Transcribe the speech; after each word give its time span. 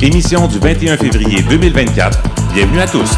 Émission 0.00 0.48
du 0.48 0.58
21 0.58 0.96
février 0.96 1.42
2024. 1.42 2.18
Bienvenue 2.54 2.80
à 2.80 2.86
tous. 2.86 3.10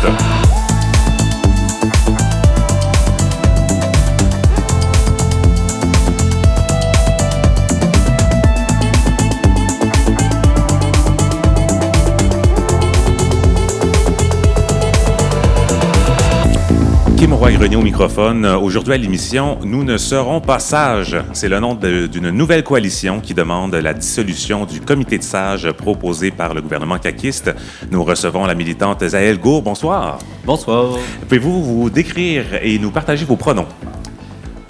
Kim 17.65 17.73
Roy-Grenier 17.73 17.77
au 17.77 17.83
microphone. 17.83 18.45
Aujourd'hui 18.47 18.93
à 18.93 18.97
l'émission, 18.99 19.59
nous 19.65 19.85
ne 19.85 19.97
serons 19.97 20.43
pas 20.43 20.59
sages. 20.59 21.17
C'est 21.33 21.49
le 21.49 21.61
nom 21.61 21.75
d'une 21.75 22.29
nouvelle 22.29 22.63
coalition 22.63 23.21
qui 23.21 23.33
demande 23.33 23.75
la 23.75 23.95
dissolution 23.95 24.67
du 24.67 24.83
comité 24.83 25.17
de 25.17 25.23
sages 25.23 25.71
proposé 25.73 26.31
par 26.31 26.53
le 26.53 26.61
gouvernement 26.61 26.99
caquiste. 26.99 27.55
Nous 27.91 28.05
recevons 28.05 28.45
la 28.45 28.55
militante 28.55 29.03
Zaël 29.09 29.39
Gour. 29.39 29.63
Bonsoir. 29.63 30.19
Bonsoir. 30.45 30.99
Pouvez-vous 31.23 31.63
vous 31.65 31.89
décrire 31.91 32.45
et 32.61 32.79
nous 32.79 32.91
partager 32.91 33.25
vos 33.25 33.37
pronoms? 33.37 33.67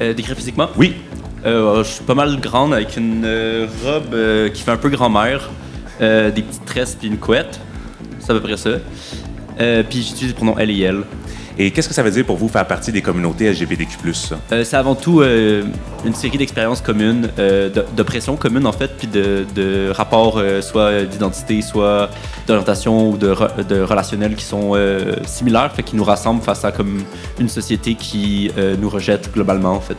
Euh, 0.01 0.15
décrire 0.15 0.37
physiquement, 0.37 0.69
Oui. 0.77 0.95
euh, 1.47 1.83
je 1.83 1.89
suis 1.89 2.05
pas 2.05 2.15
mal 2.15 2.39
grande 2.41 2.75
avec 2.75 2.97
une 2.97 3.25
euh, 3.25 3.67
robe 3.85 4.15
euh, 4.15 4.49
qui 4.51 4.63
fait 4.63 4.71
un 4.71 4.77
peu 4.77 4.89
grand-mère, 4.91 5.51
euh, 6.01 6.31
des 6.31 6.43
petites 6.43 6.65
tresses 6.65 6.95
puis 6.95 7.09
une 7.09 7.19
couette. 7.19 7.59
C'est 8.21 8.31
à 8.31 8.35
peu 8.35 8.41
près 8.41 8.57
ça. 8.57 8.71
Euh, 9.61 9.83
puis 9.89 10.03
j'utilise 10.03 10.29
les 10.29 10.35
pronoms 10.35 10.57
elle 10.59 10.71
et 10.71 10.81
elle. 10.81 11.03
Et 11.59 11.71
qu'est-ce 11.71 11.89
que 11.89 11.95
ça 11.95 12.03
veut 12.03 12.11
dire 12.11 12.25
pour 12.27 12.37
vous 12.37 12.49
faire 12.49 12.67
partie 12.67 12.91
des 12.91 13.01
communautés 13.03 13.49
LGBTQ+. 13.51 13.97
Euh, 14.53 14.65
c'est 14.65 14.77
avant 14.77 14.95
tout 14.97 15.21
euh, 15.21 15.63
une 16.05 16.15
série 16.15 16.37
d'expériences 16.37 16.81
communes, 16.81 17.31
euh, 17.39 17.71
d'oppressions 17.97 18.37
communes 18.37 18.67
en 18.67 18.73
fait, 18.73 18.91
puis 18.99 19.07
de, 19.07 19.91
rapports 19.93 20.39
euh, 20.39 20.61
soit 20.63 21.03
d'identité, 21.03 21.63
soit 21.63 22.11
d'orientation 22.49 23.11
ou 23.11 23.17
de, 23.17 23.29
re- 23.33 23.83
relationnels 23.83 24.35
qui 24.35 24.45
sont 24.45 24.73
similaires, 25.27 25.73
fait 25.73 25.83
qui 25.83 25.97
nous 25.97 26.05
rassemblent 26.05 26.43
face 26.43 26.65
à 26.65 26.73
comme 26.73 27.03
une 27.39 27.49
société 27.49 27.95
qui 27.95 28.51
nous 28.81 28.89
rejette 28.89 29.33
globalement 29.33 29.73
en 29.73 29.81
fait. 29.81 29.97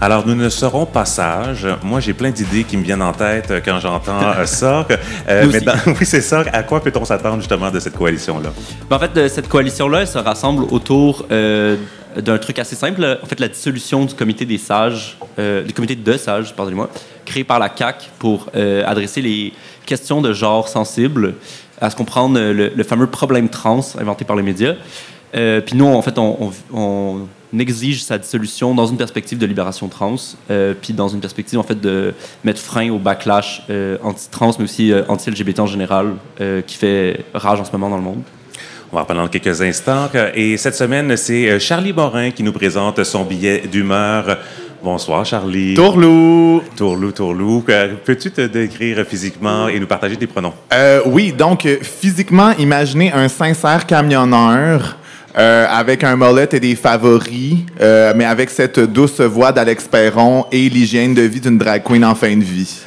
Alors, 0.00 0.26
nous 0.26 0.34
ne 0.34 0.48
serons 0.48 0.86
pas 0.86 1.04
sages. 1.04 1.66
Moi, 1.82 2.00
j'ai 2.00 2.12
plein 2.12 2.30
d'idées 2.30 2.64
qui 2.64 2.76
me 2.76 2.82
viennent 2.82 3.02
en 3.02 3.12
tête 3.12 3.50
euh, 3.50 3.60
quand 3.64 3.78
j'entends 3.80 4.20
euh, 4.22 4.44
ça. 4.46 4.86
Euh, 5.28 5.46
mais 5.50 5.60
dans- 5.60 5.72
oui, 5.86 6.04
c'est 6.04 6.20
ça. 6.20 6.44
À 6.52 6.62
quoi 6.62 6.82
peut-on 6.82 7.04
s'attendre 7.04 7.38
justement 7.38 7.70
de 7.70 7.78
cette 7.80 7.96
coalition-là? 7.96 8.50
Ben, 8.90 8.96
en 8.96 8.98
fait, 8.98 9.28
cette 9.28 9.48
coalition-là, 9.48 10.00
elle 10.02 10.06
se 10.08 10.18
rassemble 10.18 10.64
autour 10.64 11.24
euh, 11.30 11.76
d'un 12.16 12.38
truc 12.38 12.58
assez 12.58 12.76
simple. 12.76 13.18
En 13.22 13.26
fait, 13.26 13.40
la 13.40 13.48
dissolution 13.48 14.04
du 14.04 14.14
comité 14.14 14.44
des 14.44 14.58
sages, 14.58 15.16
euh, 15.38 15.62
du 15.62 15.72
comité 15.72 15.94
de 15.96 16.16
sages, 16.16 16.54
pardonnez-moi, 16.54 16.90
créé 17.24 17.44
par 17.44 17.58
la 17.58 17.68
CAC 17.68 18.10
pour 18.18 18.48
adresser 18.86 19.22
les 19.22 19.52
questions 19.86 20.20
de 20.20 20.32
genre 20.32 20.68
sensibles, 20.68 21.34
à 21.80 21.88
se 21.90 21.96
comprendre 21.96 22.38
le, 22.38 22.70
le 22.74 22.84
fameux 22.84 23.06
problème 23.06 23.48
trans 23.48 23.80
inventé 23.98 24.24
par 24.24 24.36
les 24.36 24.42
médias. 24.42 24.74
Euh, 25.34 25.60
Puis 25.60 25.76
nous, 25.76 25.86
en 25.86 26.02
fait, 26.02 26.18
on, 26.18 26.50
on- 26.72 27.26
on 27.56 27.58
exige 27.60 28.02
sa 28.02 28.18
dissolution 28.18 28.74
dans 28.74 28.86
une 28.86 28.96
perspective 28.96 29.38
de 29.38 29.46
libération 29.46 29.86
trans, 29.86 30.16
euh, 30.50 30.74
puis 30.80 30.92
dans 30.92 31.06
une 31.06 31.20
perspective 31.20 31.56
en 31.56 31.62
fait 31.62 31.80
de 31.80 32.12
mettre 32.42 32.60
frein 32.60 32.90
au 32.90 32.98
backlash 32.98 33.62
euh, 33.70 33.96
anti-trans, 34.02 34.50
mais 34.58 34.64
aussi 34.64 34.92
euh, 34.92 35.02
anti-LGBT 35.06 35.60
en 35.60 35.66
général, 35.66 36.14
euh, 36.40 36.62
qui 36.62 36.76
fait 36.76 37.20
rage 37.32 37.60
en 37.60 37.64
ce 37.64 37.70
moment 37.70 37.88
dans 37.90 37.96
le 37.98 38.02
monde. 38.02 38.22
On 38.92 38.96
va 38.96 39.02
en 39.02 39.04
parler 39.04 39.22
dans 39.22 39.28
quelques 39.28 39.60
instants. 39.62 40.08
Et 40.34 40.56
cette 40.56 40.74
semaine, 40.74 41.16
c'est 41.16 41.58
Charlie 41.60 41.92
Morin 41.92 42.30
qui 42.32 42.42
nous 42.42 42.52
présente 42.52 43.02
son 43.04 43.22
billet 43.24 43.62
d'humeur. 43.70 44.36
Bonsoir, 44.82 45.24
Charlie. 45.24 45.74
Tourlou. 45.74 46.60
Tourlou, 46.76 47.12
Tourlou. 47.12 47.64
Peux-tu 48.04 48.30
te 48.32 48.40
décrire 48.46 49.04
physiquement 49.06 49.68
et 49.68 49.78
nous 49.80 49.86
partager 49.86 50.16
tes 50.16 50.26
pronoms? 50.26 50.52
Euh, 50.72 51.00
oui, 51.06 51.32
donc 51.32 51.66
physiquement, 51.82 52.50
imaginez 52.58 53.12
un 53.12 53.28
sincère 53.28 53.86
camionneur 53.86 54.96
euh, 55.36 55.66
avec 55.68 56.04
un 56.04 56.16
mollet 56.16 56.48
et 56.52 56.60
des 56.60 56.76
favoris, 56.76 57.58
euh, 57.80 58.12
mais 58.16 58.24
avec 58.24 58.50
cette 58.50 58.80
douce 58.80 59.20
voix 59.20 59.52
d'Alex 59.52 59.84
Perron 59.84 60.46
et 60.52 60.68
l'hygiène 60.68 61.14
de 61.14 61.22
vie 61.22 61.40
d'une 61.40 61.58
drag 61.58 61.82
queen 61.82 62.04
en 62.04 62.14
fin 62.14 62.36
de 62.36 62.44
vie. 62.44 62.84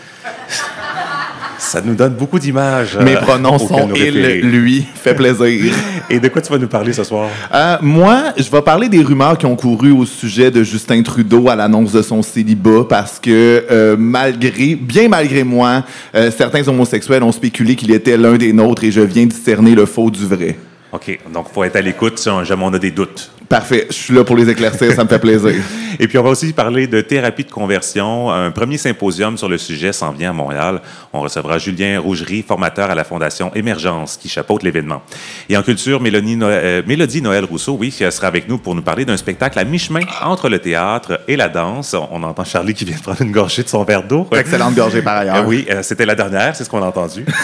Ça 1.58 1.82
nous 1.82 1.96
donne 1.96 2.14
beaucoup 2.14 2.40
d'images. 2.40 2.98
Mes 2.98 3.16
euh, 3.16 3.22
pronoms 3.22 3.58
sont 3.58 3.90
il, 3.94 4.42
lui, 4.42 4.86
fait 4.96 5.16
plaisir. 5.16 5.74
Et 6.10 6.20
de 6.20 6.30
quoi 6.30 6.42
tu 6.42 6.52
vas 6.52 6.58
nous 6.58 6.68
parler 6.68 6.94
ce 6.94 7.04
soir? 7.04 7.28
Euh, 7.54 7.78
moi, 7.82 8.34
je 8.38 8.50
vais 8.50 8.62
parler 8.62 8.88
des 8.88 9.02
rumeurs 9.02 9.38
qui 9.38 9.46
ont 9.46 9.56
couru 9.56 9.92
au 9.92 10.06
sujet 10.06 10.50
de 10.50 10.64
Justin 10.64 11.02
Trudeau 11.02 11.50
à 11.50 11.56
l'annonce 11.56 11.92
de 11.92 12.02
son 12.02 12.22
célibat 12.22 12.86
parce 12.88 13.20
que 13.20 13.66
euh, 13.70 13.96
malgré, 14.00 14.76
bien 14.76 15.10
malgré 15.10 15.44
moi, 15.44 15.84
euh, 16.16 16.32
certains 16.32 16.66
homosexuels 16.68 17.24
ont 17.24 17.32
spéculé 17.34 17.76
qu'il 17.76 17.92
était 17.92 18.16
l'un 18.16 18.38
des 18.38 18.54
nôtres 18.54 18.86
et 18.86 18.92
je 18.92 19.02
viens 19.02 19.26
discerner 19.26 19.76
le 19.76 19.86
faux 19.86 20.10
du 20.10 20.26
vrai. 20.26 20.58
OK. 20.92 21.20
Donc, 21.32 21.48
il 21.50 21.54
faut 21.54 21.64
être 21.64 21.76
à 21.76 21.82
l'écoute 21.82 22.18
si 22.20 22.30
jamais 22.44 22.64
on 22.64 22.74
a 22.74 22.80
des 22.80 22.92
doutes. 22.92 23.32
Parfait, 23.50 23.88
je 23.90 23.96
suis 23.96 24.14
là 24.14 24.24
pour 24.26 24.36
les 24.36 24.50
éclaircir, 24.50 24.92
ça 24.94 25.04
me 25.04 25.10
fait 25.10 25.20
plaisir. 25.20 25.54
Et 26.00 26.08
puis, 26.08 26.18
on 26.18 26.24
va 26.24 26.30
aussi 26.32 26.52
parler 26.54 26.86
de 26.86 27.02
thérapie 27.02 27.44
de 27.46 27.50
conversion. 27.52 28.30
Un 28.30 28.52
premier 28.52 28.78
symposium 28.78 29.36
sur 29.38 29.48
le 29.50 29.58
sujet 29.58 29.94
s'en 29.94 30.12
vient 30.12 30.30
à 30.30 30.34
Montréal. 30.34 30.82
On 31.14 31.22
recevra 31.22 31.58
Julien 31.58 32.00
Rougerie, 32.00 32.44
formateur 32.48 32.92
à 32.92 32.96
la 32.96 33.04
Fondation 33.04 33.52
Émergence, 33.56 34.18
qui 34.18 34.30
chapeaute 34.30 34.62
l'événement. 34.64 35.02
Et 35.50 35.58
en 35.58 35.64
culture, 35.64 36.00
Mélanie 36.02 36.36
Noël- 36.36 36.62
euh, 36.64 36.82
Mélodie 36.86 37.22
Noël 37.22 37.46
Rousseau, 37.46 37.78
oui, 37.80 37.90
qui 37.90 38.04
sera 38.12 38.28
avec 38.28 38.48
nous 38.50 38.58
pour 38.60 38.76
nous 38.76 38.82
parler 38.84 39.06
d'un 39.06 39.18
spectacle 39.18 39.58
à 39.58 39.64
mi-chemin 39.64 40.02
entre 40.24 40.50
le 40.50 40.60
théâtre 40.60 41.22
et 41.28 41.36
la 41.38 41.48
danse. 41.50 41.96
On 42.12 42.22
entend 42.24 42.44
Charlie 42.44 42.74
qui 42.76 42.86
vient 42.86 42.98
de 42.98 43.02
prendre 43.02 43.22
une 43.22 43.32
gorgée 43.32 43.64
de 43.64 43.70
son 43.70 43.84
verre 43.84 44.04
d'eau. 44.04 44.28
Excellente 44.38 44.76
gorgée 44.76 45.02
par 45.02 45.16
Euh, 45.18 45.22
ailleurs. 45.22 45.48
oui, 45.48 45.66
euh, 45.72 45.82
c'était 45.82 46.06
la 46.06 46.16
dernière, 46.16 46.56
c'est 46.56 46.64
ce 46.66 46.70
qu'on 46.70 46.84
a 46.84 46.88
entendu. 46.88 47.26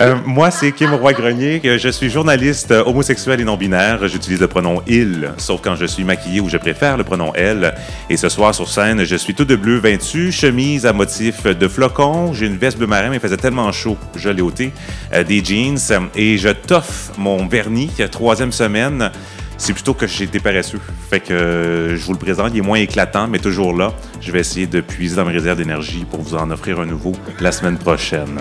Euh, 0.00 0.14
moi, 0.24 0.50
c'est 0.50 0.70
Kim 0.72 0.94
Roy-Grenier. 0.94 1.60
Je 1.76 1.88
suis 1.88 2.08
journaliste 2.08 2.70
euh, 2.70 2.84
homosexuel 2.86 3.40
et 3.40 3.44
non-binaire. 3.44 4.06
J'utilise 4.08 4.40
le 4.40 4.46
pronom 4.46 4.80
il, 4.86 5.17
sauf 5.36 5.60
quand 5.62 5.76
je 5.76 5.86
suis 5.86 6.04
maquillé 6.04 6.40
ou 6.40 6.48
je 6.48 6.56
préfère 6.56 6.96
le 6.96 7.04
pronom 7.04 7.32
elle. 7.34 7.74
Et 8.10 8.16
ce 8.16 8.28
soir, 8.28 8.54
sur 8.54 8.68
scène, 8.68 9.04
je 9.04 9.16
suis 9.16 9.34
tout 9.34 9.44
de 9.44 9.56
bleu 9.56 9.78
vêtu, 9.78 10.32
chemise 10.32 10.86
à 10.86 10.92
motif 10.92 11.44
de 11.44 11.68
flocon. 11.68 12.32
J'ai 12.32 12.46
une 12.46 12.56
veste 12.56 12.78
bleu 12.78 12.86
marin, 12.86 13.10
mais 13.10 13.16
il 13.16 13.20
faisait 13.20 13.36
tellement 13.36 13.70
chaud, 13.72 13.96
je 14.16 14.28
l'ai 14.28 14.42
ôté. 14.42 14.72
Euh, 15.12 15.24
des 15.24 15.44
jeans 15.44 15.78
et 16.14 16.38
je 16.38 16.48
toffe 16.48 17.12
mon 17.18 17.46
vernis, 17.46 17.90
troisième 18.10 18.52
semaine. 18.52 19.10
C'est 19.56 19.72
plutôt 19.72 19.92
que 19.92 20.06
j'ai 20.06 20.24
été 20.24 20.38
paresseux. 20.38 20.80
Fait 21.10 21.18
que 21.18 21.32
euh, 21.32 21.96
je 21.96 22.04
vous 22.04 22.12
le 22.12 22.18
présente, 22.18 22.52
il 22.54 22.58
est 22.58 22.62
moins 22.62 22.78
éclatant, 22.78 23.26
mais 23.26 23.40
toujours 23.40 23.76
là. 23.76 23.92
Je 24.20 24.30
vais 24.30 24.38
essayer 24.38 24.68
de 24.68 24.80
puiser 24.80 25.16
dans 25.16 25.24
mes 25.24 25.32
réserves 25.32 25.58
d'énergie 25.58 26.06
pour 26.08 26.22
vous 26.22 26.36
en 26.36 26.50
offrir 26.50 26.78
un 26.78 26.86
nouveau 26.86 27.12
la 27.40 27.50
semaine 27.50 27.76
prochaine. 27.76 28.38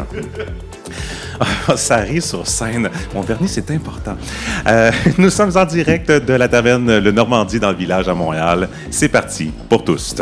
Ça 1.75 1.95
arrive 1.95 2.21
sur 2.21 2.47
scène. 2.47 2.89
Mon 3.13 3.21
vernis, 3.21 3.47
c'est 3.49 3.69
important. 3.71 4.15
Euh, 4.67 4.91
nous 5.17 5.29
sommes 5.29 5.55
en 5.55 5.65
direct 5.65 6.11
de 6.11 6.33
la 6.33 6.47
taverne 6.47 6.97
Le 6.99 7.11
Normandie 7.11 7.59
dans 7.59 7.71
le 7.71 7.77
village 7.77 8.07
à 8.07 8.13
Montréal. 8.13 8.69
C'est 8.89 9.09
parti 9.09 9.51
pour 9.69 9.83
tous. 9.83 10.15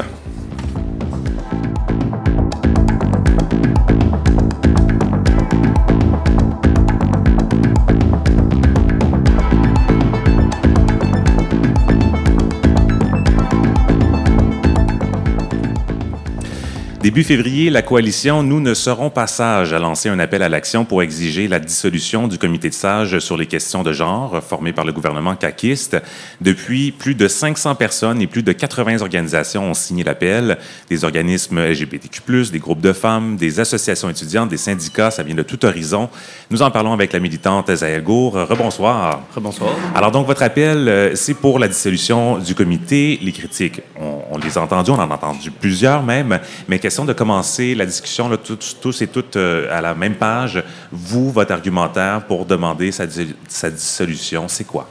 Début 17.05 17.23
février, 17.23 17.69
la 17.69 17.83
coalition 17.83 18.41
Nous 18.41 18.59
ne 18.59 18.73
serons 18.73 19.11
pas 19.11 19.27
sages 19.27 19.73
a 19.73 19.77
lancé 19.77 20.09
un 20.09 20.17
appel 20.17 20.41
à 20.41 20.49
l'action 20.49 20.85
pour 20.85 21.03
exiger 21.03 21.47
la 21.47 21.59
dissolution 21.59 22.27
du 22.27 22.39
comité 22.39 22.67
de 22.67 22.73
sages 22.73 23.19
sur 23.19 23.38
les 23.38 23.45
questions 23.45 23.83
de 23.83 23.93
genre 23.93 24.41
formé 24.43 24.73
par 24.73 24.85
le 24.85 24.91
gouvernement 24.91 25.35
caquiste. 25.35 25.97
Depuis, 26.41 26.91
plus 26.91 27.13
de 27.13 27.27
500 27.27 27.75
personnes 27.75 28.23
et 28.23 28.25
plus 28.25 28.41
de 28.41 28.51
80 28.51 29.03
organisations 29.03 29.69
ont 29.69 29.75
signé 29.75 30.03
l'appel. 30.03 30.57
Des 30.89 31.03
organismes 31.03 31.59
LGBTQ+, 31.59 32.49
des 32.51 32.57
groupes 32.57 32.81
de 32.81 32.91
femmes, 32.91 33.35
des 33.35 33.59
associations 33.59 34.09
étudiantes, 34.09 34.49
des 34.49 34.58
syndicats, 34.58 35.11
ça 35.11 35.22
vient 35.22 35.35
de 35.35 35.43
tout 35.43 35.63
horizon. 35.63 36.09
Nous 36.49 36.63
en 36.63 36.72
parlons 36.72 36.93
avec 36.93 37.13
la 37.13 37.19
militante 37.19 37.69
Zaël 37.72 38.01
Gour. 38.01 38.34
Rebonsoir. 38.34 39.22
Bonsoir. 39.37 39.75
Alors 39.93 40.09
donc, 40.09 40.25
votre 40.25 40.41
appel, 40.41 40.90
euh, 40.90 41.13
c'est 41.13 41.35
pour 41.35 41.59
la 41.59 41.67
dissolution 41.67 42.40
du 42.40 42.55
comité. 42.55 43.19
Les 43.22 43.31
critiques, 43.31 43.81
on, 44.01 44.22
on 44.31 44.40
les 44.40 44.58
a 44.58 44.61
entendues, 44.63 44.90
on 44.90 44.96
en 44.96 45.11
a 45.11 45.13
entendu 45.13 45.51
plusieurs 45.51 46.01
même, 46.01 46.40
mais 46.67 46.79
question 46.96 47.03
de 47.03 47.12
commencer 47.12 47.76
la 47.76 47.86
discussion, 47.86 48.30
là, 48.30 48.38
tous, 48.38 48.78
tous 48.80 49.02
et 49.02 49.08
toutes 49.08 49.36
euh, 49.36 49.68
à 49.70 49.82
la 49.82 49.94
même 49.94 50.16
page. 50.16 50.64
Vous, 50.94 51.30
votre 51.30 51.52
argumentaire 51.52 52.26
pour 52.26 52.46
demander 52.46 52.94
sa, 52.94 53.06
di- 53.06 53.36
sa 53.50 53.70
dissolution, 53.70 54.47
c'est 54.47 54.64
quoi? 54.64 54.88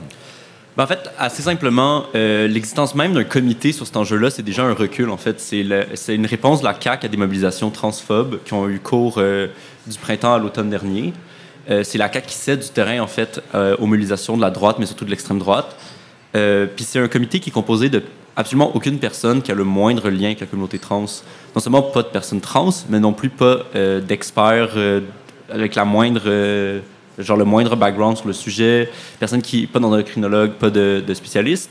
Ben, 0.76 0.84
en 0.84 0.86
fait, 0.86 1.10
assez 1.18 1.40
simplement, 1.40 2.04
euh, 2.14 2.46
l'existence 2.46 2.94
même 2.94 3.14
d'un 3.14 3.24
comité 3.24 3.72
sur 3.72 3.86
cet 3.86 3.96
enjeu-là, 3.96 4.28
c'est 4.28 4.42
déjà 4.42 4.64
un 4.64 4.74
recul. 4.74 5.08
En 5.08 5.16
fait, 5.16 5.40
c'est 5.40 6.14
une 6.14 6.26
réponse 6.26 6.60
de 6.60 6.66
la 6.66 6.78
CAQ 6.78 7.06
à 7.06 7.08
des 7.08 7.16
mobilisations 7.16 7.70
transphobes 7.70 8.38
qui 8.44 8.52
ont 8.52 8.68
eu 8.68 8.80
cours 8.80 9.14
euh, 9.16 9.46
du 9.86 9.96
printemps 9.96 10.34
à 10.34 10.38
l'automne 10.38 10.68
dernier. 10.68 11.14
C'est 11.84 11.96
la 11.96 12.12
CAQ 12.12 12.26
qui 12.26 12.34
cède 12.34 12.60
du 12.60 12.68
terrain, 12.68 13.00
en 13.00 13.06
fait, 13.06 13.40
aux 13.78 13.86
mobilisations 13.86 14.36
de 14.36 14.42
la 14.42 14.50
droite, 14.50 14.76
mais 14.78 14.84
surtout 14.84 15.06
de 15.06 15.10
l'extrême 15.10 15.38
droite. 15.38 15.74
Puis 16.34 16.84
c'est 16.84 16.98
un 16.98 17.08
comité 17.08 17.40
qui 17.40 17.48
est 17.48 17.52
composé 17.54 17.88
de 17.88 18.02
absolument 18.36 18.74
aucune 18.74 18.98
personne 18.98 19.42
qui 19.42 19.52
a 19.52 19.54
le 19.54 19.64
moindre 19.64 20.10
lien 20.10 20.26
avec 20.26 20.40
la 20.40 20.46
communauté 20.46 20.78
trans. 20.78 21.06
Non 21.54 21.60
seulement 21.60 21.82
pas 21.82 22.02
de 22.02 22.08
personnes 22.08 22.40
trans, 22.40 22.70
mais 22.88 23.00
non 23.00 23.12
plus 23.12 23.30
pas 23.30 23.58
euh, 23.74 24.00
d'experts 24.00 24.72
euh, 24.76 25.00
avec 25.50 25.74
la 25.74 25.84
moindre, 25.84 26.22
euh, 26.26 26.80
genre 27.18 27.36
le 27.36 27.44
moindre 27.44 27.76
background 27.76 28.16
sur 28.16 28.26
le 28.26 28.32
sujet, 28.32 28.90
personne 29.18 29.42
qui, 29.42 29.66
pas 29.66 29.78
d'endocrinologue, 29.78 30.52
pas 30.52 30.70
de, 30.70 31.02
spécialiste. 31.14 31.70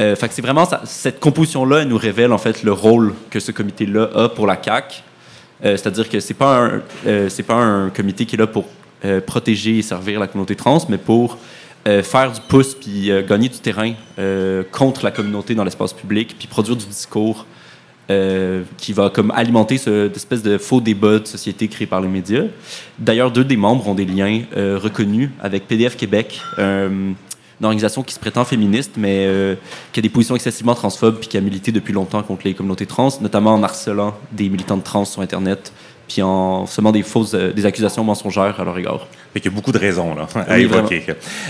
Euh, 0.00 0.16
fait 0.16 0.32
c'est 0.32 0.42
vraiment 0.42 0.66
cette 0.84 1.20
composition-là, 1.20 1.84
nous 1.84 1.96
révèle 1.96 2.32
en 2.32 2.38
fait 2.38 2.62
le 2.64 2.72
rôle 2.72 3.14
que 3.30 3.38
ce 3.38 3.52
comité-là 3.52 4.10
a 4.14 4.28
pour 4.28 4.46
la 4.46 4.56
CAC. 4.56 5.04
C'est-à-dire 5.62 6.08
que 6.08 6.20
c'est 6.20 6.32
pas 6.32 6.70
c'est 7.28 7.42
pas 7.42 7.56
un 7.56 7.90
comité 7.90 8.24
qui 8.24 8.34
est 8.34 8.38
là 8.38 8.46
pour 8.46 8.64
protéger 9.26 9.76
et 9.76 9.82
servir 9.82 10.18
la 10.18 10.26
communauté 10.26 10.56
trans, 10.56 10.78
mais 10.88 10.96
pour 10.96 11.36
euh, 11.88 12.02
faire 12.02 12.30
du 12.30 12.42
pouce 12.42 12.74
puis 12.74 13.10
euh, 13.10 13.26
gagner 13.26 13.48
du 13.48 13.58
terrain 13.58 13.94
euh, 14.18 14.62
contre 14.70 15.02
la 15.02 15.10
communauté 15.10 15.54
dans 15.54 15.64
l'espace 15.64 15.94
public, 15.94 16.36
puis 16.38 16.46
produire 16.46 16.76
du 16.76 16.86
discours 16.86 17.46
qui 18.76 18.92
va 18.92 19.08
comme 19.08 19.30
alimenter 19.30 19.78
ce 19.78 20.10
espèce 20.12 20.42
de 20.42 20.58
faux 20.58 20.80
débat 20.80 21.20
de 21.20 21.28
société 21.28 21.68
créé 21.68 21.86
par 21.86 22.00
les 22.00 22.08
médias. 22.08 22.42
D'ailleurs, 22.98 23.30
deux 23.30 23.44
des 23.44 23.56
membres 23.56 23.86
ont 23.86 23.94
des 23.94 24.04
liens 24.04 24.42
reconnus 24.56 25.30
avec 25.40 25.68
PDF 25.68 25.96
Québec, 25.96 26.40
une 26.58 27.14
organisation 27.62 28.02
qui 28.02 28.12
se 28.12 28.18
prétend 28.18 28.44
féministe, 28.44 28.94
mais 28.96 29.28
qui 29.92 30.00
a 30.00 30.02
des 30.02 30.08
positions 30.08 30.34
excessivement 30.34 30.74
transphobes 30.74 31.20
puis 31.20 31.28
qui 31.28 31.36
a 31.38 31.40
milité 31.40 31.70
depuis 31.70 31.92
longtemps 31.92 32.24
contre 32.24 32.42
les 32.46 32.54
communautés 32.54 32.86
trans, 32.86 33.10
notamment 33.20 33.54
en 33.54 33.62
harcelant 33.62 34.18
des 34.32 34.48
militantes 34.48 34.82
trans 34.82 35.04
sur 35.04 35.22
Internet 35.22 35.72
puis 36.10 36.22
en 36.22 36.66
semant 36.66 36.90
des 36.90 37.04
fausses, 37.04 37.34
euh, 37.34 37.52
des 37.52 37.64
accusations 37.64 38.02
mensongères 38.02 38.58
à 38.58 38.64
leur 38.64 38.76
égard. 38.76 39.06
Qu'il 39.32 39.44
y 39.44 39.48
a 39.48 39.50
beaucoup 39.52 39.70
de 39.70 39.78
raisons 39.78 40.16
là, 40.16 40.26
à 40.48 40.56
Oui, 40.56 40.62
évoquer. 40.62 41.04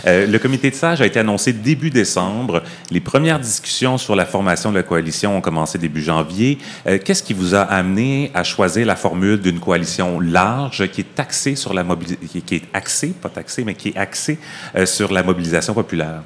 Euh, 0.07 0.27
le 0.27 0.39
comité 0.39 0.71
de 0.71 0.75
sages 0.75 1.01
a 1.01 1.07
été 1.07 1.19
annoncé 1.19 1.55
début 1.55 1.89
décembre. 1.89 2.63
Les 2.91 3.01
premières 3.01 3.41
discussions 3.41 3.97
sur 3.97 4.15
la 4.15 4.27
formation 4.27 4.71
de 4.71 4.77
la 4.77 4.83
coalition 4.83 5.39
ont 5.39 5.41
commencé 5.41 5.79
début 5.79 6.03
janvier. 6.03 6.59
Euh, 6.87 6.99
Qu'est-ce 7.03 7.23
qui 7.23 7.33
vous 7.33 7.55
a 7.55 7.63
amené 7.63 8.31
à 8.35 8.45
choisir 8.45 8.85
la 8.85 8.97
formule 8.97 9.41
d'une 9.41 9.61
coalition 9.61 10.21
large 10.21 10.87
qui 10.91 11.01
est 11.01 11.19
axée 11.19 11.57
sur 11.57 11.73
la 11.73 11.83
mobilisation, 11.83 12.41
qui 12.45 12.55
est 12.57 12.65
axée, 12.75 13.15
pas 13.19 13.31
taxée, 13.31 13.65
mais 13.65 13.75
qui 13.75 13.89
est 13.89 13.97
axée 13.97 14.39
euh, 14.77 14.85
sur 14.85 15.11
la 15.11 15.23
mobilisation 15.23 15.73
populaire? 15.73 16.21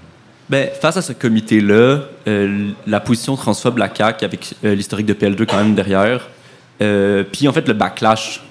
Ben, 0.50 0.68
face 0.80 0.96
à 0.96 1.02
ce 1.02 1.12
comité-là, 1.12 2.00
la 2.26 3.00
position 3.00 3.34
transphobe 3.34 3.76
de 3.76 3.80
la 3.80 3.94
CAQ, 3.94 4.24
avec 4.26 4.54
l'historique 4.62 5.06
de 5.06 5.14
PL2 5.14 5.46
quand 5.46 5.56
même 5.56 5.74
derrière, 5.74 6.28
euh, 6.80 7.22
puis 7.30 7.46
en 7.46 7.52
fait 7.52 7.66
le 7.68 7.74
backlash 7.74 8.42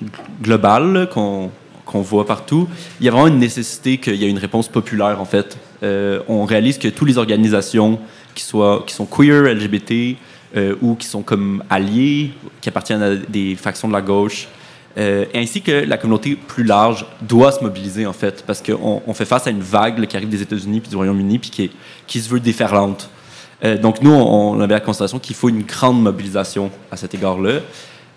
global 0.42 1.10
qu'on 1.12 1.52
qu'on 1.86 2.02
voit 2.02 2.26
partout, 2.26 2.70
il 3.02 3.06
y 3.06 3.10
a 3.10 3.12
vraiment 3.12 3.28
une 3.28 3.40
nécessité 3.40 3.98
qu'il 3.98 4.16
y 4.16 4.24
ait 4.24 4.30
une 4.30 4.38
réponse 4.38 4.70
populaire 4.70 5.20
en 5.20 5.26
fait. 5.26 5.58
Euh, 5.84 6.22
on 6.30 6.46
réalise 6.46 6.78
que 6.78 6.88
toutes 6.88 7.10
les 7.10 7.18
organisations 7.18 8.00
qui, 8.34 8.42
soient, 8.42 8.86
qui 8.88 8.94
sont 8.94 9.06
queer, 9.06 9.54
LGBT, 9.54 10.16
euh, 10.56 10.76
ou 10.82 10.96
qui 10.96 11.06
sont 11.06 11.24
comme 11.24 11.62
alliés, 11.70 12.32
qui 12.62 12.70
appartiennent 12.70 13.04
à 13.04 13.16
des 13.16 13.56
factions 13.56 13.90
de 13.90 13.94
la 13.94 14.02
gauche, 14.02 14.48
ainsi 15.36 15.62
que 15.62 15.72
la 15.72 15.98
communauté 15.98 16.38
plus 16.38 16.64
large 16.64 17.06
doit 17.22 17.52
se 17.52 17.62
mobiliser 17.62 18.06
en 18.06 18.14
fait, 18.14 18.46
parce 18.48 18.62
qu'on 18.62 19.02
on 19.06 19.14
fait 19.14 19.26
face 19.26 19.46
à 19.46 19.50
une 19.50 19.62
vague 19.62 20.06
qui 20.08 20.16
arrive 20.16 20.30
des 20.30 20.42
États-Unis 20.42 20.80
puis 20.80 20.90
du 20.90 20.96
Royaume-Uni 20.96 21.38
puis 21.38 21.50
qui, 21.50 21.72
qui 22.08 22.22
se 22.22 22.30
veut 22.30 22.40
déferlante. 22.40 23.10
Donc 23.82 24.02
nous, 24.02 24.12
on, 24.12 24.52
on 24.52 24.62
avait 24.62 24.76
la 24.76 24.80
constatation 24.80 25.20
qu'il 25.20 25.36
faut 25.36 25.50
une 25.50 25.64
grande 25.64 26.02
mobilisation 26.02 26.72
à 26.92 26.96
cet 26.96 27.14
égard-là. 27.14 27.60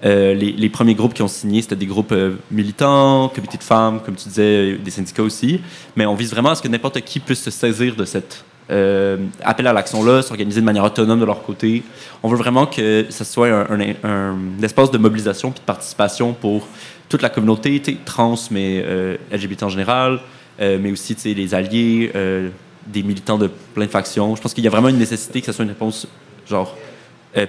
Euh, 0.05 0.35
les, 0.35 0.69
premiers 0.69 0.95
groupes 0.95 1.15
qui 1.15 1.23
ont 1.23 1.29
signé, 1.29 1.63
c'était 1.63 1.77
des 1.77 1.87
groupes 1.87 2.13
euh, 2.13 2.35
militants, 2.51 3.31
comités 3.35 3.57
de 3.57 3.63
femmes, 3.63 4.01
comme 4.05 4.15
tu 4.15 4.29
disais, 4.29 4.73
euh, 4.73 4.79
des 4.79 4.91
syndicats 4.91 5.23
aussi. 5.23 5.61
Mais 5.97 6.05
on 6.05 6.15
vise 6.15 6.31
vraiment 6.31 6.51
à 6.51 6.55
ce 6.55 6.63
que 6.63 6.69
n'importe 6.69 7.01
qui 7.01 7.19
puisse 7.19 7.43
se 7.43 7.51
saisir 7.51 7.97
de 7.97 8.05
cet 8.05 8.45
euh, 8.71 9.17
appel 9.43 9.67
à 9.67 9.73
l'action-là, 9.73 10.21
s'organiser 10.21 10.61
de 10.61 10.67
manière 10.67 10.85
autonome 10.85 11.21
de 11.21 11.25
leur 11.25 11.43
côté. 11.43 11.83
On 12.23 12.29
veut 12.29 12.37
vraiment 12.37 12.67
que 12.67 13.07
ce 13.09 13.25
soit 13.25 13.49
un, 13.49 14.37
espace 14.63 14.91
de 14.91 14.99
mobilisation 14.99 15.51
puis 15.51 15.61
de 15.61 15.65
participation 15.65 16.35
pour 16.35 16.67
toute 17.09 17.23
la 17.23 17.31
communauté, 17.31 17.81
trans, 18.05 18.35
mais 18.51 18.85
LGBT 19.31 19.63
en 19.63 19.69
général, 19.69 20.19
mais 20.59 20.91
aussi 20.91 21.17
les 21.25 21.55
alliés, 21.55 22.11
des 22.89 23.05
militants 23.05 23.39
de 23.39 23.49
plein 23.75 23.87
de 23.87 23.91
factions. 23.91 24.35
Je 24.35 24.43
pense 24.43 24.53
qu'il 24.53 24.65
y 24.65 24.67
a 24.67 24.71
vraiment 24.71 24.89
une 24.89 24.99
nécessité 24.99 25.39
que 25.39 25.47
ce 25.47 25.53
soit 25.53 25.65
une 25.65 25.71
réponse 25.71 26.09
genre 26.49 26.75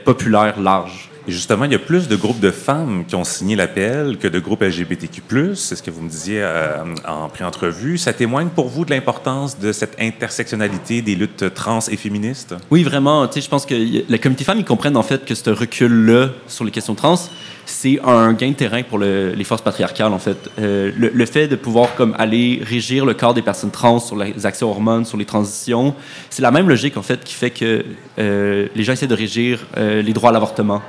populaire, 0.05 0.59
large. 0.59 1.09
Et 1.27 1.31
justement, 1.31 1.65
il 1.65 1.73
y 1.73 1.75
a 1.75 1.79
plus 1.79 2.07
de 2.07 2.15
groupes 2.15 2.39
de 2.39 2.51
femmes 2.51 3.03
qui 3.05 3.15
ont 3.15 3.25
signé 3.25 3.57
l'appel 3.57 4.17
que 4.17 4.29
de 4.29 4.39
groupes 4.39 4.61
LGBTQ+. 4.61 5.21
C'est 5.55 5.75
ce 5.75 5.83
que 5.83 5.91
vous 5.91 6.01
me 6.01 6.09
disiez 6.09 6.41
euh, 6.41 6.77
en 7.05 7.27
pré-entrevue. 7.27 7.97
Ça 7.97 8.13
témoigne 8.13 8.47
pour 8.47 8.69
vous 8.69 8.85
de 8.85 8.91
l'importance 8.91 9.59
de 9.59 9.73
cette 9.73 9.99
intersectionnalité 9.99 11.01
des 11.01 11.15
luttes 11.15 11.53
trans 11.53 11.79
et 11.91 11.97
féministes? 11.97 12.55
Oui, 12.71 12.83
vraiment. 12.83 13.29
Je 13.29 13.47
pense 13.49 13.65
que 13.65 13.75
la 14.09 14.17
communauté 14.19 14.45
femmes, 14.45 14.59
ils 14.59 14.65
comprennent 14.65 14.95
en 14.95 15.03
fait 15.03 15.25
que 15.25 15.35
ce 15.35 15.49
recul-là 15.49 16.29
sur 16.47 16.63
les 16.63 16.71
questions 16.71 16.95
trans, 16.95 17.19
c'est 17.65 17.99
un 18.05 18.31
gain 18.31 18.51
de 18.51 18.55
terrain 18.55 18.83
pour 18.83 18.97
le- 18.97 19.33
les 19.33 19.43
forces 19.43 19.61
patriarcales, 19.61 20.13
en 20.13 20.19
fait. 20.19 20.37
Euh, 20.59 20.91
le, 20.97 21.25
fait 21.25 21.49
de 21.49 21.57
pouvoir 21.57 21.93
comme 21.95 22.15
aller 22.17 22.61
régir 22.63 23.05
le 23.05 23.13
corps 23.13 23.33
des 23.33 23.41
personnes 23.41 23.71
trans 23.71 23.99
sur 23.99 24.15
les 24.15 24.45
accès 24.45 24.63
aux 24.63 24.69
hormones, 24.69 25.03
sur 25.03 25.17
les 25.17 25.25
transitions, 25.25 25.93
c'est 26.29 26.41
la 26.41 26.51
même 26.51 26.69
logique, 26.69 26.95
en 26.95 27.01
fait, 27.01 27.21
qui 27.25 27.33
fait 27.33 27.49
que 27.51 27.83
euh, 28.19 28.67
les 28.73 28.83
gens 28.85 28.93
essaient 28.93 29.07
de 29.07 29.13
régir 29.13 29.65
les 29.75 30.13
droits 30.13 30.29
à 30.29 30.33
l'avortement, 30.33 30.81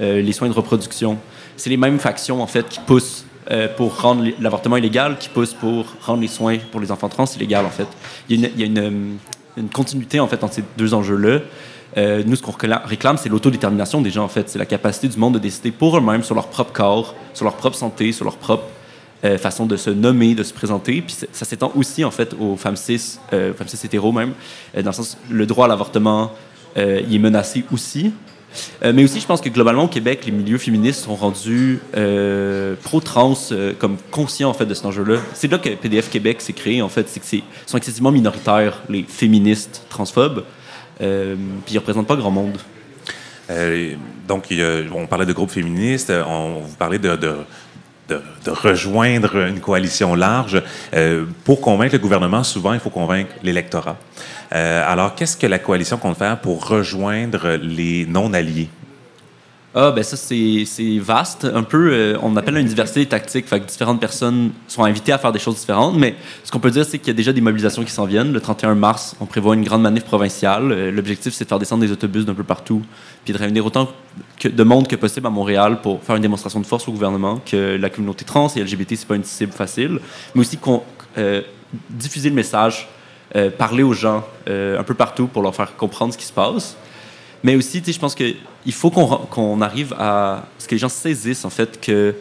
les 0.00 0.32
soins 0.32 0.48
de 0.48 0.54
reproduction. 0.54 1.18
C'est 1.56 1.70
les 1.70 1.76
mêmes 1.76 1.98
factions, 1.98 2.42
en 2.42 2.46
fait, 2.46 2.68
qui 2.68 2.80
poussent 2.80 3.24
euh, 3.50 3.68
pour 3.68 4.00
rendre 4.00 4.24
l'avortement 4.40 4.76
illégal, 4.76 5.16
qui 5.18 5.28
poussent 5.28 5.54
pour 5.54 5.86
rendre 6.02 6.20
les 6.20 6.28
soins 6.28 6.58
pour 6.70 6.80
les 6.80 6.90
enfants 6.90 7.08
trans 7.08 7.24
illégal, 7.36 7.64
en 7.64 7.70
fait. 7.70 7.86
Il 8.28 8.40
y 8.40 8.62
a 8.62 8.66
une, 8.66 8.78
euh, 8.78 9.62
continuité, 9.72 10.20
en 10.20 10.26
fait, 10.26 10.42
entre 10.44 10.54
ces 10.54 10.64
deux 10.76 10.92
enjeux-là. 10.92 11.38
Euh, 11.96 12.22
nous, 12.26 12.36
ce 12.36 12.42
qu'on 12.42 12.52
récla- 12.52 12.84
réclame, 12.84 13.16
c'est 13.16 13.28
l'autodétermination 13.30 14.02
des 14.02 14.10
gens, 14.10 14.24
en 14.24 14.28
fait. 14.28 14.50
C'est 14.50 14.58
la 14.58 14.66
capacité 14.66 15.08
du 15.08 15.16
monde 15.16 15.34
de 15.34 15.38
décider 15.38 15.70
pour 15.70 15.96
eux-mêmes, 15.96 16.22
sur 16.22 16.34
leur 16.34 16.48
propre 16.48 16.72
corps, 16.72 17.14
sur 17.32 17.44
leur 17.44 17.54
propre 17.54 17.76
santé, 17.76 18.12
sur 18.12 18.24
leur 18.24 18.36
propre 18.36 18.64
euh, 19.24 19.38
façon 19.38 19.64
de 19.64 19.76
se 19.76 19.88
nommer, 19.90 20.34
de 20.34 20.42
se 20.42 20.52
présenter. 20.52 21.00
Puis 21.00 21.16
ça 21.32 21.44
s'étend 21.46 21.72
aussi, 21.74 22.04
en 22.04 22.10
fait, 22.10 22.34
aux 22.38 22.56
femmes 22.56 22.76
cis, 22.76 23.18
euh, 23.32 23.54
femmes 23.54 23.68
cis 23.68 23.86
hétéros 23.86 24.12
même, 24.12 24.34
euh, 24.76 24.82
dans 24.82 24.90
le 24.90 24.94
sens, 24.94 25.16
le 25.30 25.46
droit 25.46 25.64
à 25.64 25.68
l'avortement, 25.68 26.32
euh, 26.76 27.00
il 27.08 27.14
est 27.14 27.18
menacé 27.18 27.64
aussi. 27.72 28.12
Euh, 28.84 28.92
mais 28.94 29.04
aussi, 29.04 29.20
je 29.20 29.26
pense 29.26 29.40
que 29.40 29.48
globalement, 29.48 29.84
au 29.84 29.88
Québec, 29.88 30.24
les 30.26 30.32
milieux 30.32 30.58
féministes 30.58 31.04
sont 31.04 31.14
rendus 31.14 31.80
euh, 31.96 32.74
pro-trans, 32.82 33.34
euh, 33.52 33.72
comme 33.78 33.96
conscients 34.10 34.50
en 34.50 34.54
fait 34.54 34.66
de 34.66 34.74
cet 34.74 34.86
enjeu-là. 34.86 35.18
C'est 35.34 35.50
là 35.50 35.58
que 35.58 35.70
PDF 35.70 36.10
Québec 36.10 36.40
s'est 36.40 36.52
créé, 36.52 36.82
en 36.82 36.88
fait. 36.88 37.08
C'est 37.08 37.20
que 37.20 37.44
sont 37.66 37.78
excessivement 37.78 38.12
minoritaires, 38.12 38.82
les 38.88 39.04
féministes 39.08 39.82
transphobes. 39.88 40.44
Puis 40.98 41.74
ils 41.74 41.78
représentent 41.78 42.06
pas 42.06 42.16
grand 42.16 42.30
monde. 42.30 42.58
Donc, 44.26 44.52
on 44.94 45.06
parlait 45.06 45.26
de 45.26 45.32
groupes 45.32 45.50
féministes, 45.50 46.10
on 46.10 46.60
vous 46.60 46.76
parlait 46.76 46.98
de, 46.98 47.16
de- 48.08 48.22
de 48.44 48.50
rejoindre 48.50 49.36
une 49.46 49.60
coalition 49.60 50.14
large. 50.14 50.62
Euh, 50.94 51.24
pour 51.44 51.60
convaincre 51.60 51.94
le 51.94 51.98
gouvernement, 51.98 52.44
souvent, 52.44 52.72
il 52.72 52.80
faut 52.80 52.90
convaincre 52.90 53.30
l'électorat. 53.42 53.96
Euh, 54.54 54.82
alors, 54.86 55.14
qu'est-ce 55.14 55.36
que 55.36 55.46
la 55.46 55.58
coalition 55.58 55.96
compte 55.96 56.16
faire 56.18 56.38
pour 56.38 56.68
rejoindre 56.68 57.58
les 57.60 58.06
non-alliés? 58.06 58.68
Ah, 59.78 59.92
ben 59.94 60.02
ça, 60.02 60.16
c'est 60.16 60.98
vaste. 61.00 61.44
Un 61.44 61.62
peu, 61.62 61.92
euh, 61.92 62.18
on 62.22 62.34
appelle 62.38 62.56
une 62.56 62.66
diversité 62.66 63.04
tactique. 63.04 63.46
Fait 63.46 63.60
que 63.60 63.66
différentes 63.66 64.00
personnes 64.00 64.52
sont 64.68 64.84
invitées 64.84 65.12
à 65.12 65.18
faire 65.18 65.32
des 65.32 65.38
choses 65.38 65.56
différentes. 65.56 65.98
Mais 65.98 66.14
ce 66.44 66.50
qu'on 66.50 66.60
peut 66.60 66.70
dire, 66.70 66.86
c'est 66.86 66.98
qu'il 66.98 67.08
y 67.08 67.10
a 67.10 67.14
déjà 67.14 67.30
des 67.34 67.42
mobilisations 67.42 67.84
qui 67.84 67.90
s'en 67.90 68.06
viennent. 68.06 68.32
Le 68.32 68.40
31 68.40 68.74
mars, 68.74 69.14
on 69.20 69.26
prévoit 69.26 69.54
une 69.54 69.64
grande 69.64 69.82
manif 69.82 70.04
provinciale. 70.04 70.72
Euh, 70.72 70.90
L'objectif, 70.90 71.34
c'est 71.34 71.44
de 71.44 71.48
faire 71.50 71.58
descendre 71.58 71.82
des 71.82 71.92
autobus 71.92 72.24
d'un 72.24 72.32
peu 72.32 72.42
partout, 72.42 72.80
puis 73.22 73.34
de 73.34 73.38
réunir 73.38 73.66
autant 73.66 73.90
de 74.42 74.64
monde 74.64 74.88
que 74.88 74.96
possible 74.96 75.26
à 75.26 75.30
Montréal 75.30 75.82
pour 75.82 76.02
faire 76.02 76.16
une 76.16 76.22
démonstration 76.22 76.60
de 76.60 76.66
force 76.66 76.88
au 76.88 76.92
gouvernement 76.92 77.42
que 77.44 77.76
la 77.76 77.90
communauté 77.90 78.24
trans 78.24 78.48
et 78.56 78.64
LGBT, 78.64 78.96
c'est 78.96 79.06
pas 79.06 79.16
une 79.16 79.24
cible 79.24 79.52
facile. 79.52 79.98
Mais 80.34 80.40
aussi 80.40 80.58
euh, 81.18 81.42
diffuser 81.90 82.30
le 82.30 82.34
message, 82.34 82.88
euh, 83.34 83.50
parler 83.50 83.82
aux 83.82 83.92
gens 83.92 84.24
un 84.46 84.84
peu 84.84 84.94
partout 84.94 85.26
pour 85.26 85.42
leur 85.42 85.54
faire 85.54 85.76
comprendre 85.76 86.14
ce 86.14 86.18
qui 86.18 86.24
se 86.24 86.32
passe. 86.32 86.78
Mais 87.46 87.54
aussi, 87.54 87.80
je 87.86 87.98
pense 88.00 88.16
qu'il 88.16 88.72
faut 88.72 88.90
qu'on 88.90 89.60
arrive 89.60 89.94
à 89.96 90.46
ce 90.58 90.66
que 90.66 90.74
les 90.74 90.80
gens 90.80 90.88
saisissent, 90.88 91.44
en 91.44 91.50
fait, 91.50 91.80
que 91.80 92.12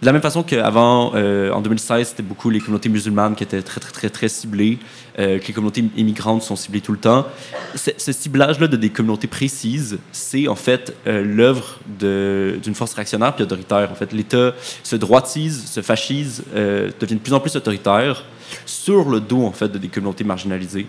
de 0.00 0.06
la 0.06 0.12
même 0.12 0.22
façon 0.22 0.42
qu'avant, 0.42 1.12
euh, 1.14 1.52
en 1.52 1.60
2016, 1.60 2.08
c'était 2.08 2.22
beaucoup 2.22 2.48
les 2.48 2.60
communautés 2.60 2.88
musulmanes 2.88 3.34
qui 3.34 3.42
étaient 3.44 3.60
très, 3.60 3.82
très, 3.82 3.92
très, 3.92 4.08
très 4.08 4.28
ciblées, 4.30 4.78
euh, 5.18 5.38
que 5.38 5.48
les 5.48 5.52
communautés 5.52 5.84
immigrantes 5.98 6.42
sont 6.42 6.56
ciblées 6.56 6.80
tout 6.80 6.92
le 6.92 6.98
temps. 6.98 7.26
Ce, 7.74 8.12
ciblage-là 8.12 8.66
de 8.66 8.78
des 8.78 8.88
communautés 8.88 9.26
précises, 9.26 9.98
c'est 10.10 10.48
en 10.48 10.56
fait 10.56 10.96
euh, 11.06 11.22
l'œuvre 11.22 11.78
d'une 11.98 12.74
force 12.74 12.94
réactionnaire 12.94 13.34
puis 13.34 13.44
autoritaire. 13.44 13.90
En 13.92 13.94
fait, 13.94 14.10
l'État 14.14 14.54
se 14.82 14.96
droitise, 14.96 15.66
se 15.66 15.82
fascise, 15.82 16.44
devient 16.54 17.16
de 17.16 17.20
plus 17.20 17.34
en 17.34 17.40
plus 17.40 17.54
autoritaire 17.56 18.24
sur 18.64 19.10
le 19.10 19.20
dos, 19.20 19.44
en 19.44 19.52
fait, 19.52 19.68
de 19.68 19.76
des 19.76 19.88
communautés 19.88 20.24
marginalisées. 20.24 20.86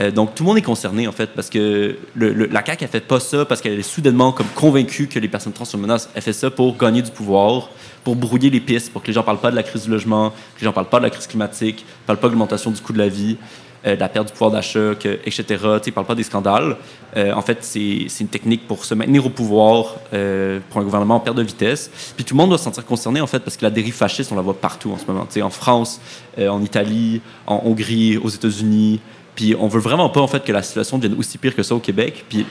Euh, 0.00 0.10
donc 0.10 0.34
tout 0.34 0.42
le 0.42 0.48
monde 0.48 0.58
est 0.58 0.62
concerné 0.62 1.06
en 1.06 1.12
fait 1.12 1.30
parce 1.34 1.50
que 1.50 1.96
la 2.16 2.64
CAQ 2.64 2.84
elle 2.84 2.90
fait 2.90 3.00
pas 3.00 3.20
ça 3.20 3.44
parce 3.44 3.60
qu'elle 3.60 3.78
est 3.78 3.82
soudainement 3.82 4.32
comme 4.32 4.46
convaincue 4.54 5.06
que 5.06 5.18
les 5.18 5.28
personnes 5.28 5.52
trans 5.52 5.64
sont 5.64 5.76
une 5.76 5.82
menace. 5.82 6.08
Elle 6.14 6.22
fait 6.22 6.32
ça 6.32 6.50
pour 6.50 6.76
gagner 6.76 7.02
du 7.02 7.10
pouvoir, 7.10 7.68
pour 8.04 8.16
brouiller 8.16 8.50
les 8.50 8.60
pistes, 8.60 8.92
pour 8.92 9.02
que 9.02 9.08
les 9.08 9.12
gens 9.12 9.22
parlent 9.22 9.40
pas 9.40 9.50
de 9.50 9.56
la 9.56 9.62
crise 9.62 9.84
du 9.84 9.90
logement, 9.90 10.30
que 10.30 10.60
les 10.60 10.64
gens 10.64 10.72
parlent 10.72 10.88
pas 10.88 10.98
de 10.98 11.04
la 11.04 11.10
crise 11.10 11.26
climatique, 11.26 11.84
parlent 12.06 12.18
pas 12.18 12.28
de 12.28 12.32
l'augmentation 12.32 12.70
du 12.70 12.80
coût 12.80 12.92
de 12.92 12.98
la 12.98 13.08
vie. 13.08 13.36
de 13.84 13.96
la 13.96 14.08
perte 14.08 14.28
du 14.28 14.32
pouvoir 14.32 14.52
d'achat, 14.52 14.92
etc. 15.26 15.44
Tu 15.82 15.90
parlent 15.90 16.06
pas 16.06 16.14
des 16.14 16.22
scandales. 16.22 16.76
Euh, 17.16 17.32
en 17.32 17.42
fait, 17.42 17.58
c'est 17.62 18.06
une 18.20 18.28
technique 18.28 18.66
pour 18.66 18.84
se 18.84 18.94
maintenir 18.94 19.26
au 19.26 19.28
pouvoir, 19.28 19.96
euh, 20.14 20.60
pour 20.70 20.80
un 20.80 20.84
gouvernement 20.84 21.16
en 21.16 21.20
perte 21.20 21.36
de 21.36 21.42
vitesse. 21.42 21.90
Puis 22.16 22.24
tout 22.24 22.34
le 22.34 22.38
monde 22.38 22.50
doit 22.50 22.58
se 22.58 22.64
sentir 22.64 22.86
concerné, 22.86 23.20
en 23.20 23.26
fait, 23.26 23.40
parce 23.40 23.56
que 23.56 23.64
la 23.64 23.70
dérive 23.70 23.94
fasciste, 23.94 24.32
on 24.32 24.36
la 24.36 24.42
voit 24.42 24.58
partout 24.58 24.92
en 24.92 24.98
ce 24.98 25.06
moment. 25.06 25.26
Tu 25.26 25.34
sais, 25.34 25.42
en 25.42 25.50
France, 25.50 26.00
euh, 26.38 26.48
en 26.48 26.62
Italie, 26.62 27.20
en 27.46 27.62
Hongrie, 27.64 28.16
aux 28.18 28.28
États-Unis. 28.28 29.00
Puis 29.34 29.54
on 29.58 29.68
veut 29.68 29.80
vraiment 29.80 30.10
pas, 30.10 30.20
en 30.20 30.26
fait, 30.26 30.44
que 30.44 30.52
la 30.52 30.62
situation 30.62 30.98
devienne 30.98 31.18
aussi 31.18 31.38
pire 31.38 31.54
que 31.54 31.62
ça 31.62 31.74
au 31.74 31.80
Québec. 31.80 32.24
Puis 32.28 32.46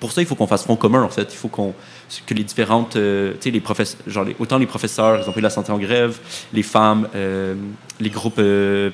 pour 0.00 0.12
ça, 0.12 0.20
il 0.20 0.26
faut 0.26 0.34
qu'on 0.34 0.46
fasse 0.46 0.64
front 0.64 0.76
commun, 0.76 1.02
en 1.02 1.08
fait. 1.08 1.32
Il 1.32 1.36
faut 1.36 1.48
qu'on 1.48 1.74
que 2.26 2.34
les 2.34 2.44
différentes, 2.44 2.96
euh, 2.96 3.32
tu 3.32 3.44
sais, 3.44 3.50
les 3.50 3.60
professeurs, 3.60 4.00
genre 4.06 4.26
autant 4.38 4.58
les 4.58 4.66
professeurs, 4.66 5.20
ils 5.22 5.28
ont 5.28 5.32
pris 5.32 5.40
la 5.40 5.50
santé 5.50 5.72
en 5.72 5.78
grève, 5.78 6.18
les 6.52 6.62
femmes, 6.62 7.08
euh, 7.14 7.54
les 8.00 8.10
groupes 8.10 8.38
euh, 8.38 8.90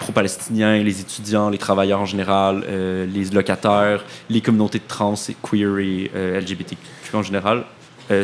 pro-palestiniens, 0.00 0.82
les 0.82 1.00
étudiants, 1.00 1.50
les 1.50 1.58
travailleurs 1.58 2.00
en 2.00 2.06
général, 2.06 2.64
les 2.66 3.24
locataires, 3.26 4.04
les 4.30 4.40
communautés 4.40 4.78
de 4.78 4.84
trans 4.88 5.14
et 5.28 5.36
queer 5.42 5.78
et 5.78 6.10
LGBTQ 6.14 6.78
en 7.12 7.22
général, 7.22 7.64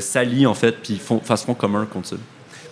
s'allient, 0.00 0.46
en 0.46 0.54
fait, 0.54 0.72
puis 0.82 0.96
font, 0.96 1.20
fassent 1.20 1.42
front 1.42 1.54
commun 1.54 1.84
contre 1.84 2.08
ça. 2.08 2.16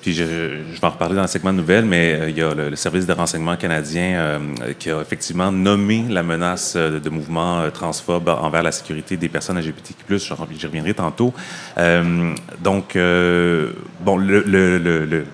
Puis 0.01 0.15
je, 0.15 0.25
vais 0.25 0.63
en 0.83 0.91
reparler 0.91 1.15
dans 1.15 1.23
le 1.23 1.29
segment 1.29 1.53
de 1.53 1.59
nouvelles, 1.59 1.85
mais 1.85 2.15
euh, 2.15 2.31
il 2.31 2.39
y 2.39 2.43
a 2.43 2.55
le, 2.55 2.75
service 2.77 3.07
de 3.07 3.13
renseignement 3.13 3.57
canadien 3.57 4.19
euh, 4.19 4.39
qui 4.79 4.91
a 4.91 5.01
effectivement 5.01 5.53
nommé 5.53 6.05
la 6.09 6.23
menace 6.23 6.75
euh, 6.77 6.99
de 7.01 7.11
mouvements 7.11 7.61
euh, 7.61 7.71
transphobes 7.71 8.29
envers 8.29 8.63
la 8.63 8.73
sécurité 8.73 9.19
des 9.19 9.29
personnes 9.29 9.59
LGBTQ+. 9.59 10.19
J'y 10.19 10.33
rev- 10.33 10.47
J'y 10.59 10.67
reviendrai 10.67 10.95
tantôt. 10.95 11.35
Donc, 11.77 12.95
bon, 12.95 14.17
le, 14.17 15.25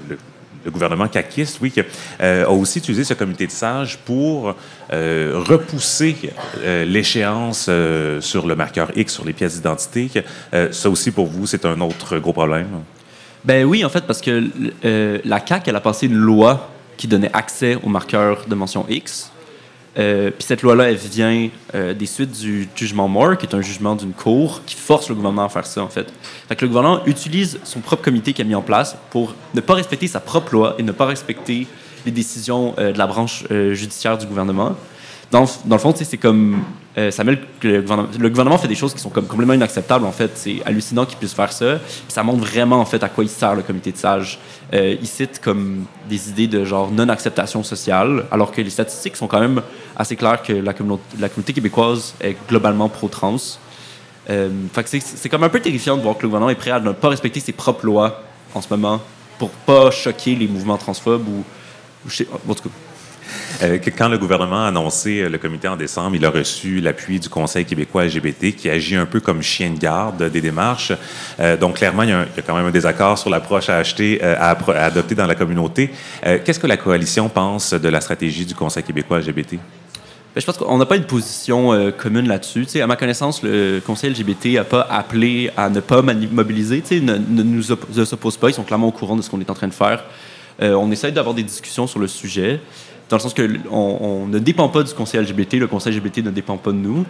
gouvernement 0.68 1.06
caquiste, 1.06 1.58
oui, 1.62 1.72
a 2.18 2.50
aussi 2.50 2.80
utilisé 2.80 3.04
ce 3.04 3.14
comité 3.14 3.46
de 3.46 3.52
sages 3.52 3.98
pour 3.98 4.54
repousser 4.90 6.16
l'échéance 6.64 7.70
sur 8.20 8.46
le 8.46 8.54
marqueur 8.56 8.90
X, 8.96 9.14
sur 9.14 9.24
les 9.24 9.32
pièces 9.32 9.56
d'identité. 9.56 10.10
Ça 10.70 10.90
aussi, 10.90 11.10
pour 11.10 11.26
vous, 11.26 11.46
c'est 11.46 11.64
un 11.64 11.80
autre 11.80 12.18
gros 12.18 12.32
problème? 12.32 12.66
Ben 13.46 13.64
oui, 13.64 13.84
en 13.84 13.88
fait, 13.88 14.04
parce 14.04 14.20
que 14.20 14.50
euh, 14.84 15.18
la 15.24 15.44
CAQ, 15.44 15.70
elle 15.70 15.76
a 15.76 15.80
passé 15.80 16.06
une 16.06 16.16
loi 16.16 16.68
qui 16.96 17.06
donnait 17.06 17.30
accès 17.32 17.78
aux 17.80 17.88
marqueurs 17.88 18.44
de 18.48 18.54
mention 18.56 18.84
X. 18.88 19.30
Euh, 19.98 20.32
Puis 20.32 20.44
cette 20.44 20.62
loi-là, 20.62 20.90
elle 20.90 20.96
vient 20.96 21.48
euh, 21.76 21.94
des 21.94 22.06
suites 22.06 22.32
du 22.32 22.68
jugement 22.74 23.06
Moore, 23.06 23.38
qui 23.38 23.46
est 23.46 23.54
un 23.54 23.60
jugement 23.60 23.94
d'une 23.94 24.12
cour 24.12 24.62
qui 24.66 24.74
force 24.74 25.08
le 25.08 25.14
gouvernement 25.14 25.44
à 25.44 25.48
faire 25.48 25.64
ça, 25.64 25.80
en 25.80 25.88
fait. 25.88 26.12
Fait 26.48 26.56
que 26.56 26.64
le 26.64 26.68
gouvernement 26.68 27.06
utilise 27.06 27.60
son 27.62 27.78
propre 27.78 28.02
comité 28.02 28.32
qu'il 28.32 28.44
a 28.44 28.48
mis 28.48 28.56
en 28.56 28.62
place 28.62 28.96
pour 29.10 29.32
ne 29.54 29.60
pas 29.60 29.74
respecter 29.74 30.08
sa 30.08 30.18
propre 30.18 30.52
loi 30.52 30.74
et 30.78 30.82
ne 30.82 30.92
pas 30.92 31.06
respecter 31.06 31.68
les 32.04 32.10
décisions 32.10 32.74
de 32.76 32.98
la 32.98 33.06
branche 33.06 33.44
judiciaire 33.50 34.18
du 34.18 34.26
gouvernement. 34.26 34.76
Dans, 35.30 35.44
le- 35.68 35.78
fond, 35.78 35.92
c'est 35.96 36.16
comme. 36.16 36.62
euh, 36.96 37.10
que 37.60 37.66
le 37.68 38.28
gouvernement, 38.30 38.58
fait 38.58 38.68
des 38.68 38.74
choses 38.76 38.94
qui 38.94 39.00
sont 39.00 39.10
complètement 39.10 39.52
inacceptables, 39.54 40.06
en 40.06 40.12
fait. 40.12 40.30
C'est 40.36 40.62
hallucinant 40.64 41.04
qu'il 41.04 41.18
puisse 41.18 41.34
faire 41.34 41.52
ça. 41.52 41.78
Ça 42.08 42.22
montre 42.22 42.44
vraiment, 42.44 42.80
en 42.80 42.84
fait, 42.84 43.02
à 43.02 43.08
quoi 43.08 43.24
il 43.24 43.28
sert 43.30 43.54
le 43.54 43.62
comité 43.62 43.90
de 43.92 43.96
sages. 43.96 44.38
Euh, 44.72 44.96
il 45.00 45.06
cite 45.06 45.40
comme 45.42 45.84
des 46.08 46.30
idées 46.30 46.46
de 46.46 46.64
genre 46.64 46.90
non-acceptation 46.90 47.62
sociale, 47.64 48.24
alors 48.30 48.52
que 48.52 48.60
les 48.62 48.70
statistiques 48.70 49.16
sont 49.16 49.26
quand 49.26 49.40
même 49.40 49.62
assez 49.96 50.16
claires 50.16 50.42
que 50.42 50.52
la 50.52 50.72
communauté, 50.72 51.52
québécoise 51.52 52.14
est 52.20 52.36
globalement 52.48 52.88
pro-trans. 52.88 53.36
Euh, 54.30 54.48
c'est- 54.86 55.28
comme 55.28 55.44
un 55.44 55.48
peu 55.48 55.60
terrifiant 55.60 55.96
de 55.96 56.02
voir 56.02 56.16
que 56.16 56.22
le 56.22 56.28
gouvernement 56.28 56.50
est 56.50 56.54
prêt 56.56 56.70
à 56.72 56.80
ne 56.80 56.92
pas 56.92 57.08
respecter 57.10 57.40
ses 57.40 57.52
propres 57.52 57.84
lois 57.86 58.22
en 58.54 58.60
ce 58.62 58.66
moment 58.70 59.00
pour 59.38 59.50
pas 59.50 59.90
choquer 59.90 60.34
les 60.34 60.48
mouvements 60.48 60.78
transphobes 60.78 61.28
ou. 61.28 61.44
ou 62.06 62.50
en 62.50 62.54
tout 62.54 62.64
cas, 62.64 62.74
Euh, 63.62 63.78
quand 63.96 64.08
le 64.08 64.18
gouvernement 64.18 64.64
a 64.64 64.68
annoncé 64.68 65.20
euh, 65.20 65.28
le 65.28 65.38
comité 65.38 65.68
en 65.68 65.76
décembre, 65.76 66.16
il 66.16 66.24
a 66.24 66.30
reçu 66.30 66.80
l'appui 66.80 67.18
du 67.20 67.28
Conseil 67.28 67.64
québécois 67.64 68.04
LGBT 68.04 68.54
qui 68.54 68.68
agit 68.68 68.96
un 68.96 69.06
peu 69.06 69.20
comme 69.20 69.42
chien 69.42 69.70
de 69.70 69.78
garde 69.78 70.30
des 70.30 70.40
démarches. 70.40 70.92
Euh, 71.40 71.56
donc, 71.56 71.76
clairement, 71.76 72.02
il 72.02 72.10
y, 72.10 72.12
a 72.12 72.26
quand 72.46 72.56
même 72.56 72.66
un 72.66 72.70
désaccord 72.70 73.18
sur 73.18 73.30
l'approche 73.30 73.68
à, 73.68 73.76
acheter, 73.78 74.20
euh, 74.22 74.36
à, 74.38 74.50
adopter 74.84 75.14
dans 75.14 75.26
la 75.26 75.34
communauté. 75.34 75.90
Qu'est-ce 76.22 76.58
que 76.58 76.66
la 76.66 76.76
coalition 76.76 77.28
pense 77.28 77.72
de 77.72 77.88
la 77.88 78.00
stratégie 78.00 78.44
du 78.44 78.54
Conseil 78.54 78.82
québécois 78.82 79.20
LGBT? 79.20 79.52
Ben, 79.54 80.40
je 80.40 80.44
pense 80.44 80.58
qu'on 80.58 80.76
n'a 80.76 80.86
pas 80.86 80.96
une 80.96 81.04
position 81.04 81.92
commune 81.96 82.28
là-dessus. 82.28 82.66
À 82.80 82.86
ma 82.86 82.96
connaissance, 82.96 83.42
le 83.42 83.80
Conseil 83.84 84.10
LGBT 84.10 84.46
n'a 84.54 84.64
pas 84.64 84.86
appelé 84.90 85.50
à 85.56 85.70
ne 85.70 85.80
pas 85.80 86.02
mobiliser, 86.02 86.82
ne, 86.90 87.16
ne 87.16 87.42
nous 87.42 87.72
op- 87.72 87.86
ne 87.94 88.04
s'oppose 88.04 88.36
pas. 88.36 88.50
Ils 88.50 88.54
sont 88.54 88.64
clairement 88.64 88.88
au 88.88 88.92
courant 88.92 89.16
de 89.16 89.22
ce 89.22 89.30
qu'on 89.30 89.40
est 89.40 89.50
en 89.50 89.54
train 89.54 89.68
de 89.68 89.74
faire. 89.74 90.04
On 90.60 90.90
essaie 90.90 91.12
d'avoir 91.12 91.34
des 91.34 91.42
discussions 91.42 91.86
sur 91.86 91.98
le 91.98 92.08
sujet, 92.08 92.60
dans 93.08 93.16
le 93.16 93.22
sens 93.22 93.34
que 93.34 93.48
on, 93.70 94.26
ne 94.26 94.38
dépend 94.38 94.68
pas 94.68 94.82
du 94.82 94.92
Conseil 94.92 95.20
LGBT, 95.20 95.54
le 95.54 95.68
Conseil 95.68 95.94
LGBT 95.96 96.18
ne 96.18 96.30
dépend 96.30 96.56
pas 96.56 96.72
de 96.72 96.76
nous. 96.76 97.04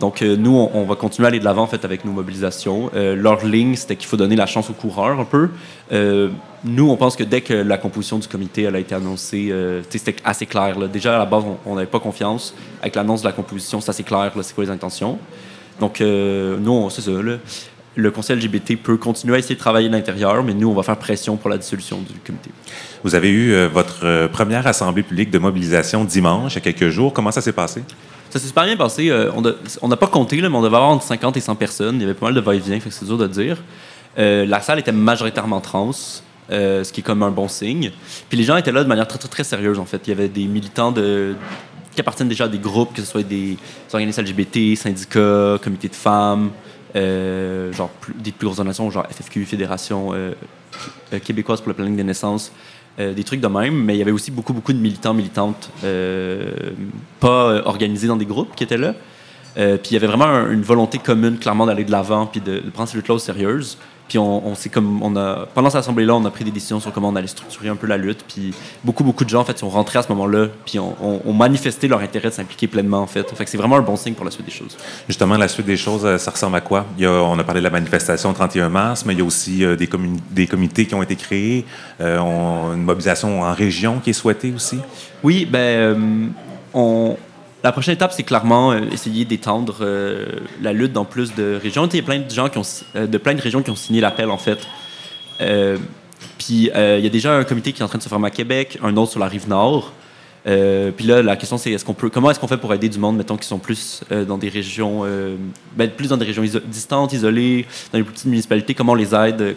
Donc, 0.00 0.22
euh, 0.22 0.36
nous, 0.36 0.68
on, 0.72 0.84
va 0.84 0.94
continuer 0.96 1.26
à 1.26 1.28
aller 1.28 1.38
de 1.38 1.44
l'avant 1.44 1.62
en 1.62 1.66
fait, 1.66 1.84
avec 1.84 2.04
nos 2.04 2.12
mobilisations. 2.12 2.90
Euh, 2.94 3.14
leur 3.14 3.44
ligne, 3.44 3.76
c'était 3.76 3.96
qu'il 3.96 4.08
faut 4.08 4.16
donner 4.16 4.34
la 4.34 4.46
chance 4.46 4.70
aux 4.70 4.72
coureurs 4.72 5.20
un 5.20 5.24
peu. 5.24 5.50
Euh, 5.92 6.30
nous, 6.64 6.88
on 6.88 6.96
pense 6.96 7.16
que 7.16 7.24
dès 7.24 7.42
que 7.42 7.52
la 7.52 7.76
composition 7.76 8.18
du 8.18 8.26
comité 8.26 8.66
a 8.66 8.78
été 8.78 8.94
annoncée, 8.94 9.48
euh, 9.50 9.82
c'était 9.90 10.16
assez 10.24 10.46
clair. 10.46 10.78
là. 10.78 10.88
Déjà, 10.88 11.16
à 11.16 11.18
la 11.18 11.26
base, 11.26 11.44
on- 11.66 11.74
n'avait 11.74 11.86
pas 11.86 12.00
confiance. 12.00 12.54
Avec 12.80 12.96
l'annonce 12.96 13.20
de 13.20 13.26
la 13.26 13.32
composition, 13.32 13.80
c'est 13.80 13.90
assez 13.90 14.02
clair, 14.02 14.32
c'est 14.40 14.54
quoi 14.54 14.64
les 14.64 14.70
intentions. 14.70 15.18
Donc, 15.78 16.00
nous, 16.00 16.90
c'est 16.90 17.02
ça. 17.02 17.10
là. 17.10 17.36
Le 17.94 18.10
Conseil 18.10 18.36
LGBT 18.36 18.76
peut 18.82 18.96
continuer 18.96 19.36
à 19.36 19.38
essayer 19.38 19.54
de 19.54 19.60
travailler 19.60 19.88
de 19.88 19.92
l'intérieur, 19.92 20.42
mais 20.42 20.54
nous, 20.54 20.68
on 20.68 20.74
va 20.74 20.82
faire 20.82 20.96
pression 20.96 21.36
pour 21.36 21.50
la 21.50 21.58
dissolution 21.58 21.98
du 21.98 22.18
comité. 22.24 22.50
Vous 23.04 23.14
avez 23.14 23.28
eu 23.28 23.52
euh, 23.52 23.68
votre 23.68 24.04
euh, 24.04 24.28
première 24.28 24.66
assemblée 24.66 25.02
publique 25.02 25.30
de 25.30 25.38
mobilisation 25.38 26.04
dimanche, 26.04 26.52
il 26.52 26.54
y 26.54 26.58
a 26.58 26.72
quelques 26.72 26.88
jours. 26.88 27.12
Comment 27.12 27.30
ça 27.30 27.42
s'est 27.42 27.52
passé? 27.52 27.82
Ça 28.30 28.38
s'est 28.38 28.46
super 28.46 28.64
bien 28.64 28.78
passé. 28.78 29.10
Euh, 29.10 29.30
on 29.82 29.88
n'a 29.88 29.96
pas 29.96 30.06
compté, 30.06 30.40
là, 30.40 30.48
mais 30.48 30.56
on 30.56 30.62
devait 30.62 30.76
avoir 30.76 30.90
entre 30.90 31.04
50 31.04 31.36
et 31.36 31.40
100 31.40 31.54
personnes. 31.56 31.96
Il 31.96 32.02
y 32.02 32.04
avait 32.04 32.14
pas 32.14 32.26
mal 32.26 32.34
de 32.34 32.40
va-et-vient, 32.40 32.80
fait 32.80 32.88
que 32.88 32.94
c'est 32.94 33.04
dur 33.04 33.18
de 33.18 33.26
dire. 33.26 33.58
Euh, 34.18 34.46
la 34.46 34.62
salle 34.62 34.78
était 34.78 34.92
majoritairement 34.92 35.60
trans, 35.60 35.92
ce 36.48 36.90
qui 36.92 37.00
est 37.00 37.04
comme 37.04 37.22
un 37.22 37.30
bon 37.30 37.48
signe. 37.48 37.92
Puis 38.30 38.38
les 38.38 38.44
gens 38.44 38.56
étaient 38.56 38.72
là 38.72 38.82
de 38.82 38.88
manière 38.88 39.06
très, 39.06 39.18
très, 39.18 39.28
très 39.28 39.44
sérieuse, 39.44 39.78
en 39.78 39.84
fait. 39.84 40.00
Il 40.06 40.10
y 40.10 40.12
avait 40.14 40.28
des 40.28 40.44
militants 40.44 40.92
de, 40.92 41.34
qui 41.94 42.00
appartiennent 42.00 42.28
déjà 42.28 42.44
à 42.44 42.48
des 42.48 42.58
groupes, 42.58 42.94
que 42.94 43.02
ce 43.02 43.06
soit 43.06 43.22
des, 43.22 43.56
des 43.56 43.58
organismes 43.92 44.22
LGBT, 44.22 44.76
syndicats, 44.76 45.58
comités 45.62 45.88
de 45.88 45.94
femmes, 45.94 46.50
euh, 46.96 47.72
genre 47.72 47.90
des 48.16 48.32
plus 48.32 48.46
grosses 48.46 48.58
organisations, 48.58 48.90
genre 48.90 49.06
FFQ, 49.10 49.44
Fédération 49.44 50.10
euh, 50.12 50.32
euh, 51.12 51.18
québécoise 51.18 51.60
pour 51.60 51.68
le 51.68 51.74
planning 51.74 51.96
des 51.96 52.04
naissances, 52.04 52.52
des 52.98 53.24
trucs 53.24 53.40
de 53.40 53.46
même. 53.48 53.74
Mais 53.74 53.94
il 53.94 53.98
y 53.98 54.02
avait 54.02 54.10
aussi 54.12 54.30
beaucoup, 54.30 54.52
beaucoup 54.52 54.72
de 54.74 54.78
militants, 54.78 55.14
militantes 55.14 55.70
pas 57.20 57.62
organisés 57.66 58.06
dans 58.08 58.16
des 58.16 58.26
groupes 58.26 58.54
qui 58.54 58.64
étaient 58.64 58.76
là. 58.76 58.94
Puis 59.54 59.90
il 59.90 59.92
y 59.94 59.96
avait 59.96 60.06
vraiment 60.06 60.24
un- 60.26 60.50
une 60.50 60.62
volonté 60.62 60.98
commune, 60.98 61.38
clairement, 61.38 61.66
d'aller 61.66 61.84
de 61.84 61.90
l'avant 61.90 62.26
puis 62.26 62.40
de, 62.40 62.58
de 62.60 62.70
prendre 62.70 62.88
ces 62.88 62.96
luttes-là 62.96 63.14
au 63.14 63.18
sérieux. 63.18 63.60
Puis 64.08 64.18
on, 64.18 64.46
on 64.46 64.54
s'est 64.54 64.68
comme 64.68 65.02
on 65.02 65.16
a 65.16 65.46
pendant 65.54 65.70
cette 65.70 65.78
assemblée-là, 65.80 66.14
on 66.14 66.24
a 66.24 66.30
pris 66.30 66.44
des 66.44 66.50
décisions 66.50 66.80
sur 66.80 66.92
comment 66.92 67.08
on 67.08 67.16
allait 67.16 67.26
structurer 67.26 67.68
un 67.68 67.76
peu 67.76 67.86
la 67.86 67.96
lutte. 67.96 68.24
Puis 68.28 68.52
beaucoup 68.84 69.04
beaucoup 69.04 69.24
de 69.24 69.30
gens 69.30 69.40
en 69.40 69.44
fait 69.44 69.58
sont 69.58 69.68
rentrés 69.70 69.98
à 69.98 70.02
ce 70.02 70.08
moment-là, 70.10 70.48
puis 70.66 70.78
ont 70.78 70.94
on, 71.02 71.20
ont 71.24 71.32
manifesté 71.32 71.88
leur 71.88 72.00
intérêt 72.00 72.28
de 72.28 72.34
s'impliquer 72.34 72.66
pleinement 72.66 72.98
en 73.00 73.06
fait. 73.06 73.28
Fait 73.34 73.44
que 73.44 73.50
c'est 73.50 73.56
vraiment 73.58 73.76
un 73.76 73.82
bon 73.82 73.96
signe 73.96 74.14
pour 74.14 74.24
la 74.24 74.30
suite 74.30 74.46
des 74.46 74.52
choses. 74.52 74.76
Justement, 75.08 75.36
la 75.36 75.48
suite 75.48 75.66
des 75.66 75.76
choses, 75.76 76.04
euh, 76.04 76.18
ça 76.18 76.30
ressemble 76.30 76.56
à 76.56 76.60
quoi? 76.60 76.84
Il 76.98 77.04
y 77.04 77.06
a- 77.06 77.10
on 77.10 77.38
a 77.38 77.44
parlé 77.44 77.60
de 77.60 77.64
la 77.64 77.70
manifestation 77.70 78.28
le 78.30 78.34
31 78.34 78.68
mars, 78.68 79.04
mais 79.06 79.14
il 79.14 79.18
y 79.20 79.22
a 79.22 79.24
aussi 79.24 79.64
euh, 79.64 79.76
des, 79.76 79.86
comités 80.46 80.86
qui 80.86 80.94
ont 80.94 81.02
été 81.02 81.16
créés, 81.16 81.64
euh, 82.00 82.18
on- 82.18 82.74
une 82.74 82.82
mobilisation 82.82 83.42
en 83.42 83.52
région 83.54 84.00
qui 84.00 84.10
est 84.10 84.14
souhaitée 84.14 84.52
aussi. 84.54 84.78
Oui, 85.22 85.46
ben, 85.50 85.58
euh, 85.58 86.26
on, 86.74 87.16
la 87.64 87.72
prochaine 87.72 87.94
étape, 87.94 88.12
c'est 88.12 88.24
clairement 88.24 88.72
euh, 88.72 88.80
essayer 88.92 89.24
d'étendre 89.24 89.78
euh, 89.82 90.26
la 90.60 90.72
lutte 90.72 90.92
dans 90.92 91.04
plus 91.04 91.34
de 91.34 91.58
régions. 91.62 91.86
Il 91.86 91.96
y 91.96 92.00
a 92.00 92.02
plein 92.02 92.18
de 92.18 92.30
gens 92.30 92.48
qui 92.48 92.58
ont, 92.58 92.84
euh, 92.96 93.06
de 93.06 93.18
plein 93.18 93.34
de 93.34 93.40
régions 93.40 93.62
qui 93.62 93.70
ont 93.70 93.76
signé 93.76 94.00
l'appel 94.00 94.30
en 94.30 94.38
fait. 94.38 94.58
Puis 96.38 96.70
il 96.74 97.00
y 97.00 97.06
a 97.06 97.08
déjà 97.08 97.34
un 97.34 97.44
comité 97.44 97.72
qui 97.72 97.80
est 97.80 97.84
en 97.84 97.88
train 97.88 97.98
de 97.98 98.02
se 98.02 98.08
former 98.08 98.28
à 98.28 98.30
Québec, 98.30 98.78
un 98.82 98.96
autre 98.96 99.12
sur 99.12 99.20
la 99.20 99.26
rive 99.26 99.48
nord. 99.48 99.92
Puis 100.44 101.06
là, 101.06 101.20
la 101.20 101.36
question 101.36 101.58
c'est 101.58 101.72
est-ce 101.72 101.84
qu'on 101.84 101.94
peut, 101.94 102.10
comment 102.10 102.30
est-ce 102.30 102.38
qu'on 102.38 102.46
fait 102.46 102.58
pour 102.58 102.72
aider 102.72 102.88
du 102.88 102.98
monde, 102.98 103.16
mettons, 103.16 103.36
qui 103.36 103.46
sont 103.48 103.58
plus 103.58 104.02
dans 104.28 104.38
des 104.38 104.48
régions, 104.48 105.04
ben, 105.76 105.90
plus 105.90 106.08
dans 106.08 106.16
des 106.16 106.24
régions 106.24 106.44
distantes, 106.66 107.12
isolées, 107.12 107.66
dans 107.92 107.98
les 107.98 108.04
plus 108.04 108.12
petites 108.12 108.26
municipalités, 108.26 108.74
comment 108.74 108.92
on 108.92 108.96
les 108.96 109.14
aide, 109.14 109.56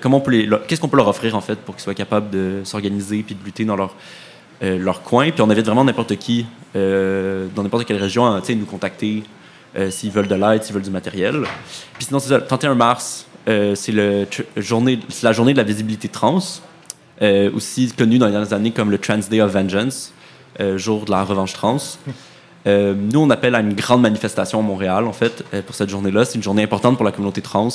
qu'est-ce 0.68 0.82
qu'on 0.82 0.88
peut 0.88 0.98
leur 0.98 1.08
offrir 1.08 1.36
en 1.36 1.42
fait 1.42 1.60
pour 1.60 1.76
qu'ils 1.76 1.84
soient 1.84 1.94
capables 1.94 2.32
de 2.32 2.62
s'organiser 2.64 3.22
puis 3.22 3.36
de 3.36 3.46
lutter 3.46 3.64
dans 3.64 3.76
leur 3.76 3.94
euh, 4.64 4.78
leur 4.78 5.02
coin. 5.02 5.32
Puis 5.32 5.42
on 5.42 5.50
invite 5.50 5.66
vraiment 5.66 5.84
n'importe 5.84 6.16
qui 6.16 6.46
euh, 6.78 7.48
dans 7.54 7.64
n'importe 7.64 7.86
quelle 7.86 8.02
région 8.02 8.26
à 8.26 8.42
nous 8.50 8.66
contacter 8.66 9.24
euh, 9.78 9.92
s'ils 9.92 10.12
veulent 10.12 10.30
de 10.30 10.36
l'aide, 10.36 10.64
s'ils 10.64 10.74
veulent 10.74 10.84
du 10.84 10.92
matériel. 10.92 11.44
Puis 11.96 12.06
sinon, 12.06 12.20
c'est 12.20 12.30
ça, 12.30 12.38
le 12.38 12.46
31 12.46 12.76
mars, 12.76 13.28
c'est 13.46 13.92
la 13.92 14.26
journée 14.56 14.96
de 14.98 15.58
la 15.58 15.64
visibilité 15.64 16.08
trans, 16.08 16.40
aussi 17.54 17.94
connue 17.98 18.18
dans 18.18 18.26
les 18.26 18.32
dernières 18.32 18.54
années 18.54 18.72
comme 18.72 18.90
le 18.90 18.98
Trans 18.98 19.20
Day 19.30 19.42
of 19.42 19.52
Vengeance, 19.52 20.14
jour 20.78 21.06
de 21.06 21.12
la 21.12 21.24
revanche 21.24 21.54
trans. 21.54 21.78
Nous, 22.66 23.20
on 23.20 23.30
appelle 23.30 23.54
à 23.54 23.60
une 23.60 23.74
grande 23.74 24.02
manifestation 24.02 24.60
à 24.60 24.64
Montréal, 24.64 25.06
en 25.06 25.14
fait, 25.14 25.44
pour 25.68 25.76
cette 25.76 25.90
journée-là. 25.90 26.26
C'est 26.26 26.36
une 26.36 26.44
journée 26.44 26.64
importante 26.64 26.96
pour 26.96 27.06
la 27.06 27.12
communauté 27.12 27.42
trans. 27.42 27.70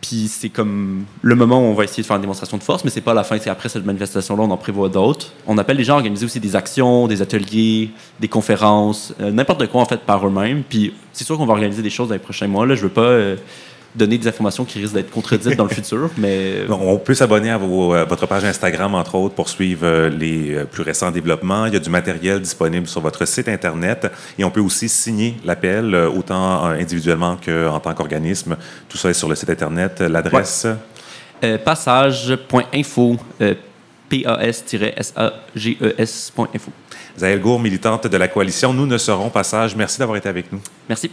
Puis 0.00 0.28
c'est 0.28 0.48
comme 0.48 1.04
le 1.20 1.34
moment 1.34 1.58
où 1.58 1.64
on 1.64 1.74
va 1.74 1.84
essayer 1.84 2.02
de 2.02 2.06
faire 2.06 2.16
une 2.16 2.22
démonstration 2.22 2.56
de 2.56 2.62
force, 2.62 2.84
mais 2.84 2.90
c'est 2.90 3.00
pas 3.00 3.14
la 3.14 3.24
fin. 3.24 3.38
C'est 3.38 3.50
après 3.50 3.68
cette 3.68 3.84
manifestation-là, 3.84 4.42
on 4.42 4.50
en 4.50 4.56
prévoit 4.56 4.88
d'autres. 4.88 5.32
On 5.46 5.58
appelle 5.58 5.76
les 5.76 5.84
gens 5.84 5.94
à 5.94 5.96
organiser 5.96 6.24
aussi 6.24 6.40
des 6.40 6.56
actions, 6.56 7.06
des 7.06 7.22
ateliers, 7.22 7.90
des 8.18 8.28
conférences, 8.28 9.14
euh, 9.20 9.30
n'importe 9.30 9.66
quoi 9.68 9.82
en 9.82 9.86
fait 9.86 10.00
par 10.00 10.26
eux-mêmes. 10.26 10.62
Puis 10.68 10.94
c'est 11.12 11.24
sûr 11.24 11.36
qu'on 11.36 11.46
va 11.46 11.52
organiser 11.52 11.82
des 11.82 11.90
choses 11.90 12.08
dans 12.08 12.14
les 12.14 12.20
prochains 12.20 12.46
mois. 12.46 12.66
Là, 12.66 12.74
je 12.74 12.82
veux 12.82 12.88
pas 12.88 13.02
euh, 13.02 13.36
donner 13.94 14.18
des 14.18 14.28
informations 14.28 14.64
qui 14.64 14.78
risquent 14.80 14.94
d'être 14.94 15.10
contredites 15.10 15.56
dans 15.56 15.64
le 15.64 15.70
futur, 15.80 16.10
mais 16.16 16.64
On 16.70 16.96
peut 16.98 17.14
s'abonner 17.14 17.50
à, 17.50 17.58
vos- 17.58 17.92
à 17.92 18.04
votre 18.04 18.26
page 18.26 18.44
Instagram, 18.44 18.94
entre 18.94 19.16
autres, 19.16 19.34
pour 19.34 19.48
suivre 19.48 19.84
euh, 19.84 20.08
les 20.08 20.54
euh, 20.54 20.64
plus 20.64 20.82
récents 20.82 21.10
développements. 21.10 21.66
Il 21.66 21.72
y 21.72 21.76
a 21.76 21.80
du 21.80 21.90
matériel 21.90 22.40
disponible 22.40 22.86
sur 22.86 23.00
votre 23.00 23.24
site 23.26 23.48
Internet 23.48 24.06
et 24.38 24.44
on 24.44 24.50
peut 24.50 24.60
aussi 24.60 24.88
signer 24.88 25.34
l'appel, 25.44 25.94
euh, 25.94 26.08
autant 26.08 26.64
individuellement 26.66 27.36
qu'en 27.44 27.80
tant 27.80 27.92
qu'organisme. 27.94 28.56
Tout 28.88 28.96
ça 28.96 29.10
est 29.10 29.14
sur 29.14 29.28
le 29.28 29.34
site 29.34 29.50
Internet. 29.50 30.00
L'adresse, 30.00 30.66
euh, 31.42 31.58
passage.info, 31.58 33.16
euh, 33.40 33.54
P-A-S-S-A-G-E-S.info. 34.08 36.70
Zaël 37.18 37.40
Gour, 37.40 37.60
militante 37.60 38.06
de 38.06 38.16
la 38.16 38.28
coalition 38.28 38.72
Nous 38.72 38.86
ne 38.86 38.98
serons 38.98 39.28
passage. 39.30 39.74
Merci 39.76 39.98
d'avoir 39.98 40.16
été 40.16 40.28
avec 40.28 40.52
nous. 40.52 40.60
Merci. 40.88 41.10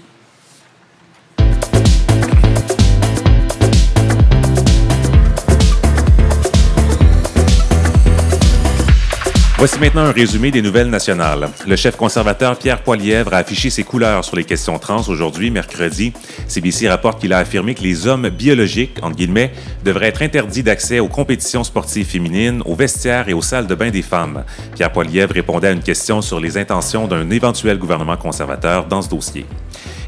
Voici 9.57 9.79
maintenant 9.79 10.03
un 10.03 10.11
résumé 10.11 10.51
des 10.51 10.61
nouvelles 10.61 10.91
nationales. 10.91 11.49
Le 11.65 11.75
chef 11.75 11.95
conservateur 11.95 12.59
Pierre 12.59 12.83
Poilièvre 12.83 13.33
a 13.33 13.37
affiché 13.37 13.71
ses 13.71 13.83
couleurs 13.83 14.23
sur 14.23 14.35
les 14.35 14.43
questions 14.43 14.77
trans 14.77 15.01
aujourd'hui, 15.09 15.49
mercredi. 15.49 16.13
CBC 16.47 16.87
rapporte 16.87 17.19
qu'il 17.19 17.33
a 17.33 17.39
affirmé 17.39 17.73
que 17.73 17.81
les 17.81 18.05
hommes 18.05 18.29
biologiques, 18.29 18.99
entre 19.01 19.15
guillemets, 19.15 19.51
devraient 19.83 20.09
être 20.09 20.21
interdits 20.21 20.61
d'accès 20.61 20.99
aux 20.99 21.07
compétitions 21.07 21.63
sportives 21.63 22.05
féminines, 22.05 22.61
aux 22.65 22.75
vestiaires 22.75 23.29
et 23.29 23.33
aux 23.33 23.41
salles 23.41 23.65
de 23.65 23.73
bain 23.73 23.89
des 23.89 24.03
femmes. 24.03 24.43
Pierre 24.75 24.91
Poilièvre 24.91 25.33
répondait 25.33 25.69
à 25.69 25.71
une 25.71 25.81
question 25.81 26.21
sur 26.21 26.39
les 26.39 26.59
intentions 26.59 27.07
d'un 27.07 27.27
éventuel 27.31 27.79
gouvernement 27.79 28.15
conservateur 28.15 28.85
dans 28.85 29.01
ce 29.01 29.09
dossier. 29.09 29.47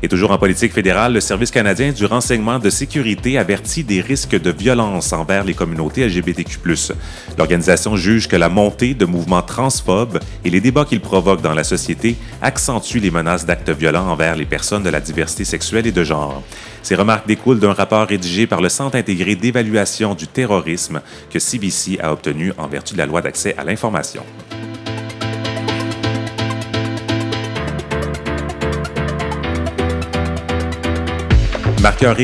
Et 0.02 0.08
toujours 0.08 0.32
en 0.32 0.38
politique 0.38 0.72
fédérale, 0.72 1.14
le 1.14 1.20
Service 1.20 1.52
canadien 1.52 1.92
du 1.92 2.06
renseignement 2.06 2.58
de 2.58 2.70
sécurité 2.70 3.38
avertit 3.38 3.84
des 3.84 4.00
risques 4.00 4.40
de 4.40 4.50
violence 4.50 5.12
envers 5.12 5.44
les 5.44 5.54
communautés 5.54 6.08
LGBTQ+. 6.08 6.60
L'organisation 7.38 7.98
juge 7.98 8.28
que 8.28 8.38
la 8.38 8.48
montée 8.48 8.94
de 8.94 9.06
mouvements 9.06 9.42
transphobes 9.42 10.20
et 10.46 10.50
les 10.50 10.62
débats 10.62 10.86
qu'ils 10.86 11.02
provoquent 11.02 11.42
dans 11.42 11.54
la 11.54 11.66
société 11.66 12.16
accentuent 12.42 13.02
les 13.02 13.12
menaces 13.12 13.46
d'actes 13.46 13.72
violents 13.72 14.08
envers 14.08 14.38
les 14.38 14.46
personnes 14.46 14.84
de 14.84 14.90
la 14.90 15.02
diversité 15.02 15.44
sexuelle 15.44 15.88
et 15.88 15.92
de 15.92 16.04
genre. 16.04 16.44
Ces 16.82 16.96
remarques 16.96 17.28
découlent 17.28 17.60
d'un 17.60 17.74
rapport 17.74 18.08
rédigé 18.08 18.48
par 18.48 18.62
le 18.62 18.70
Centre 18.70 18.96
intégré 18.96 19.36
d'évaluation 19.36 20.16
du 20.16 20.28
terrorisme 20.28 21.02
que 21.30 21.40
CBC 21.40 22.00
a 22.02 22.14
obtenu 22.14 22.54
en 22.58 22.68
vertu 22.68 22.94
de 22.94 23.00
la 23.00 23.06
loi 23.06 23.22
d'accès 23.22 23.54
à 23.58 23.66
l'information. 23.66 24.24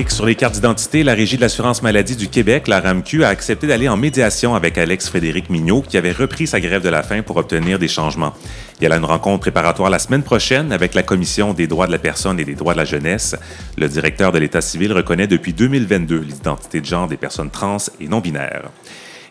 Sur 0.07 0.25
les 0.25 0.35
cartes 0.35 0.53
d'identité, 0.53 1.03
la 1.03 1.13
Régie 1.13 1.35
de 1.35 1.41
l'assurance 1.41 1.81
maladie 1.81 2.15
du 2.15 2.29
Québec, 2.29 2.67
la 2.67 2.79
RAMQ, 2.79 3.23
a 3.23 3.29
accepté 3.29 3.67
d'aller 3.67 3.89
en 3.89 3.97
médiation 3.97 4.55
avec 4.55 4.77
Alex 4.77 5.09
Frédéric 5.09 5.49
Mignot, 5.49 5.81
qui 5.81 5.97
avait 5.97 6.11
repris 6.11 6.47
sa 6.47 6.61
grève 6.61 6.81
de 6.81 6.89
la 6.89 7.03
faim 7.03 7.23
pour 7.23 7.37
obtenir 7.37 7.77
des 7.77 7.87
changements. 7.87 8.33
Il 8.79 8.87
y 8.87 8.91
a 8.91 8.95
une 8.95 9.03
rencontre 9.03 9.41
préparatoire 9.41 9.89
la 9.89 9.99
semaine 9.99 10.23
prochaine 10.23 10.71
avec 10.71 10.93
la 10.93 11.03
Commission 11.03 11.53
des 11.53 11.67
droits 11.67 11.87
de 11.87 11.91
la 11.91 11.97
personne 11.97 12.39
et 12.39 12.45
des 12.45 12.55
droits 12.55 12.73
de 12.73 12.77
la 12.77 12.85
jeunesse. 12.85 13.35
Le 13.77 13.89
directeur 13.89 14.31
de 14.31 14.39
l'État 14.39 14.61
civil 14.61 14.93
reconnaît 14.93 15.27
depuis 15.27 15.53
2022 15.53 16.19
l'identité 16.19 16.79
de 16.79 16.85
genre 16.85 17.07
des 17.07 17.17
personnes 17.17 17.49
trans 17.49 17.77
et 17.99 18.07
non-binaires. 18.07 18.69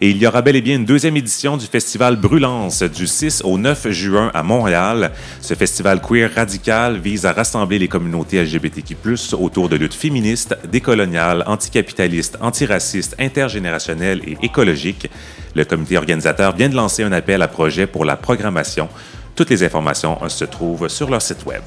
Et 0.01 0.11
il 0.11 0.17
y 0.19 0.27
aura 0.27 0.43
bel 0.43 0.57
et 0.57 0.61
bien 0.61 0.77
une 0.77 0.85
deuxième 0.85 1.17
édition 1.17 1.57
du 1.57 1.67
festival 1.67 2.17
Brulance 2.17 2.83
du 2.83 3.07
6 3.07 3.43
au 3.45 3.59
9 3.59 3.91
juin 3.91 4.31
à 4.35 4.43
Montréal. 4.43 5.13
Ce 5.41 5.55
festival 5.55 6.01
queer 6.01 6.31
radical 6.35 6.99
vise 6.99 7.27
à 7.27 7.33
rassembler 7.33 7.79
les 7.79 7.89
communautés 7.89 8.43
LGBTQ+, 8.43 8.97
autour 9.39 9.69
de 9.69 9.77
luttes 9.77 9.95
féministes, 9.95 10.57
décoloniales, 10.71 11.45
anticapitalistes, 11.47 12.39
antiracistes, 12.41 13.15
intergénérationnelles 13.19 14.23
et 14.27 14.37
écologiques. 14.43 15.09
Le 15.55 15.65
comité 15.65 15.97
organisateur 15.97 16.55
vient 16.57 16.69
de 16.69 16.75
lancer 16.75 17.05
un 17.05 17.13
appel 17.13 17.41
à 17.43 17.49
projet 17.49 17.87
pour 17.87 18.05
la 18.05 18.17
programmation. 18.17 18.89
Toutes 19.37 19.51
les 19.51 19.63
informations 19.63 20.19
euh, 20.23 20.29
se 20.29 20.45
trouvent 20.45 20.89
sur 20.89 21.11
leur 21.11 21.23
site 21.23 21.45
web. 21.47 21.63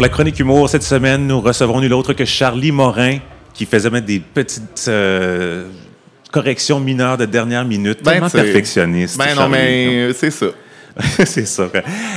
Pour 0.00 0.06
la 0.06 0.14
chronique 0.14 0.40
humour, 0.40 0.70
cette 0.70 0.82
semaine, 0.82 1.26
nous 1.26 1.42
recevrons 1.42 1.78
nul 1.78 1.92
autre 1.92 2.14
que 2.14 2.24
Charlie 2.24 2.72
Morin, 2.72 3.18
qui 3.52 3.66
faisait 3.66 3.90
mettre 3.90 4.06
des 4.06 4.18
petites 4.18 4.86
euh, 4.88 5.66
corrections 6.32 6.80
mineures 6.80 7.18
de 7.18 7.26
dernière 7.26 7.66
minute. 7.66 8.02
Ben, 8.02 8.12
tellement 8.12 8.30
perfectionniste. 8.30 9.18
Ben 9.18 9.34
non, 9.34 9.42
Charlie. 9.42 9.52
mais 9.52 10.12
c'est 10.14 10.30
ça. 10.30 10.46
c'est 11.26 11.44
ça. 11.44 11.64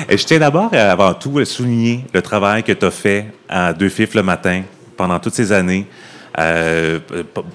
Et 0.08 0.18
je 0.18 0.26
tiens 0.26 0.40
d'abord, 0.40 0.70
euh, 0.72 0.92
avant 0.94 1.14
tout, 1.14 1.40
à 1.40 1.44
souligner 1.44 2.06
le 2.14 2.22
travail 2.22 2.64
que 2.64 2.72
tu 2.72 2.86
as 2.86 2.90
fait 2.90 3.26
à 3.50 3.74
Deux 3.74 3.90
Fifs 3.90 4.16
le 4.16 4.24
matin 4.24 4.62
pendant 4.96 5.20
toutes 5.20 5.34
ces 5.34 5.52
années. 5.52 5.86
Euh, 6.40 7.00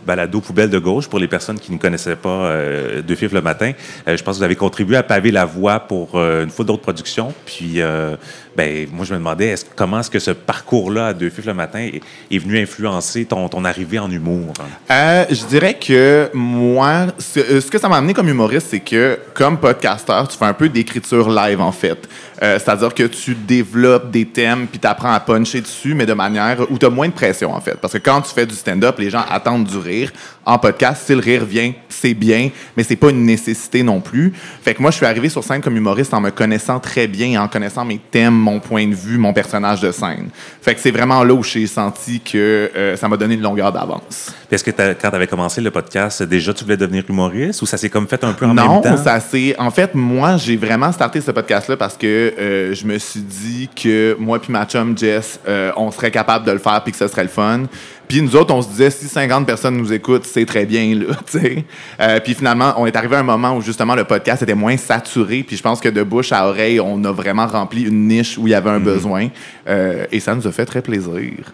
balado 0.06 0.40
poubelle 0.40 0.70
de 0.70 0.78
gauche 0.78 1.08
pour 1.08 1.18
les 1.18 1.26
personnes 1.26 1.58
qui 1.58 1.72
ne 1.72 1.78
connaissaient 1.78 2.14
pas 2.14 2.28
euh, 2.28 3.02
Deux 3.02 3.16
Fifs 3.16 3.32
le 3.32 3.42
matin. 3.42 3.72
Euh, 4.06 4.16
je 4.16 4.22
pense 4.22 4.36
que 4.36 4.38
vous 4.38 4.44
avez 4.44 4.54
contribué 4.54 4.96
à 4.96 5.02
paver 5.02 5.32
la 5.32 5.44
voie 5.44 5.80
pour 5.80 6.10
euh, 6.14 6.44
une 6.44 6.50
foule 6.50 6.66
d'autres 6.66 6.82
productions. 6.82 7.34
Puis, 7.44 7.80
euh, 7.80 8.16
ben, 8.58 8.88
moi, 8.92 9.04
je 9.04 9.14
me 9.14 9.18
demandais 9.20 9.54
comment 9.76 10.00
est-ce 10.00 10.10
que 10.10 10.18
ce 10.18 10.32
parcours-là 10.32 11.06
à 11.06 11.12
Deux 11.12 11.30
Fifs 11.30 11.46
le 11.46 11.54
matin 11.54 11.78
est, 11.78 12.38
venu 12.38 12.58
influencer 12.58 13.24
ton, 13.24 13.64
arrivée 13.64 14.00
en 14.00 14.10
humour? 14.10 14.52
Euh, 14.90 15.24
je 15.30 15.44
dirais 15.44 15.74
que 15.74 16.28
moi, 16.34 17.06
ce, 17.18 17.38
euh, 17.38 17.60
ce 17.60 17.70
que 17.70 17.78
ça 17.78 17.88
m'a 17.88 17.98
amené 17.98 18.14
comme 18.14 18.28
humoriste, 18.28 18.66
c'est 18.70 18.80
que 18.80 19.16
comme 19.32 19.58
podcasteur, 19.58 20.26
tu 20.26 20.36
fais 20.36 20.46
un 20.46 20.54
peu 20.54 20.68
d'écriture 20.68 21.30
live 21.30 21.60
en 21.60 21.70
fait. 21.70 22.08
Euh, 22.42 22.58
C'est-à-dire 22.58 22.92
que 22.94 23.04
tu 23.04 23.36
développes 23.36 24.10
des 24.10 24.24
thèmes 24.24 24.66
puis 24.66 24.80
tu 24.80 24.88
apprends 24.88 25.12
à 25.12 25.20
puncher 25.20 25.60
dessus, 25.60 25.94
mais 25.94 26.06
de 26.06 26.14
manière 26.14 26.68
où 26.68 26.78
tu 26.78 26.86
as 26.86 26.90
moins 26.90 27.06
de 27.06 27.12
pression 27.12 27.54
en 27.54 27.60
fait. 27.60 27.76
Parce 27.80 27.92
que 27.92 27.98
quand 27.98 28.20
tu 28.22 28.34
fais 28.34 28.46
du 28.46 28.56
stand-up, 28.56 28.98
les 28.98 29.10
gens 29.10 29.24
attendent 29.30 29.66
du 29.66 29.78
rire. 29.78 30.12
En 30.44 30.58
podcast, 30.58 31.02
si 31.06 31.12
le 31.12 31.20
rire 31.20 31.44
vient, 31.44 31.72
c'est 31.88 32.14
bien, 32.14 32.50
mais 32.76 32.82
c'est 32.82 32.96
pas 32.96 33.10
une 33.10 33.24
nécessité 33.24 33.82
non 33.82 34.00
plus. 34.00 34.32
Fait 34.62 34.72
que 34.72 34.80
moi, 34.80 34.90
je 34.90 34.96
suis 34.96 35.04
arrivé 35.04 35.28
sur 35.28 35.44
scène 35.44 35.60
comme 35.60 35.76
humoriste 35.76 36.14
en 36.14 36.22
me 36.22 36.30
connaissant 36.30 36.80
très 36.80 37.06
bien 37.06 37.26
et 37.26 37.38
en 37.38 37.48
connaissant 37.48 37.84
mes 37.84 37.98
thèmes, 37.98 38.34
mon 38.48 38.61
point 38.61 38.87
de 38.87 38.94
vue, 38.94 39.18
mon 39.18 39.32
personnage 39.32 39.80
de 39.80 39.92
scène. 39.92 40.28
Fait 40.62 40.74
que 40.74 40.80
c'est 40.80 40.90
vraiment 40.90 41.22
là 41.22 41.34
où 41.34 41.42
j'ai 41.42 41.66
senti 41.66 42.20
que 42.20 42.70
euh, 42.74 42.96
ça 42.96 43.08
m'a 43.08 43.16
donné 43.16 43.34
une 43.34 43.42
longueur 43.42 43.72
d'avance. 43.72 44.32
Est-ce 44.50 44.64
que 44.64 44.70
quand 44.70 45.11
tu 45.11 45.16
avais 45.16 45.26
commencé 45.26 45.61
le 45.61 45.70
podcast, 45.70 46.22
déjà 46.22 46.54
tu 46.54 46.64
voulais 46.64 46.76
devenir 46.76 47.04
humoriste 47.08 47.61
ou 47.62 47.66
ça 47.66 47.76
s'est 47.76 47.90
comme 47.90 48.08
fait 48.08 48.24
un 48.24 48.32
peu 48.32 48.46
en 48.46 48.54
non, 48.54 48.74
même 48.74 48.82
temps? 48.82 48.96
ça 48.96 49.20
c'est. 49.20 49.58
En 49.58 49.70
fait, 49.70 49.94
moi, 49.94 50.37
j'ai 50.38 50.56
vraiment 50.56 50.90
starté 50.92 51.20
ce 51.20 51.30
podcast-là 51.30 51.76
parce 51.76 51.96
que 51.96 52.06
euh, 52.06 52.74
je 52.74 52.87
me 52.87 52.98
suis 52.98 53.20
dit 53.20 53.68
que 53.74 54.16
moi 54.18 54.40
puis 54.40 54.52
ma 54.52 54.64
chum 54.64 54.96
Jess, 54.96 55.38
euh, 55.46 55.70
on 55.76 55.90
serait 55.90 56.11
capable 56.11 56.46
de 56.46 56.52
le 56.52 56.58
faire 56.58 56.82
puis 56.82 56.92
que 56.92 56.98
ce 56.98 57.08
serait 57.08 57.24
le 57.24 57.28
fun. 57.28 57.64
Puis 58.08 58.22
nous 58.22 58.34
autres, 58.36 58.54
on 58.54 58.62
se 58.62 58.68
disait 58.68 58.90
si 58.90 59.06
50 59.06 59.46
personnes 59.46 59.76
nous 59.76 59.92
écoutent, 59.92 60.24
c'est 60.24 60.46
très 60.46 60.64
bien 60.64 60.94
là, 60.94 61.14
tu 61.30 61.38
sais. 61.38 61.64
Euh, 62.00 62.18
puis 62.20 62.34
finalement, 62.34 62.72
on 62.78 62.86
est 62.86 62.96
arrivé 62.96 63.16
à 63.16 63.20
un 63.20 63.24
moment 63.24 63.56
où 63.56 63.60
justement 63.60 63.94
le 63.94 64.04
podcast 64.04 64.42
était 64.42 64.54
moins 64.54 64.78
saturé. 64.78 65.44
Puis 65.46 65.56
je 65.56 65.62
pense 65.62 65.80
que 65.80 65.90
de 65.90 66.02
bouche 66.02 66.32
à 66.32 66.48
oreille, 66.48 66.80
on 66.80 67.04
a 67.04 67.12
vraiment 67.12 67.46
rempli 67.46 67.82
une 67.82 68.08
niche 68.08 68.38
où 68.38 68.46
il 68.46 68.50
y 68.50 68.54
avait 68.54 68.70
un 68.70 68.80
besoin. 68.80 69.28
Euh, 69.68 70.06
et 70.10 70.20
ça 70.20 70.34
nous 70.34 70.46
a 70.46 70.52
fait 70.52 70.64
très 70.64 70.80
plaisir. 70.80 71.52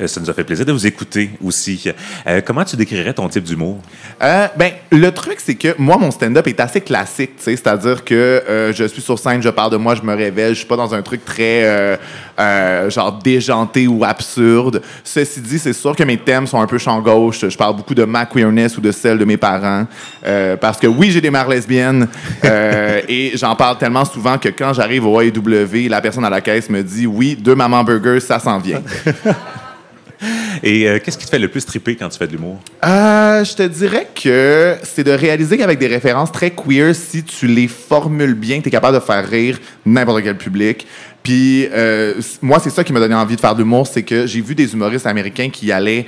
Euh, 0.00 0.06
Ça 0.06 0.20
nous 0.20 0.30
a 0.30 0.34
fait 0.34 0.44
plaisir 0.44 0.66
de 0.66 0.72
vous 0.72 0.86
écouter 0.86 1.30
aussi. 1.42 1.90
Euh, 2.26 2.40
comment 2.44 2.64
tu 2.64 2.76
décrirais 2.76 3.12
ton 3.12 3.28
type 3.28 3.44
d'humour? 3.44 3.78
Euh, 4.22 4.46
ben, 4.56 4.72
le 4.90 5.10
truc, 5.10 5.38
c'est 5.38 5.54
que 5.54 5.74
moi, 5.78 5.96
mon 5.96 6.10
stand-up 6.10 6.46
est 6.46 6.60
assez 6.60 6.80
classique, 6.80 7.32
c'est-à-dire 7.38 8.04
que 8.04 8.72
je 8.74 8.84
suis 8.84 9.02
sur 9.02 9.18
scène, 9.18 9.42
je 9.42 9.48
parle 9.48 9.72
de 9.72 9.76
moi, 9.76 9.94
je 9.94 10.02
me 10.02 10.14
révèle, 10.14 10.50
je 10.54 10.58
suis 10.58 10.66
pas 10.66 10.76
dans 10.76 10.94
un 10.94 11.02
truc 11.02 11.24
très, 11.24 11.98
genre, 12.88 13.18
déjanté 13.22 13.86
ou 13.86 14.04
absurde. 14.04 14.82
Ceci 15.04 15.40
dit, 15.40 15.58
c'est 15.58 15.72
sûr 15.72 15.94
que 15.94 16.04
mes 16.04 16.18
thèmes 16.18 16.46
sont 16.46 16.60
un 16.60 16.66
peu 16.66 16.78
champ 16.78 17.00
gauche. 17.00 17.48
Je 17.48 17.56
parle 17.56 17.76
beaucoup 17.76 17.94
de 17.94 18.04
ma 18.04 18.26
queerness 18.26 18.76
ou 18.76 18.80
de 18.80 18.92
celle 18.92 19.18
de 19.18 19.24
mes 19.24 19.36
parents, 19.36 19.86
euh, 20.26 20.56
parce 20.56 20.78
que 20.78 20.86
oui, 20.86 21.10
j'ai 21.10 21.20
des 21.20 21.30
mères 21.30 21.48
lesbiennes, 21.48 22.08
euh, 22.44 23.00
et 23.08 23.32
j'en 23.34 23.54
parle 23.54 23.78
tellement 23.78 24.04
souvent 24.04 24.38
que 24.38 24.48
quand 24.48 24.72
j'arrive 24.72 25.06
au 25.06 25.20
AEW, 25.20 25.88
la 25.88 26.00
personne 26.00 26.24
à 26.24 26.30
la 26.30 26.40
caisse 26.40 26.68
me 26.70 26.82
dit, 26.82 27.06
oui, 27.06 27.36
deux 27.36 27.54
mamans 27.54 27.84
burgers, 27.84 28.20
ça 28.20 28.38
s'en 28.38 28.58
vient. 28.58 28.82
Et 30.62 30.88
euh, 30.88 30.98
qu'est-ce 31.02 31.16
qui 31.16 31.24
te 31.24 31.30
fait 31.30 31.38
le 31.38 31.48
plus 31.48 31.64
triper 31.64 31.96
quand 31.96 32.08
tu 32.08 32.18
fais 32.18 32.26
de 32.26 32.32
l'humour? 32.32 32.58
Euh, 32.84 33.44
je 33.44 33.54
te 33.54 33.62
dirais 33.62 34.08
que 34.14 34.76
c'est 34.82 35.04
de 35.04 35.12
réaliser 35.12 35.56
qu'avec 35.56 35.78
des 35.78 35.86
références 35.86 36.30
très 36.32 36.50
queer, 36.50 36.94
si 36.94 37.22
tu 37.24 37.46
les 37.46 37.68
formules 37.68 38.34
bien, 38.34 38.60
tu 38.60 38.68
es 38.68 38.70
capable 38.70 38.98
de 38.98 39.02
faire 39.02 39.26
rire 39.26 39.58
n'importe 39.86 40.22
quel 40.22 40.36
public. 40.36 40.86
Puis 41.22 41.68
euh, 41.72 42.14
moi, 42.40 42.58
c'est 42.62 42.70
ça 42.70 42.82
qui 42.84 42.92
m'a 42.92 43.00
donné 43.00 43.14
envie 43.14 43.36
de 43.36 43.40
faire 43.40 43.54
de 43.54 43.60
l'humour, 43.60 43.86
c'est 43.86 44.02
que 44.02 44.26
j'ai 44.26 44.40
vu 44.40 44.54
des 44.54 44.72
humoristes 44.72 45.06
américains 45.06 45.50
qui 45.50 45.70
allaient 45.70 46.06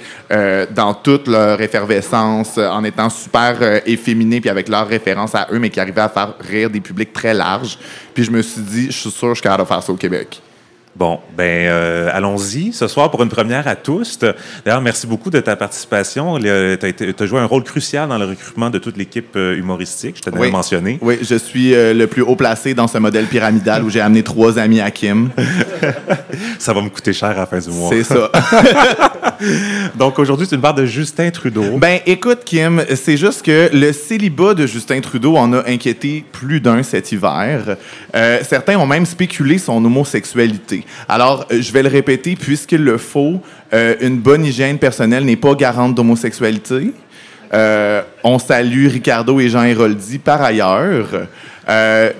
dans 0.75 0.95
toute 0.95 1.29
leur 1.29 1.61
effervescence, 1.61 2.57
en 2.59 2.83
étant 2.85 3.11
super 3.11 3.83
efféminés, 3.87 4.41
puis 4.41 4.49
avec 4.49 4.69
leurs 4.69 4.89
références 4.89 5.35
à 5.35 5.49
eux, 5.53 5.59
mais 5.59 5.69
qui 5.71 5.81
arrivaient 5.81 6.01
à 6.01 6.09
faire 6.09 6.35
rire 6.41 6.71
des 6.71 6.81
publics 6.81 7.13
très 7.13 7.35
larges. 7.35 7.79
Puis 8.15 8.25
je 8.25 8.31
me 8.31 8.41
suis 8.41 8.63
dit, 8.63 8.87
je 8.87 8.97
suis 8.97 9.11
sûr 9.11 9.29
que 9.29 9.35
je 9.35 9.41
suis 9.41 9.43
capable 9.43 9.65
de 9.65 9.69
faire 9.69 9.83
ça 9.83 9.93
au 9.93 9.97
Québec. 9.97 10.41
Bon, 10.95 11.21
ben 11.37 11.69
euh, 11.69 12.11
allons-y 12.13 12.73
ce 12.75 12.87
soir 12.87 13.11
pour 13.11 13.23
une 13.23 13.31
première 13.31 13.67
à 13.67 13.77
tous. 13.77 14.19
D'ailleurs, 14.65 14.83
merci 14.83 15.07
beaucoup 15.07 15.31
de 15.31 15.41
ta 15.41 15.57
participation. 15.57 16.39
Tu 16.39 16.49
as, 16.49 17.27
joué 17.27 17.41
un 17.41 17.47
rôle 17.47 17.65
crucial 17.65 18.11
dans 18.11 18.19
le 18.19 18.27
recrutement 18.27 18.69
de 18.69 18.79
toute 18.79 18.99
l'équipe 18.99 19.35
euh, 19.37 19.57
humoristique, 19.57 20.21
je 20.23 20.31
à 20.31 20.35
Oui. 20.35 20.49
le 20.49 20.53
mentionner. 20.53 20.99
Oui, 21.01 21.19
je 21.23 21.37
suis 21.37 21.75
euh, 21.75 21.95
le 21.95 22.07
plus 22.07 22.21
haut 22.21 22.37
placé 22.37 22.75
dans 22.75 22.89
ce 22.89 22.99
modèle 22.99 23.25
pyramidal 23.25 23.83
où 23.85 23.89
j'ai 23.89 24.03
amené 24.03 24.23
trois 24.23 24.59
amis 24.59 24.81
à 24.81 24.91
Kim. 24.91 25.31
Ça 26.59 26.75
va 26.75 26.83
me 26.83 26.91
coûter 26.91 27.15
cher 27.15 27.31
à 27.31 27.35
la 27.35 27.47
fin 27.47 27.59
du 27.59 27.71
mois. 27.71 27.91
C'est 27.91 28.05
ça. 28.05 28.31
Donc 29.97 30.19
aujourd'hui, 30.19 30.47
tu 30.47 30.55
nous 30.55 30.61
parles 30.61 30.77
de 30.77 30.87
Justin 30.87 31.31
Trudeau. 31.31 31.79
Ben, 31.79 32.01
écoute, 32.07 32.41
Kim, 32.45 32.83
c'est 32.95 33.17
juste 33.17 33.43
que 33.43 33.71
le 33.73 33.93
célibat 33.93 34.55
de 34.55 34.67
Justin 34.67 35.01
Trudeau 35.01 35.37
en 35.37 35.53
a 35.53 35.69
inquiété 35.69 36.25
plus 36.33 36.61
d'un 36.61 36.83
cet 36.83 37.13
hiver. 37.13 37.77
Euh, 38.15 38.39
certains 38.49 38.77
ont 38.77 38.87
même 38.87 39.07
spéculé 39.07 39.59
son 39.59 39.85
homosexualité. 39.85 40.82
Alors, 41.09 41.47
euh, 41.53 41.61
je 41.61 41.73
vais 41.73 41.83
le 41.83 41.89
répéter, 41.89 42.37
puisqu'il 42.37 42.83
le 42.83 42.99
faut, 42.99 43.41
euh, 43.73 43.95
une 44.01 44.19
bonne 44.19 44.45
hygiène 44.45 44.79
personnelle 44.79 45.25
n'est 45.25 45.37
pas 45.37 45.55
garante 45.55 45.95
d'homosexualité. 45.95 46.93
Euh, 47.55 48.03
on 48.25 48.39
salue 48.39 48.89
Ricardo 48.89 49.39
et 49.39 49.49
Jean 49.49 49.65
Héroldi 49.65 50.19
par 50.19 50.41
ailleurs. 50.43 51.09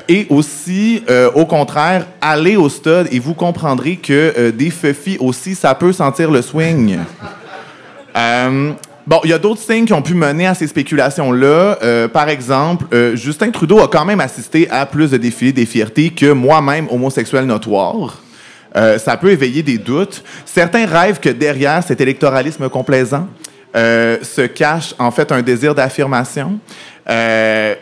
Et 0.09 0.27
aussi, 0.29 1.03
au 1.35 1.47
contraire, 1.47 2.07
allez 2.21 2.57
au 2.57 2.69
stade 2.69 3.09
et 3.11 3.19
vous 3.19 3.35
comprendrez 3.35 3.97
que 3.97 4.51
des 4.51 4.71
feufis 4.71 5.17
aussi, 5.19 5.55
ça 5.55 5.75
peut 5.75 5.93
sentir 5.93 6.31
le 6.31 6.43
swing. 6.43 6.99
Bon, 8.15 9.21
il 9.25 9.31
y 9.31 9.33
a 9.33 9.39
d'autres 9.39 9.61
signes 9.61 9.85
qui 9.85 9.93
ont 9.95 10.03
pu 10.03 10.15
mener 10.15 10.47
à 10.47 10.55
ces 10.55 10.69
spéculations-là. 10.69 12.09
Par 12.13 12.29
exemple, 12.29 12.85
Justin 13.15 13.51
Trudeau 13.51 13.81
a 13.81 13.89
quand 13.89 14.05
même 14.05 14.21
assisté 14.21 14.71
à 14.71 14.87
plus 14.87 15.11
de 15.11 15.17
défilés 15.17 15.53
des 15.53 15.67
fiertés 15.67 16.11
que 16.11 16.31
moi-même, 16.31 16.87
homosexuel 16.91 17.47
notoire. 17.47 18.23
Euh, 18.77 18.99
ça 18.99 19.17
peut 19.17 19.31
éveiller 19.31 19.63
des 19.63 19.79
doutes. 19.79 20.23
Certains 20.45 20.87
rêvent 20.87 21.21
que 21.21 21.29
derrière 21.29 21.83
cet 21.83 22.01
électoralisme 22.01 22.69
complaisant 22.69 23.29
euh, 23.75 24.19
se 24.23 24.43
cache 24.43 24.95
en 24.99 25.11
fait 25.11 25.31
un 25.33 25.43
désir 25.43 25.75
d'affirmation. 25.75 26.59
Euh, 27.09 27.75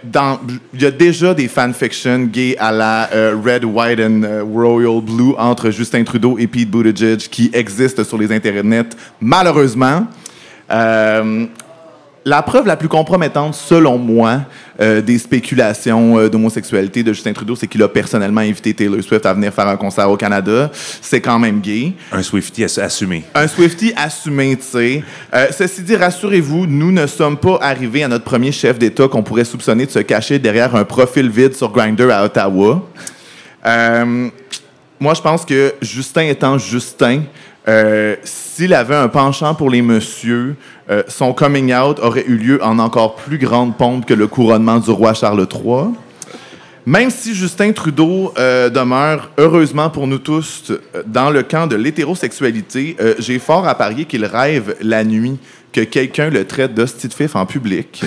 Il 0.75 0.83
y 0.83 0.87
a 0.87 0.91
déjà 0.91 1.35
des 1.35 1.49
fanfictions 1.49 2.21
gays 2.21 2.57
à 2.59 2.73
la 2.73 3.09
Red, 3.45 3.65
White 3.65 4.01
and 4.01 4.23
Royal 4.53 5.01
Blue 5.03 5.35
entre 5.37 5.71
Justin 5.71 6.05
Trudeau 6.05 6.39
et 6.39 6.47
Pete 6.47 6.71
Buttigieg 6.71 7.19
qui 7.19 7.51
existent 7.53 8.03
sur 8.03 8.17
les 8.19 8.33
internets, 8.33 8.97
malheureusement. 9.21 10.07
La 12.27 12.43
preuve 12.43 12.67
la 12.67 12.77
plus 12.77 12.89
compromettante, 12.89 13.55
selon 13.55 13.97
moi, 13.97 14.41
euh, 14.79 15.01
des 15.01 15.17
spéculations 15.19 16.19
euh, 16.19 16.29
d'homosexualité 16.29 17.03
de 17.03 17.15
Justin 17.15 17.33
Trudeau, 17.33 17.57
c'est 17.57 17.67
qu'il 17.67 17.83
a 17.83 17.89
personnellement 17.89 18.43
invité 18.43 18.75
Taylor 18.75 19.03
Swift 19.03 19.25
à 19.25 19.33
venir 19.33 19.55
faire 19.55 19.67
un 19.67 19.77
concert 19.79 20.11
au 20.11 20.19
Canada. 20.19 20.71
C'est 21.01 21.23
quand 21.23 21.39
même 21.39 21.61
gay. 21.61 21.95
Un 22.13 22.23
Swifty 22.23 22.63
ass- 22.63 22.79
assumé. 22.79 23.25
Un 23.35 23.49
Swifty 23.49 23.95
assumé, 23.97 24.55
tu 24.57 24.65
sais. 24.65 25.03
Euh, 25.33 25.47
ceci 25.51 25.83
dit, 25.83 25.97
rassurez-vous, 25.97 26.67
nous 26.67 26.93
ne 26.93 27.07
sommes 27.07 27.39
pas 27.39 27.59
arrivés 27.63 28.05
à 28.05 28.09
notre 28.09 28.25
premier 28.25 28.53
chef 28.53 28.79
d'État 28.79 29.09
qu'on 29.09 29.23
pourrait 29.23 29.45
soupçonner 29.45 29.87
de 29.87 29.91
se 29.91 30.01
cacher 30.01 30.39
derrière 30.39 30.77
un 30.77 30.85
profil 30.85 31.31
vide 31.31 31.55
sur 31.55 31.71
Grindr 31.73 32.11
à 32.11 32.25
Ottawa. 32.27 32.83
Moi, 35.03 35.15
je 35.15 35.23
pense 35.23 35.47
que 35.47 35.73
Justin 35.81 36.25
étant 36.25 36.59
Justin, 36.59 37.23
euh, 37.71 38.17
s'il 38.25 38.75
avait 38.75 38.97
un 38.97 39.07
penchant 39.07 39.55
pour 39.55 39.71
les 39.71 39.81
messieurs, 39.81 40.57
euh, 40.91 41.05
son 41.07 41.33
coming 41.33 41.73
out 41.73 42.01
aurait 42.01 42.25
eu 42.27 42.37
lieu 42.37 42.65
en 42.65 42.81
encore 42.81 43.15
plus 43.15 43.39
grande 43.39 43.77
pompe 43.77 44.07
que 44.07 44.15
le 44.15 44.27
couronnement 44.27 44.79
du 44.79 44.91
roi 44.91 45.15
Charles 45.15 45.47
III. 45.53 45.93
Même 46.85 47.11
si 47.11 47.33
Justin 47.33 47.71
Trudeau 47.71 48.35
euh, 48.39 48.71
demeure, 48.71 49.31
heureusement 49.39 49.89
pour 49.89 50.09
nous 50.09 50.19
tous, 50.19 50.73
dans 51.07 51.31
le 51.31 51.45
camp 51.45 51.69
de 51.69 51.77
l'hétérosexualité, 51.77 52.97
j'ai 53.21 53.39
fort 53.39 53.69
à 53.69 53.77
parier 53.77 54.05
qu'il 54.05 54.25
rêve 54.25 54.75
la 54.81 55.05
nuit 55.05 55.39
que 55.73 55.83
quelqu'un 55.83 56.29
le 56.29 56.45
traite 56.45 56.75
de 56.75 56.85
fif 56.87 57.37
en 57.37 57.47
public. 57.47 58.03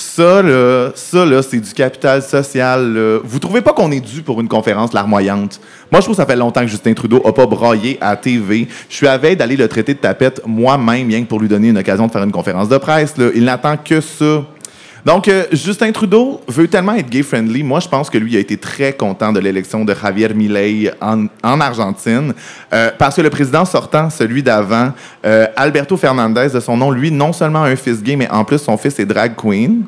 Ça, 0.00 0.40
là, 0.40 0.92
ça, 0.94 1.26
là, 1.26 1.42
c'est 1.42 1.60
du 1.60 1.74
capital 1.74 2.22
social. 2.22 2.94
là. 2.94 3.18
Vous 3.22 3.38
trouvez 3.38 3.60
pas 3.60 3.74
qu'on 3.74 3.92
est 3.92 4.00
dû 4.00 4.22
pour 4.22 4.40
une 4.40 4.48
conférence 4.48 4.94
larmoyante? 4.94 5.60
Moi, 5.92 6.00
je 6.00 6.06
trouve 6.06 6.16
que 6.16 6.22
ça 6.22 6.26
fait 6.26 6.36
longtemps 6.36 6.62
que 6.62 6.68
Justin 6.68 6.94
Trudeau 6.94 7.20
a 7.26 7.34
pas 7.34 7.44
braillé 7.44 7.98
à 8.00 8.16
TV. 8.16 8.66
Je 8.88 8.94
suis 8.94 9.06
à 9.06 9.18
veille 9.18 9.36
d'aller 9.36 9.56
le 9.56 9.68
traiter 9.68 9.92
de 9.92 9.98
tapette 9.98 10.40
moi-même, 10.46 11.06
rien 11.06 11.20
que 11.22 11.28
pour 11.28 11.38
lui 11.38 11.48
donner 11.48 11.68
une 11.68 11.76
occasion 11.76 12.06
de 12.06 12.12
faire 12.12 12.22
une 12.22 12.32
conférence 12.32 12.70
de 12.70 12.78
presse. 12.78 13.14
Il 13.34 13.44
n'attend 13.44 13.76
que 13.76 14.00
ça. 14.00 14.42
Donc, 15.04 15.28
euh, 15.28 15.44
Justin 15.52 15.92
Trudeau 15.92 16.40
veut 16.46 16.68
tellement 16.68 16.94
être 16.94 17.08
gay-friendly. 17.08 17.62
Moi, 17.62 17.80
je 17.80 17.88
pense 17.88 18.10
que 18.10 18.18
lui 18.18 18.36
a 18.36 18.40
été 18.40 18.56
très 18.56 18.92
content 18.92 19.32
de 19.32 19.40
l'élection 19.40 19.84
de 19.84 19.94
Javier 19.94 20.28
Milei 20.34 20.90
en, 21.00 21.26
en 21.42 21.60
Argentine, 21.60 22.34
euh, 22.72 22.90
parce 22.98 23.16
que 23.16 23.22
le 23.22 23.30
président 23.30 23.64
sortant, 23.64 24.10
celui 24.10 24.42
d'avant, 24.42 24.92
euh, 25.24 25.46
Alberto 25.56 25.96
Fernandez, 25.96 26.48
de 26.52 26.60
son 26.60 26.76
nom, 26.76 26.90
lui, 26.90 27.10
non 27.10 27.32
seulement 27.32 27.62
un 27.62 27.76
fils 27.76 28.02
gay, 28.02 28.16
mais 28.16 28.28
en 28.30 28.44
plus, 28.44 28.58
son 28.58 28.76
fils 28.76 28.98
est 28.98 29.06
drag 29.06 29.34
queen. 29.36 29.84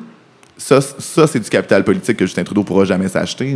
Ça, 0.57 0.79
ça 0.81 1.27
c'est 1.27 1.39
du 1.39 1.49
capital 1.49 1.83
politique 1.83 2.17
que 2.17 2.25
Justin 2.25 2.43
Trudeau 2.43 2.63
pourra 2.63 2.85
jamais 2.85 3.07
s'acheter. 3.07 3.55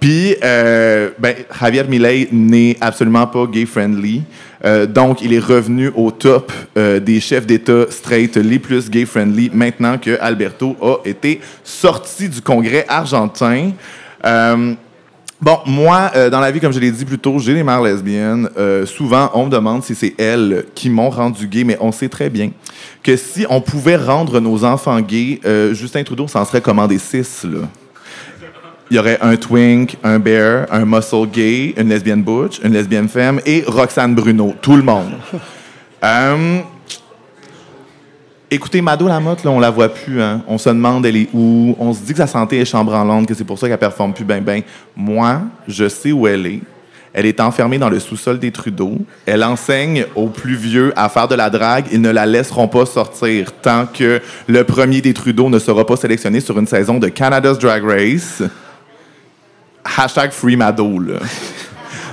Puis, 0.00 0.36
ben, 0.40 1.34
Javier 1.60 1.84
Milei 1.84 2.28
n'est 2.32 2.76
absolument 2.80 3.26
pas 3.26 3.46
gay-friendly. 3.46 4.22
Euh, 4.64 4.86
donc, 4.86 5.22
il 5.22 5.32
est 5.32 5.40
revenu 5.40 5.90
au 5.94 6.10
top 6.10 6.52
euh, 6.76 7.00
des 7.00 7.20
chefs 7.20 7.46
d'État 7.46 7.86
straight 7.90 8.36
les 8.36 8.58
plus 8.58 8.90
gay-friendly 8.90 9.50
maintenant 9.52 9.98
que 9.98 10.16
Alberto 10.20 10.76
a 10.80 11.08
été 11.08 11.40
sorti 11.64 12.28
du 12.28 12.40
Congrès 12.40 12.84
argentin. 12.88 13.72
Euh, 14.24 14.74
Bon, 15.40 15.58
moi, 15.66 16.12
dans 16.30 16.38
la 16.38 16.52
vie, 16.52 16.60
comme 16.60 16.72
je 16.72 16.78
l'ai 16.78 16.92
dit 16.92 17.04
plus 17.04 17.18
tôt, 17.18 17.40
j'ai 17.40 17.52
des 17.52 17.64
mères 17.64 17.82
lesbiennes. 17.82 18.48
Souvent, 18.86 19.28
on 19.34 19.46
me 19.46 19.50
demande 19.50 19.82
si 19.82 19.92
c'est 19.96 20.14
elles 20.16 20.66
qui 20.72 20.88
m'ont 20.88 21.10
rendu 21.10 21.48
gay, 21.48 21.64
mais 21.64 21.76
on 21.80 21.90
sait 21.90 22.08
très 22.08 22.30
bien 22.30 22.52
que 23.02 23.16
si 23.16 23.44
on 23.50 23.60
pouvait 23.60 23.96
rendre 23.96 24.38
nos 24.38 24.62
enfants 24.62 25.00
gays, 25.00 25.40
Justin 25.72 26.04
Trudeau 26.04 26.28
s'en 26.28 26.44
serait 26.44 26.60
commandé 26.60 26.96
six. 26.96 27.44
Il 28.92 28.96
y 28.96 28.98
aurait 28.98 29.16
un 29.22 29.36
twink, 29.36 29.96
un 30.04 30.18
bear, 30.18 30.66
un 30.70 30.84
muscle 30.84 31.26
gay, 31.26 31.72
une 31.78 31.88
lesbienne 31.88 32.22
butch, 32.22 32.60
une 32.62 32.74
lesbienne 32.74 33.08
femme 33.08 33.40
et 33.46 33.64
Roxane 33.66 34.14
Bruno. 34.14 34.54
Tout 34.60 34.76
le 34.76 34.82
monde. 34.82 35.12
Euh, 36.04 36.58
Écoutez, 38.50 38.82
Mado 38.82 39.08
Lamotte, 39.08 39.44
là, 39.44 39.50
on 39.50 39.60
la 39.60 39.70
voit 39.70 39.88
plus. 39.88 40.20
Hein. 40.20 40.42
On 40.46 40.58
se 40.58 40.68
demande 40.68 41.06
elle 41.06 41.16
est 41.16 41.28
où? 41.32 41.74
On 41.78 41.94
se 41.94 42.02
dit 42.02 42.12
que 42.12 42.18
sa 42.18 42.26
santé 42.26 42.60
est 42.60 42.66
chambranlante, 42.66 43.26
que 43.26 43.32
c'est 43.32 43.44
pour 43.44 43.58
ça 43.58 43.66
qu'elle 43.66 43.78
performe 43.78 44.12
plus 44.12 44.26
ben 44.26 44.44
ben. 44.44 44.60
Moi, 44.94 45.40
je 45.66 45.88
sais 45.88 46.12
où 46.12 46.26
elle 46.26 46.44
est. 46.44 46.60
Elle 47.14 47.24
est 47.24 47.40
enfermée 47.40 47.78
dans 47.78 47.88
le 47.88 47.98
sous-sol 47.98 48.38
des 48.38 48.52
Trudeau. 48.52 48.98
Elle 49.24 49.42
enseigne 49.42 50.04
aux 50.14 50.28
plus 50.28 50.56
vieux 50.56 50.92
à 50.96 51.08
faire 51.08 51.28
de 51.28 51.34
la 51.34 51.48
drague. 51.48 51.86
Ils 51.92 52.02
ne 52.02 52.10
la 52.10 52.26
laisseront 52.26 52.68
pas 52.68 52.84
sortir 52.84 53.52
tant 53.62 53.86
que 53.86 54.20
le 54.48 54.64
premier 54.64 55.00
des 55.00 55.14
Trudeau 55.14 55.48
ne 55.48 55.58
sera 55.58 55.86
pas 55.86 55.96
sélectionné 55.96 56.40
sur 56.40 56.58
une 56.58 56.66
saison 56.66 56.98
de 56.98 57.08
Canada's 57.08 57.58
Drag 57.58 57.82
Race. 57.82 58.42
Hashtag 59.84 60.30
Free. 60.32 60.56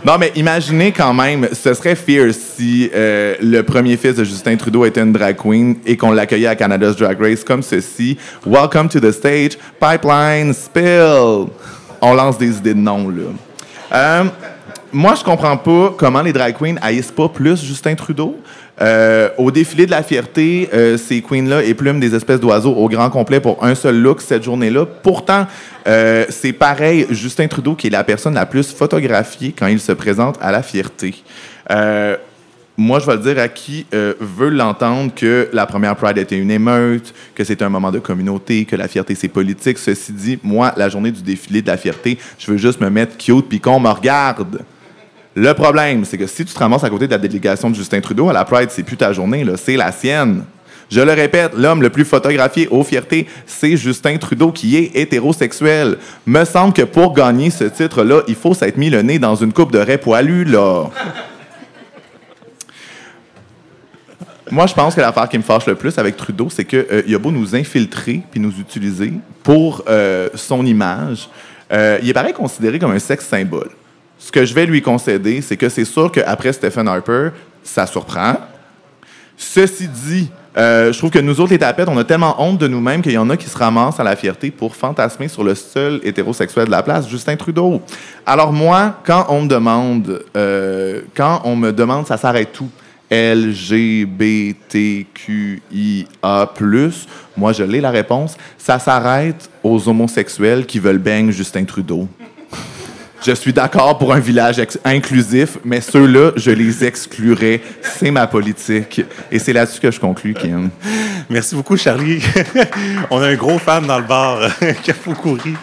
Non, 0.05 0.17
mais 0.17 0.31
imaginez 0.35 0.93
quand 0.93 1.13
même, 1.13 1.49
ce 1.51 1.73
serait 1.73 1.95
fierce 1.95 2.37
si 2.55 2.89
euh, 2.93 3.35
le 3.41 3.61
premier 3.63 3.97
fils 3.97 4.15
de 4.15 4.23
Justin 4.23 4.55
Trudeau 4.55 4.85
était 4.85 5.01
une 5.01 5.11
drag 5.11 5.35
queen 5.35 5.75
et 5.85 5.97
qu'on 5.97 6.11
l'accueillait 6.11 6.47
à 6.47 6.55
Canada's 6.55 6.95
Drag 6.95 7.19
Race 7.19 7.43
comme 7.43 7.61
ceci. 7.61 8.17
Welcome 8.45 8.87
to 8.89 9.01
the 9.01 9.11
stage, 9.11 9.57
Pipeline 9.79 10.53
Spill. 10.53 11.47
On 12.01 12.13
lance 12.13 12.37
des 12.37 12.57
idées 12.57 12.73
de 12.73 12.79
noms. 12.79 13.11
Euh, 13.91 14.23
moi, 14.91 15.15
je 15.15 15.23
comprends 15.23 15.57
pas 15.57 15.93
comment 15.97 16.21
les 16.21 16.31
drag 16.31 16.55
queens 16.57 16.77
haïssent 16.81 17.11
pas 17.11 17.27
plus 17.27 17.61
Justin 17.61 17.95
Trudeau. 17.95 18.37
Euh, 18.81 19.29
au 19.37 19.51
défilé 19.51 19.85
de 19.85 19.91
la 19.91 20.03
fierté, 20.03 20.69
euh, 20.73 20.97
ces 20.97 21.21
queens-là 21.21 21.63
éplument 21.63 21.99
des 21.99 22.15
espèces 22.15 22.39
d'oiseaux 22.39 22.73
au 22.73 22.87
grand 22.87 23.09
complet 23.09 23.39
pour 23.41 23.63
un 23.63 23.75
seul 23.75 23.99
look 23.99 24.21
cette 24.21 24.43
journée-là. 24.43 24.85
Pourtant, 24.85 25.47
euh, 25.87 26.25
c'est 26.29 26.53
pareil, 26.53 27.05
Justin 27.09 27.47
Trudeau 27.47 27.75
qui 27.75 27.87
est 27.87 27.91
la 27.91 28.05
personne 28.05 28.35
la 28.35 28.45
plus 28.45 28.71
photographiée 28.71 29.53
quand 29.57 29.67
il 29.67 29.81
se 29.81 29.91
présente 29.91 30.37
à 30.41 30.51
la 30.51 30.63
fierté. 30.63 31.15
Euh, 31.71 32.15
moi, 32.77 32.99
je 32.99 33.07
vais 33.07 33.17
le 33.17 33.21
dire 33.21 33.39
à 33.39 33.49
qui 33.49 33.85
veut 33.91 34.47
l'entendre 34.47 35.11
que 35.13 35.49
la 35.51 35.65
première 35.65 35.97
Pride 35.97 36.17
était 36.17 36.37
une 36.37 36.49
émeute, 36.49 37.13
que 37.35 37.43
c'était 37.43 37.65
un 37.65 37.69
moment 37.69 37.91
de 37.91 37.99
communauté, 37.99 38.63
que 38.63 38.77
la 38.77 38.87
fierté, 38.87 39.15
c'est 39.15 39.27
politique. 39.27 39.77
Ceci 39.77 40.13
dit, 40.13 40.39
moi, 40.43 40.73
la 40.77 40.87
journée 40.87 41.11
du 41.11 41.21
défilé 41.21 41.61
de 41.61 41.67
la 41.67 41.75
fierté, 41.75 42.17
je 42.37 42.49
veux 42.49 42.57
juste 42.57 42.79
me 42.79 42.89
mettre 42.89 43.17
cute 43.17 43.49
puis 43.49 43.59
qu'on 43.59 43.81
me 43.81 43.89
regarde. 43.89 44.61
Le 45.39 45.53
problème, 45.53 46.03
c'est 46.03 46.17
que 46.17 46.27
si 46.27 46.43
tu 46.43 46.53
te 46.53 46.59
ramasses 46.59 46.83
à 46.83 46.89
côté 46.89 47.07
de 47.07 47.11
la 47.11 47.17
délégation 47.17 47.69
de 47.69 47.75
Justin 47.75 48.01
Trudeau 48.01 48.27
à 48.27 48.33
la 48.33 48.43
Pride, 48.43 48.71
c'est 48.71 48.83
plus 48.83 48.97
ta 48.97 49.13
journée, 49.13 49.45
c'est 49.55 49.77
la 49.77 49.93
sienne. 49.93 50.43
Je 50.91 50.99
le 50.99 51.13
répète, 51.13 51.53
l'homme 51.55 51.81
le 51.81 51.89
plus 51.89 52.03
photographié 52.03 52.67
aux 52.67 52.83
fiertés, 52.83 53.25
c'est 53.45 53.77
Justin 53.77 54.17
Trudeau 54.17 54.51
qui 54.51 54.75
est 54.75 54.93
hétérosexuel. 54.97 55.97
Me 56.25 56.43
semble 56.43 56.73
que 56.73 56.81
pour 56.81 57.13
gagner 57.13 57.51
ce 57.51 57.63
titre-là, 57.63 58.23
il 58.27 58.35
faut 58.35 58.53
s'être 58.53 58.75
mis 58.75 58.89
le 58.89 59.01
nez 59.01 59.17
dans 59.17 59.35
une 59.35 59.53
coupe 59.53 59.71
de 59.71 59.79
raie 59.79 59.97
poilu, 59.97 60.43
là. 60.43 60.89
Moi, 64.51 64.67
je 64.67 64.73
pense 64.73 64.93
que 64.93 64.99
l'affaire 64.99 65.29
qui 65.29 65.37
me 65.37 65.43
fâche 65.43 65.67
le 65.67 65.75
plus 65.75 65.97
avec 65.97 66.17
Trudeau, 66.17 66.49
c'est 66.49 66.65
qu'il 66.65 66.85
euh, 66.91 67.15
a 67.15 67.17
beau 67.17 67.31
nous 67.31 67.55
infiltrer 67.55 68.23
puis 68.29 68.41
nous 68.41 68.59
utiliser 68.59 69.13
pour 69.41 69.85
euh, 69.87 70.27
son 70.35 70.65
image, 70.65 71.29
euh, 71.71 71.97
il 72.01 72.09
est 72.09 72.13
pareil 72.13 72.33
considéré 72.33 72.77
comme 72.77 72.91
un 72.91 72.99
sexe 72.99 73.25
symbole. 73.25 73.69
Ce 74.19 74.31
que 74.31 74.45
je 74.45 74.53
vais 74.53 74.65
lui 74.65 74.81
concéder, 74.81 75.41
c'est 75.41 75.57
que 75.57 75.69
c'est 75.69 75.85
sûr 75.85 76.11
qu'après 76.11 76.53
Stephen 76.53 76.87
Harper, 76.87 77.29
ça 77.63 77.87
surprend. 77.87 78.35
Ceci 79.37 79.87
dit, 79.87 80.29
euh, 80.57 80.91
je 80.91 80.97
trouve 80.97 81.09
que 81.09 81.19
nous 81.19 81.39
autres, 81.39 81.51
les 81.51 81.59
tapettes, 81.59 81.87
on 81.87 81.97
a 81.97 82.03
tellement 82.03 82.35
honte 82.41 82.57
de 82.57 82.67
nous-mêmes 82.67 83.01
qu'il 83.01 83.13
y 83.13 83.17
en 83.17 83.29
a 83.29 83.37
qui 83.37 83.47
se 83.47 83.57
ramassent 83.57 83.99
à 83.99 84.03
la 84.03 84.17
fierté 84.17 84.51
pour 84.51 84.75
fantasmer 84.75 85.29
sur 85.29 85.45
le 85.45 85.55
seul 85.55 86.01
hétérosexuel 86.03 86.65
de 86.65 86.71
la 86.71 86.83
place, 86.83 87.07
Justin 87.07 87.37
Trudeau. 87.37 87.81
Alors 88.25 88.51
moi, 88.51 88.95
quand 89.05 89.27
on 89.29 89.43
me 89.43 89.47
demande, 89.47 90.21
euh, 90.35 91.01
quand 91.15 91.41
on 91.45 91.55
me 91.55 91.71
demande, 91.71 92.05
ça 92.05 92.17
s'arrête 92.17 92.51
tout. 92.51 92.69
LGBTQIA+, 93.11 93.69
moi 97.37 97.53
je 97.53 97.63
l'ai 97.63 97.81
la 97.81 97.89
réponse, 97.89 98.37
ça 98.55 98.77
s'arrête 98.77 99.49
aux 99.63 99.89
homosexuels 99.89 100.67
qui 100.67 100.77
veulent 100.77 100.99
bang 100.99 101.31
Justin 101.31 101.63
Trudeau. 101.63 102.07
Je 103.21 103.33
suis 103.33 103.51
d'accord 103.51 103.97
pour 103.97 104.13
un 104.13 104.19
village 104.19 104.61
inclusif, 104.85 105.57
mais 105.65 105.81
ceux-là, 105.81 106.31
je 106.37 106.51
les 106.51 106.85
exclurai. 106.85 107.61
C'est 107.81 108.11
ma 108.11 108.27
politique. 108.27 109.01
Et 109.29 109.39
c'est 109.39 109.51
là-dessus 109.51 109.81
que 109.81 109.91
je 109.91 109.99
conclus, 109.99 110.33
Kim. 110.33 110.69
Merci 111.29 111.55
beaucoup, 111.55 111.75
Charlie. 111.75 112.23
on 113.09 113.21
a 113.21 113.27
un 113.27 113.35
gros 113.35 113.59
fan 113.59 113.85
dans 113.85 113.99
le 113.99 114.05
bar 114.05 114.49
qui 114.83 114.91
a 114.91 114.95
beaucoup 115.05 115.33
ri. 115.33 115.53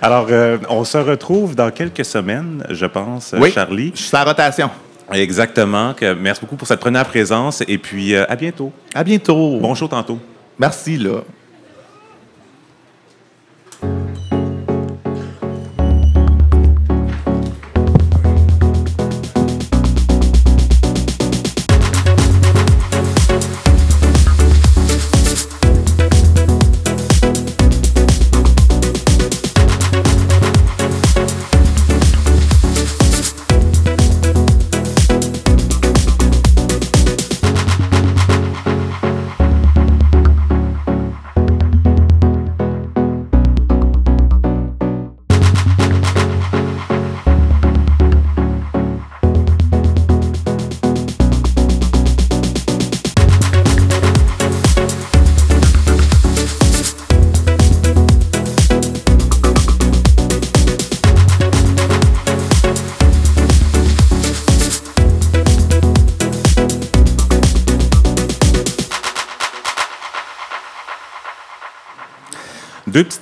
Alors, 0.00 0.26
euh, 0.30 0.56
on 0.70 0.84
se 0.84 0.96
retrouve 0.96 1.54
dans 1.54 1.70
quelques 1.70 2.04
semaines, 2.04 2.64
je 2.70 2.86
pense, 2.86 3.34
Oui. 3.38 3.52
Charlie. 3.52 3.92
Je 3.94 4.00
suis 4.00 4.08
sa 4.08 4.24
rotation. 4.24 4.70
Exactement. 5.12 5.94
Merci 6.18 6.40
beaucoup 6.40 6.56
pour 6.56 6.66
cette 6.66 6.80
première 6.80 7.04
présence 7.04 7.62
et 7.68 7.78
puis 7.78 8.14
euh, 8.14 8.24
à 8.28 8.36
bientôt. 8.36 8.72
À 8.94 9.04
bientôt. 9.04 9.58
Bon 9.60 9.74
show 9.74 9.86
tantôt. 9.86 10.18
Merci, 10.58 10.96
là. 10.96 11.20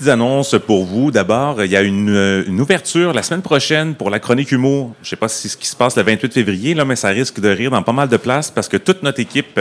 Petites 0.04 0.12
annonces 0.12 0.56
pour 0.66 0.84
vous. 0.84 1.10
D'abord, 1.10 1.64
il 1.64 1.70
y 1.70 1.76
a 1.76 1.82
une, 1.82 2.10
euh, 2.10 2.44
une 2.46 2.60
ouverture 2.60 3.14
la 3.14 3.22
semaine 3.22 3.40
prochaine 3.40 3.94
pour 3.94 4.10
la 4.10 4.18
chronique 4.18 4.52
humour. 4.52 4.92
Je 5.00 5.06
ne 5.06 5.10
sais 5.10 5.16
pas 5.16 5.28
si 5.28 5.48
ce 5.48 5.56
qui 5.56 5.66
se 5.66 5.76
passe 5.76 5.96
le 5.96 6.02
28 6.02 6.32
février, 6.32 6.74
mais 6.84 6.96
ça 6.96 7.08
risque 7.08 7.40
de 7.40 7.48
rire 7.48 7.70
dans 7.70 7.82
pas 7.82 7.92
mal 7.92 8.08
de 8.08 8.16
places 8.16 8.50
parce 8.50 8.68
que 8.68 8.76
toute 8.76 9.02
notre 9.02 9.20
équipe 9.20 9.58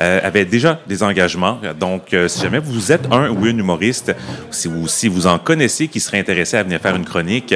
euh, 0.00 0.20
avait 0.22 0.44
déjà 0.44 0.80
des 0.86 1.02
engagements. 1.02 1.58
Donc, 1.80 2.12
euh, 2.12 2.28
si 2.28 2.42
jamais 2.42 2.58
vous 2.58 2.92
êtes 2.92 3.06
un 3.10 3.30
ou 3.30 3.46
une 3.46 3.58
humoriste, 3.58 4.14
si 4.50 4.68
vous, 4.68 5.26
en 5.26 5.38
connaissez 5.38 5.88
qui 5.88 6.00
serait 6.00 6.18
intéressé 6.18 6.58
à 6.58 6.62
venir 6.62 6.80
faire 6.80 6.96
une 6.96 7.04
chronique, 7.04 7.54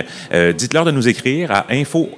dites-leur 0.56 0.84
de 0.84 0.90
nous 0.90 1.08
écrire 1.08 1.50
à 1.50 1.66
info 1.70 2.08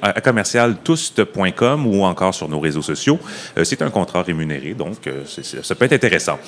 ou 1.84 2.04
encore 2.04 2.34
sur 2.34 2.48
nos 2.48 2.60
réseaux 2.60 2.82
sociaux. 2.82 3.18
C'est 3.64 3.82
un 3.82 3.90
contrat 3.90 4.22
rémunéré, 4.22 4.74
donc 4.74 5.08
ça 5.26 5.74
peut 5.74 5.84
être 5.84 5.92
intéressant. 5.92 6.38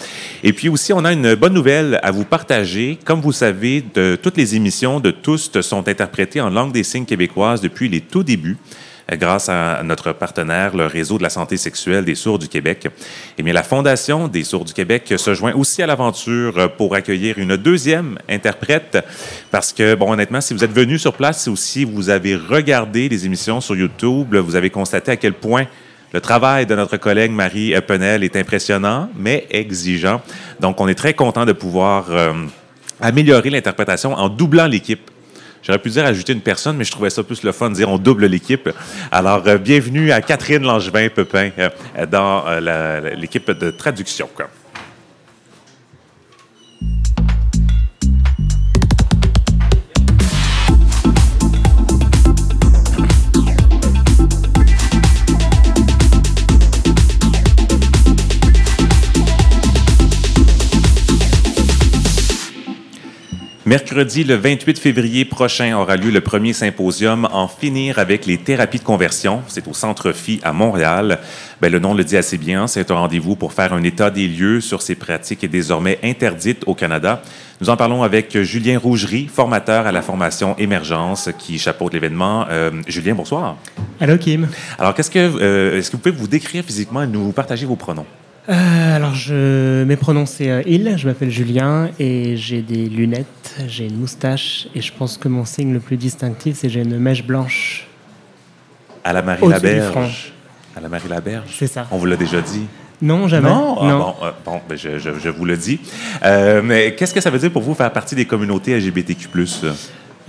Et 0.42 0.52
puis 0.52 0.68
aussi, 0.68 0.92
on 0.92 1.04
a 1.04 1.12
une 1.12 1.34
bonne 1.34 1.54
nouvelle 1.54 1.98
à 2.02 2.10
vous 2.10 2.24
partager. 2.24 2.98
Comme 3.04 3.20
vous 3.20 3.32
savez, 3.32 3.63
de, 3.64 4.16
toutes 4.20 4.36
les 4.36 4.56
émissions 4.56 5.00
de 5.00 5.10
Toust 5.10 5.62
sont 5.62 5.88
interprétées 5.88 6.40
en 6.40 6.50
langue 6.50 6.72
des 6.72 6.84
signes 6.84 7.06
québécoise 7.06 7.62
depuis 7.62 7.88
les 7.88 8.02
tout 8.02 8.22
débuts 8.22 8.58
euh, 9.10 9.16
grâce 9.16 9.48
à 9.48 9.82
notre 9.82 10.12
partenaire, 10.12 10.76
le 10.76 10.84
Réseau 10.84 11.16
de 11.16 11.22
la 11.22 11.30
santé 11.30 11.56
sexuelle 11.56 12.04
des 12.04 12.14
sourds 12.14 12.38
du 12.38 12.48
Québec. 12.48 12.88
Eh 13.38 13.42
bien, 13.42 13.54
la 13.54 13.62
Fondation 13.62 14.28
des 14.28 14.44
sourds 14.44 14.66
du 14.66 14.74
Québec 14.74 15.14
se 15.16 15.32
joint 15.32 15.54
aussi 15.54 15.82
à 15.82 15.86
l'aventure 15.86 16.72
pour 16.76 16.94
accueillir 16.94 17.38
une 17.38 17.56
deuxième 17.56 18.18
interprète 18.28 18.98
parce 19.50 19.72
que, 19.72 19.94
bon, 19.94 20.12
honnêtement, 20.12 20.42
si 20.42 20.52
vous 20.52 20.62
êtes 20.62 20.72
venu 20.72 20.98
sur 20.98 21.14
place, 21.14 21.46
ou 21.46 21.56
si 21.56 21.84
vous 21.84 22.10
avez 22.10 22.36
regardé 22.36 23.08
les 23.08 23.24
émissions 23.24 23.62
sur 23.62 23.76
YouTube, 23.76 24.36
vous 24.36 24.56
avez 24.56 24.68
constaté 24.68 25.12
à 25.12 25.16
quel 25.16 25.32
point 25.32 25.66
le 26.12 26.20
travail 26.20 26.64
de 26.64 26.76
notre 26.76 26.96
collègue 26.96 27.32
Marie 27.32 27.74
Penel 27.88 28.22
est 28.22 28.36
impressionnant, 28.36 29.08
mais 29.16 29.48
exigeant. 29.50 30.22
Donc, 30.60 30.80
on 30.80 30.86
est 30.86 30.94
très 30.94 31.14
content 31.14 31.44
de 31.44 31.52
pouvoir 31.52 32.06
euh, 32.10 32.32
améliorer 33.04 33.50
l'interprétation 33.50 34.14
en 34.14 34.28
doublant 34.28 34.66
l'équipe. 34.66 35.10
J'aurais 35.62 35.78
pu 35.78 35.90
dire 35.90 36.04
ajouter 36.04 36.32
une 36.32 36.40
personne, 36.40 36.76
mais 36.76 36.84
je 36.84 36.90
trouvais 36.90 37.10
ça 37.10 37.22
plus 37.22 37.42
le 37.42 37.52
fun 37.52 37.70
de 37.70 37.74
dire 37.74 37.88
on 37.88 37.98
double 37.98 38.26
l'équipe. 38.26 38.68
Alors, 39.10 39.42
euh, 39.46 39.58
bienvenue 39.58 40.10
à 40.12 40.20
Catherine 40.20 40.62
Langevin-Pepin 40.62 41.50
euh, 41.58 42.06
dans 42.06 42.44
euh, 42.46 43.14
l'équipe 43.14 43.50
de 43.50 43.70
traduction. 43.70 44.28
Mercredi, 63.66 64.24
le 64.24 64.34
28 64.34 64.78
février 64.78 65.24
prochain, 65.24 65.74
aura 65.74 65.96
lieu 65.96 66.10
le 66.10 66.20
premier 66.20 66.52
symposium 66.52 67.26
En 67.32 67.48
finir 67.48 67.98
avec 67.98 68.26
les 68.26 68.36
thérapies 68.36 68.78
de 68.78 68.84
conversion. 68.84 69.42
C'est 69.48 69.66
au 69.66 69.72
Centre 69.72 70.12
Phi 70.12 70.38
à 70.42 70.52
Montréal. 70.52 71.18
Ben, 71.62 71.72
le 71.72 71.78
nom 71.78 71.94
le 71.94 72.04
dit 72.04 72.18
assez 72.18 72.36
bien. 72.36 72.66
C'est 72.66 72.90
un 72.90 72.96
rendez-vous 72.96 73.36
pour 73.36 73.54
faire 73.54 73.72
un 73.72 73.82
état 73.82 74.10
des 74.10 74.28
lieux 74.28 74.60
sur 74.60 74.82
ces 74.82 74.94
pratiques 74.94 75.48
désormais 75.48 75.98
interdites 76.04 76.62
au 76.66 76.74
Canada. 76.74 77.22
Nous 77.62 77.70
en 77.70 77.76
parlons 77.78 78.02
avec 78.02 78.38
Julien 78.42 78.78
Rougerie, 78.78 79.28
formateur 79.28 79.86
à 79.86 79.92
la 79.92 80.02
formation 80.02 80.54
Émergence, 80.58 81.30
qui 81.38 81.58
chapeaute 81.58 81.94
l'événement. 81.94 82.44
Euh, 82.50 82.70
Julien, 82.86 83.14
bonsoir. 83.14 83.56
Allô 83.98 84.18
Kim. 84.18 84.46
Alors, 84.78 84.92
qu'est-ce 84.92 85.10
que, 85.10 85.18
euh, 85.18 85.78
est-ce 85.78 85.90
que 85.90 85.96
vous 85.96 86.02
pouvez 86.02 86.14
vous 86.14 86.28
décrire 86.28 86.64
physiquement 86.64 87.02
et 87.02 87.06
nous 87.06 87.32
partager 87.32 87.64
vos 87.64 87.76
pronoms? 87.76 88.04
Euh, 88.48 88.96
alors 88.96 89.14
je 89.14 89.84
mes 89.84 89.96
pronoms 89.96 90.26
c'est 90.26 90.50
euh, 90.50 90.62
il, 90.66 90.98
je 90.98 91.06
m'appelle 91.08 91.30
Julien 91.30 91.88
et 91.98 92.36
j'ai 92.36 92.60
des 92.60 92.90
lunettes, 92.90 93.54
j'ai 93.68 93.86
une 93.86 93.96
moustache 93.96 94.68
et 94.74 94.82
je 94.82 94.92
pense 94.92 95.16
que 95.16 95.28
mon 95.28 95.46
signe 95.46 95.72
le 95.72 95.80
plus 95.80 95.96
distinctif 95.96 96.56
c'est 96.58 96.68
j'ai 96.68 96.82
une 96.82 96.98
mèche 96.98 97.24
blanche. 97.24 97.86
À 99.02 99.14
la 99.14 99.22
Marie. 99.22 99.48
Laberge. 99.48 100.32
À 100.76 100.80
la 100.80 100.88
Marie 100.90 101.08
Laberge. 101.08 101.48
C'est 101.58 101.66
ça. 101.68 101.86
On 101.90 101.96
vous 101.96 102.04
l'a 102.06 102.16
déjà 102.16 102.42
dit. 102.42 102.66
Non 103.00 103.28
jamais. 103.28 103.48
Non? 103.48 103.76
Ah, 103.80 103.96
bon, 103.96 104.14
euh, 104.26 104.30
bon, 104.44 104.60
ben, 104.68 104.76
je, 104.76 104.98
je- 104.98 105.18
je 105.22 105.28
vous 105.30 105.44
le 105.46 105.56
dis. 105.56 105.80
Euh, 106.24 106.60
mais 106.62 106.94
qu'est-ce 106.94 107.12
que 107.14 107.20
ça 107.22 107.30
veut 107.30 107.38
dire 107.38 107.50
pour 107.50 107.62
vous 107.62 107.74
faire 107.74 107.90
partie 107.92 108.14
des 108.14 108.24
communautés 108.26 108.76
LGBTQ+. 108.78 109.28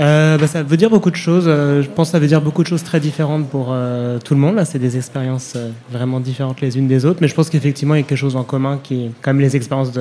Euh, 0.01 0.38
bah, 0.38 0.47
ça 0.47 0.62
veut 0.62 0.75
dire 0.77 0.89
beaucoup 0.89 1.10
de 1.12 1.15
choses. 1.15 1.45
Euh, 1.47 1.81
je 1.81 1.89
pense 1.89 2.10
que 2.10 2.12
ça 2.13 2.19
veut 2.19 2.27
dire 2.27 2.41
beaucoup 2.41 2.63
de 2.63 2.67
choses 2.67 2.84
très 2.84 2.99
différentes 2.99 3.47
pour 3.49 3.67
euh, 3.71 4.19
tout 4.19 4.34
le 4.34 4.39
monde. 4.41 4.55
Là, 4.55 4.65
c'est 4.65 4.79
des 4.79 4.97
expériences 4.97 5.55
vraiment 5.89 6.19
différentes 6.19 6.60
les 6.62 6.77
unes 6.77 6.88
des 6.88 7.05
autres. 7.05 7.19
Mais 7.21 7.27
je 7.29 7.34
pense 7.36 7.49
qu'effectivement, 7.49 7.95
il 7.95 7.99
y 7.99 8.03
a 8.03 8.05
quelque 8.05 8.17
chose 8.17 8.36
en 8.36 8.43
commun 8.43 8.79
qui 8.84 9.05
est 9.05 9.12
quand 9.21 9.31
même 9.31 9.41
les 9.41 9.55
expériences 9.55 9.91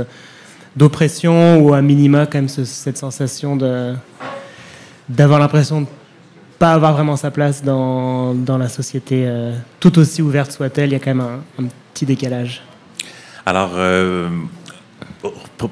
d'oppression 0.76 1.59
ou 1.61 1.74
à 1.74 1.80
minima, 1.83 2.26
quand 2.26 2.38
même 2.38 2.48
ce- 2.48 2.64
cette 2.64 2.98
sensation 2.98 3.57
d'avoir 5.09 5.38
l'impression 5.38 5.83
de 5.83 5.87
pas 6.59 6.72
avoir 6.72 6.92
vraiment 6.94 7.16
sa 7.16 7.30
place 7.30 7.62
dans, 7.62 8.35
dans 8.35 8.59
la 8.59 8.68
société, 8.68 9.28
tout 9.80 9.96
aussi 9.98 10.22
ouverte 10.22 10.50
soit-elle. 10.50 10.90
Il 10.90 10.92
y 10.92 10.96
a 10.96 10.98
quand 10.98 11.14
même 11.14 11.20
un, 11.59 11.62
un 11.64 11.66
petit 11.92 12.07
décalage. 12.07 12.62
Alors, 13.46 13.70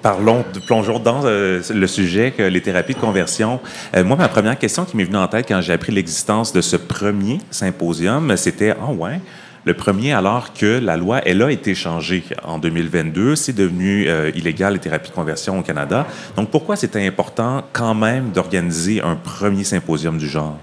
Parlons, 0.00 0.44
plongeons 0.66 0.98
dans 0.98 1.22
euh, 1.24 1.60
le 1.74 1.86
sujet, 1.86 2.30
que 2.30 2.42
les 2.42 2.62
thérapies 2.62 2.94
de 2.94 2.98
conversion. 2.98 3.60
Euh, 3.94 4.02
moi, 4.02 4.16
ma 4.16 4.28
première 4.28 4.58
question 4.58 4.84
qui 4.84 4.96
m'est 4.96 5.04
venue 5.04 5.18
en 5.18 5.28
tête 5.28 5.46
quand 5.46 5.60
j'ai 5.60 5.74
appris 5.74 5.92
l'existence 5.92 6.52
de 6.52 6.60
ce 6.60 6.76
premier 6.76 7.38
symposium, 7.50 8.34
c'était 8.36 8.70
Ah 8.70 8.90
ouais, 8.90 9.20
le 9.64 9.74
premier, 9.74 10.12
alors 10.12 10.52
que 10.54 10.80
la 10.80 10.96
loi, 10.96 11.20
elle 11.24 11.40
a 11.42 11.50
été 11.50 11.74
changée 11.74 12.24
en 12.42 12.58
2022, 12.58 13.36
c'est 13.36 13.52
devenu 13.52 14.08
euh, 14.08 14.30
illégal 14.34 14.72
les 14.72 14.80
thérapies 14.80 15.10
de 15.10 15.14
conversion 15.14 15.58
au 15.58 15.62
Canada. 15.62 16.06
Donc, 16.36 16.50
pourquoi 16.50 16.74
c'était 16.74 17.06
important 17.06 17.62
quand 17.72 17.94
même 17.94 18.30
d'organiser 18.30 19.02
un 19.02 19.14
premier 19.14 19.64
symposium 19.64 20.18
du 20.18 20.26
genre? 20.26 20.58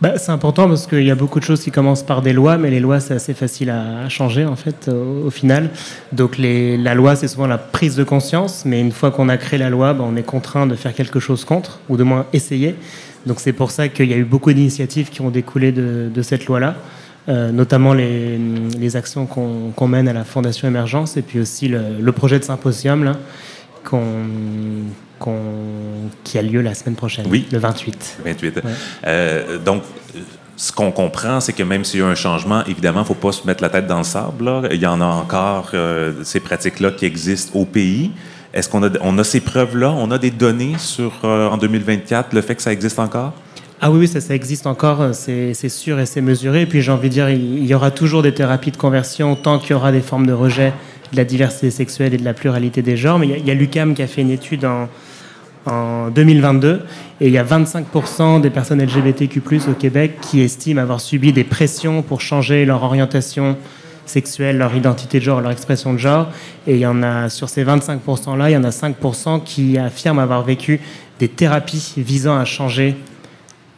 Bah, 0.00 0.18
c'est 0.18 0.32
important 0.32 0.68
parce 0.68 0.86
qu'il 0.86 1.04
y 1.04 1.10
a 1.10 1.14
beaucoup 1.14 1.38
de 1.38 1.44
choses 1.44 1.62
qui 1.62 1.70
commencent 1.70 2.02
par 2.02 2.20
des 2.20 2.32
lois, 2.32 2.58
mais 2.58 2.70
les 2.70 2.80
lois, 2.80 3.00
c'est 3.00 3.14
assez 3.14 3.32
facile 3.32 3.70
à, 3.70 4.08
changer, 4.08 4.44
en 4.44 4.56
fait, 4.56 4.88
au, 4.88 5.30
final. 5.30 5.70
Donc, 6.12 6.36
les, 6.36 6.76
la 6.76 6.94
loi, 6.94 7.16
c'est 7.16 7.28
souvent 7.28 7.46
la 7.46 7.58
prise 7.58 7.94
de 7.96 8.04
conscience, 8.04 8.64
mais 8.64 8.80
une 8.80 8.92
fois 8.92 9.10
qu'on 9.10 9.28
a 9.28 9.36
créé 9.36 9.58
la 9.58 9.70
loi, 9.70 9.94
bah, 9.94 10.04
on 10.06 10.16
est 10.16 10.24
contraint 10.24 10.66
de 10.66 10.74
faire 10.74 10.94
quelque 10.94 11.20
chose 11.20 11.44
contre, 11.44 11.78
ou 11.88 11.96
de 11.96 12.02
moins 12.02 12.26
essayer. 12.32 12.74
Donc, 13.26 13.40
c'est 13.40 13.52
pour 13.52 13.70
ça 13.70 13.88
qu'il 13.88 14.10
y 14.10 14.14
a 14.14 14.16
eu 14.16 14.24
beaucoup 14.24 14.52
d'initiatives 14.52 15.10
qui 15.10 15.20
ont 15.20 15.30
découlé 15.30 15.72
de, 15.72 16.22
cette 16.22 16.46
loi-là. 16.46 16.74
Euh, 17.26 17.52
notamment 17.52 17.94
les, 17.94 18.38
les 18.78 18.96
actions 18.96 19.24
qu'on 19.24 19.88
mène 19.88 20.08
à 20.08 20.12
la 20.12 20.24
Fondation 20.24 20.68
Émergence 20.68 21.16
et 21.16 21.22
puis 21.22 21.40
aussi 21.40 21.68
le, 21.68 21.80
le 21.98 22.12
projet 22.12 22.38
de 22.38 22.44
symposium 22.44 23.02
là, 23.02 23.16
qui 26.24 26.38
a 26.38 26.42
lieu 26.42 26.60
la 26.60 26.74
semaine 26.74 26.96
prochaine, 26.96 27.26
oui. 27.28 27.46
le 27.52 27.58
28. 27.58 28.18
28. 28.24 28.60
Euh, 29.06 29.58
donc, 29.58 29.82
ce 30.56 30.72
qu'on 30.72 30.92
comprend, 30.92 31.40
c'est 31.40 31.52
que 31.52 31.62
même 31.62 31.84
s'il 31.84 32.00
y 32.00 32.02
a 32.02 32.06
un 32.06 32.14
changement, 32.14 32.64
évidemment, 32.66 33.00
il 33.00 33.02
ne 33.02 33.08
faut 33.08 33.14
pas 33.14 33.32
se 33.32 33.46
mettre 33.46 33.62
la 33.62 33.70
tête 33.70 33.86
dans 33.86 33.98
le 33.98 34.04
sable. 34.04 34.68
Il 34.70 34.80
y 34.80 34.86
en 34.86 35.00
a 35.00 35.06
encore 35.06 35.70
euh, 35.74 36.12
ces 36.22 36.40
pratiques-là 36.40 36.92
qui 36.92 37.06
existent 37.06 37.58
au 37.58 37.64
pays. 37.64 38.12
Est-ce 38.52 38.68
qu'on 38.68 38.84
a, 38.84 38.90
on 39.00 39.18
a 39.18 39.24
ces 39.24 39.40
preuves-là? 39.40 39.90
On 39.90 40.10
a 40.10 40.18
des 40.18 40.30
données 40.30 40.76
sur, 40.78 41.12
euh, 41.24 41.48
en 41.48 41.56
2024, 41.56 42.32
le 42.32 42.40
fait 42.40 42.54
que 42.54 42.62
ça 42.62 42.72
existe 42.72 42.98
encore? 42.98 43.32
Ah 43.80 43.90
oui, 43.90 44.06
ça, 44.06 44.20
ça 44.20 44.34
existe 44.34 44.66
encore, 44.66 45.08
c'est 45.12 45.68
sûr 45.68 45.98
et 46.00 46.06
c'est 46.06 46.22
mesuré. 46.22 46.62
Et 46.62 46.66
puis 46.66 46.80
j'ai 46.80 46.92
envie 46.92 47.08
de 47.08 47.14
dire, 47.14 47.28
il 47.28 47.66
y 47.66 47.74
aura 47.74 47.90
toujours 47.90 48.22
des 48.22 48.32
thérapies 48.32 48.70
de 48.70 48.76
conversion 48.76 49.34
tant 49.36 49.58
qu'il 49.58 49.72
y 49.72 49.74
aura 49.74 49.92
des 49.92 50.00
formes 50.00 50.26
de 50.26 50.32
rejet 50.32 50.72
de 51.12 51.16
la 51.16 51.24
diversité 51.24 51.70
sexuelle 51.70 52.14
et 52.14 52.18
de 52.18 52.24
la 52.24 52.34
pluralité 52.34 52.82
des 52.82 52.96
genres. 52.96 53.18
Mais 53.18 53.28
il 53.28 53.46
y 53.46 53.50
a, 53.50 53.54
l'UCAM 53.54 53.94
qui 53.94 54.02
a 54.02 54.06
fait 54.06 54.22
une 54.22 54.30
étude 54.30 54.64
en, 54.64 54.88
en 55.66 56.10
2022 56.10 56.82
et 57.20 57.26
il 57.28 57.32
y 57.32 57.38
a 57.38 57.44
25% 57.44 58.40
des 58.40 58.50
personnes 58.50 58.82
LGBTQ+ 58.82 59.40
au 59.68 59.74
Québec 59.74 60.18
qui 60.20 60.40
estiment 60.40 60.82
avoir 60.82 61.00
subi 61.00 61.32
des 61.32 61.44
pressions 61.44 62.02
pour 62.02 62.20
changer 62.20 62.64
leur 62.64 62.82
orientation 62.82 63.56
sexuelle, 64.06 64.58
leur 64.58 64.74
identité 64.74 65.18
de 65.18 65.24
genre, 65.24 65.40
leur 65.40 65.50
expression 65.50 65.92
de 65.92 65.98
genre. 65.98 66.28
Et 66.66 66.74
il 66.74 66.80
y 66.80 66.86
en 66.86 67.02
a 67.02 67.28
sur 67.30 67.48
ces 67.48 67.64
25%-là, 67.64 68.50
il 68.50 68.52
y 68.52 68.56
en 68.56 68.64
a 68.64 68.70
5% 68.70 69.42
qui 69.42 69.78
affirment 69.78 70.18
avoir 70.18 70.42
vécu 70.42 70.80
des 71.18 71.28
thérapies 71.28 71.94
visant 71.96 72.36
à 72.36 72.44
changer 72.44 72.96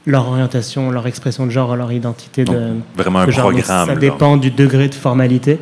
leur 0.06 0.28
orientation, 0.28 0.90
leur 0.90 1.06
expression 1.06 1.46
de 1.46 1.50
genre, 1.50 1.74
leur 1.76 1.92
identité 1.92 2.44
de, 2.44 2.76
vraiment 2.96 3.20
un 3.20 3.30
genre. 3.30 3.50
programme. 3.50 3.88
ça 3.88 3.94
dépend 3.96 4.36
du 4.36 4.50
degré 4.50 4.88
de 4.88 4.94
formalité 4.94 5.58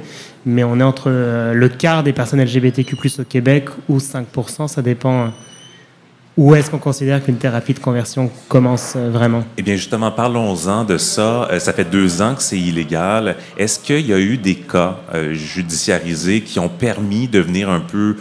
mais 0.47 0.65
on 0.65 0.79
est 0.81 0.85
entre 0.85 1.07
euh, 1.09 1.55
le 1.55 1.69
quart 1.69 2.03
des 2.03 2.13
personnes 2.13 2.43
LGBTQ+ 2.43 2.97
au 3.19 3.25
Québec 3.25 3.69
ou 3.89 3.99
5%, 3.99 4.69
ça 4.69 4.83
dépend. 4.83 5.25
Euh, 5.25 5.29
où 6.37 6.53
est-ce 6.57 6.69
qu'on 6.69 6.79
considère 6.79 7.23
qu'une 7.23 7.37
thérapie 7.37 7.75
de 7.75 7.79
conversion 7.79 8.29
commence 8.49 8.95
euh, 8.97 9.09
vraiment 9.09 9.45
Eh 9.57 9.63
bien, 9.63 9.77
justement, 9.77 10.11
parlons-en 10.11 10.83
de 10.85 10.99
ça. 10.99 11.49
Ça 11.61 11.73
fait 11.73 11.85
deux 11.85 12.23
ans 12.23 12.35
que 12.35 12.43
c'est 12.43 12.59
illégal. 12.59 13.37
Est-ce 13.57 13.79
qu'il 13.79 14.05
y 14.05 14.13
a 14.13 14.19
eu 14.19 14.37
des 14.37 14.57
cas 14.57 14.99
judiciarisés 15.31 16.41
qui 16.41 16.59
ont 16.59 16.69
permis 16.69 17.29
de 17.29 17.39
venir 17.39 17.71
un 17.71 17.79
peu 17.79 18.17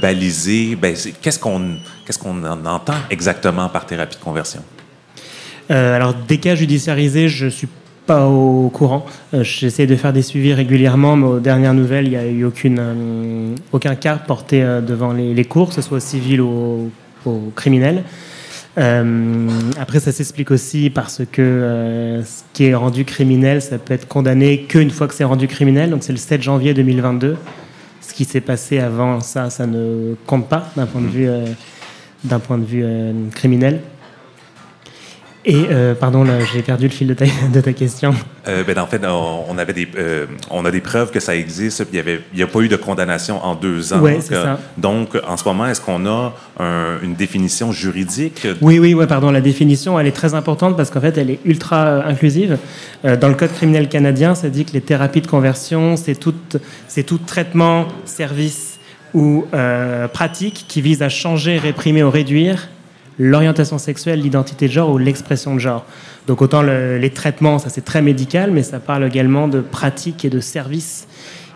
baliser? 0.00 0.76
Ben, 0.76 0.94
qu'est-ce 1.20 1.40
qu'on 1.40 1.78
qu'est-ce 2.06 2.20
qu'on 2.20 2.44
entend 2.44 2.94
exactement 3.10 3.68
par 3.68 3.84
thérapie 3.84 4.16
de 4.16 4.22
conversion? 4.22 4.62
Alors, 5.68 6.14
des 6.14 6.38
cas 6.38 6.54
judiciarisés, 6.54 7.28
je 7.28 7.48
suis 7.48 7.68
pas 8.10 8.26
au 8.26 8.70
courant. 8.70 9.06
Euh, 9.34 9.44
j'essaie 9.44 9.86
de 9.86 9.94
faire 9.94 10.12
des 10.12 10.22
suivis 10.22 10.52
régulièrement, 10.52 11.14
mais 11.14 11.26
aux 11.28 11.38
dernières 11.38 11.74
nouvelles, 11.74 12.06
il 12.06 12.10
n'y 12.10 12.16
a 12.16 12.26
eu 12.26 12.44
aucune, 12.44 12.78
euh, 12.80 13.54
aucun 13.70 13.94
cas 13.94 14.16
porté 14.16 14.64
euh, 14.64 14.80
devant 14.80 15.12
les, 15.12 15.44
cours, 15.44 15.68
que 15.68 15.76
ce 15.76 15.80
soit 15.80 16.00
civil 16.00 16.40
ou, 16.40 16.90
ou 17.24 17.52
criminel. 17.54 18.02
après, 18.76 20.00
ça 20.00 20.10
s'explique 20.10 20.50
aussi 20.50 20.90
parce 20.90 21.22
que 21.30 22.20
ce 22.24 22.42
qui 22.52 22.64
est 22.64 22.74
rendu 22.74 23.04
criminel, 23.04 23.62
ça 23.62 23.78
peut 23.78 23.94
être 23.94 24.08
condamné 24.08 24.62
qu'une 24.62 24.90
fois 24.90 25.06
que 25.06 25.14
c'est 25.14 25.22
rendu 25.32 25.46
criminel. 25.46 25.90
Donc, 25.90 26.02
c'est 26.02 26.12
le 26.12 26.18
7 26.18 26.42
janvier 26.42 26.74
2022. 26.74 27.36
Ce 28.00 28.12
qui 28.12 28.24
s'est 28.24 28.40
passé 28.40 28.80
avant 28.80 29.20
ça, 29.20 29.50
ça 29.50 29.68
ne 29.68 30.16
compte 30.26 30.48
pas 30.48 30.68
d'un 30.76 30.86
point 30.86 31.00
de 31.00 31.06
vue, 31.06 31.28
d'un 32.24 32.40
point 32.40 32.58
de 32.58 32.64
vue 32.64 32.84
criminel. 33.36 33.80
Et, 35.46 35.66
euh, 35.70 35.94
pardon, 35.94 36.26
j'ai 36.52 36.60
perdu 36.60 36.84
le 36.86 36.92
fil 36.92 37.06
de 37.06 37.14
ta, 37.14 37.24
de 37.52 37.60
ta 37.60 37.72
question. 37.72 38.14
Euh, 38.46 38.62
ben, 38.62 38.78
en 38.78 38.86
fait, 38.86 39.00
on, 39.06 39.56
avait 39.56 39.72
des, 39.72 39.88
euh, 39.96 40.26
on 40.50 40.64
a 40.66 40.70
des 40.70 40.80
preuves 40.80 41.10
que 41.10 41.20
ça 41.20 41.34
existe. 41.34 41.82
Il 41.92 42.20
n'y 42.34 42.42
a 42.42 42.46
pas 42.46 42.60
eu 42.60 42.68
de 42.68 42.76
condamnation 42.76 43.42
en 43.42 43.54
deux 43.54 43.92
ans. 43.92 44.00
Oui, 44.02 44.16
c'est 44.20 44.34
ça. 44.34 44.58
Donc, 44.76 45.16
en 45.26 45.36
ce 45.36 45.44
moment, 45.44 45.66
est-ce 45.66 45.80
qu'on 45.80 46.06
a 46.06 46.34
une 47.02 47.14
définition 47.14 47.72
juridique? 47.72 48.46
Oui, 48.60 48.78
oui, 48.78 48.92
ouais, 48.92 49.06
pardon. 49.06 49.30
La 49.30 49.40
définition, 49.40 49.98
elle 49.98 50.06
est 50.06 50.12
très 50.12 50.34
importante 50.34 50.76
parce 50.76 50.90
qu'en 50.90 51.00
fait, 51.00 51.16
elle 51.16 51.30
est 51.30 51.40
ultra 51.44 52.04
inclusive. 52.04 52.58
dans 53.02 53.28
le 53.28 53.34
Code 53.34 53.52
criminel 53.52 53.88
canadien, 53.88 54.34
ça 54.34 54.48
dit 54.50 54.64
que 54.64 54.72
les 54.72 54.80
thérapies 54.82 55.22
de 55.22 55.26
conversion, 55.26 55.96
c'est 55.96 56.14
tout, 56.14 56.34
tout 57.06 57.18
traitement, 57.18 57.86
service 58.04 58.78
ou 59.14 59.46
pratique 60.12 60.66
qui 60.68 60.82
vise 60.82 61.02
à 61.02 61.08
changer, 61.08 61.58
réprimer 61.58 62.02
ou 62.02 62.10
réduire 62.10 62.68
l'orientation 63.18 63.78
sexuelle, 63.78 64.20
l'identité 64.20 64.68
de 64.68 64.72
genre 64.72 64.90
ou 64.90 64.98
l'expression 64.98 65.54
de 65.54 65.60
genre. 65.60 65.84
Donc 66.26 66.42
autant 66.42 66.62
les 66.62 67.10
traitements, 67.10 67.58
ça 67.58 67.70
c'est 67.70 67.84
très 67.84 68.02
médical, 68.02 68.50
mais 68.50 68.62
ça 68.62 68.78
parle 68.80 69.04
également 69.04 69.48
de 69.48 69.60
pratiques 69.60 70.24
et 70.24 70.30
de 70.30 70.40
services 70.40 71.06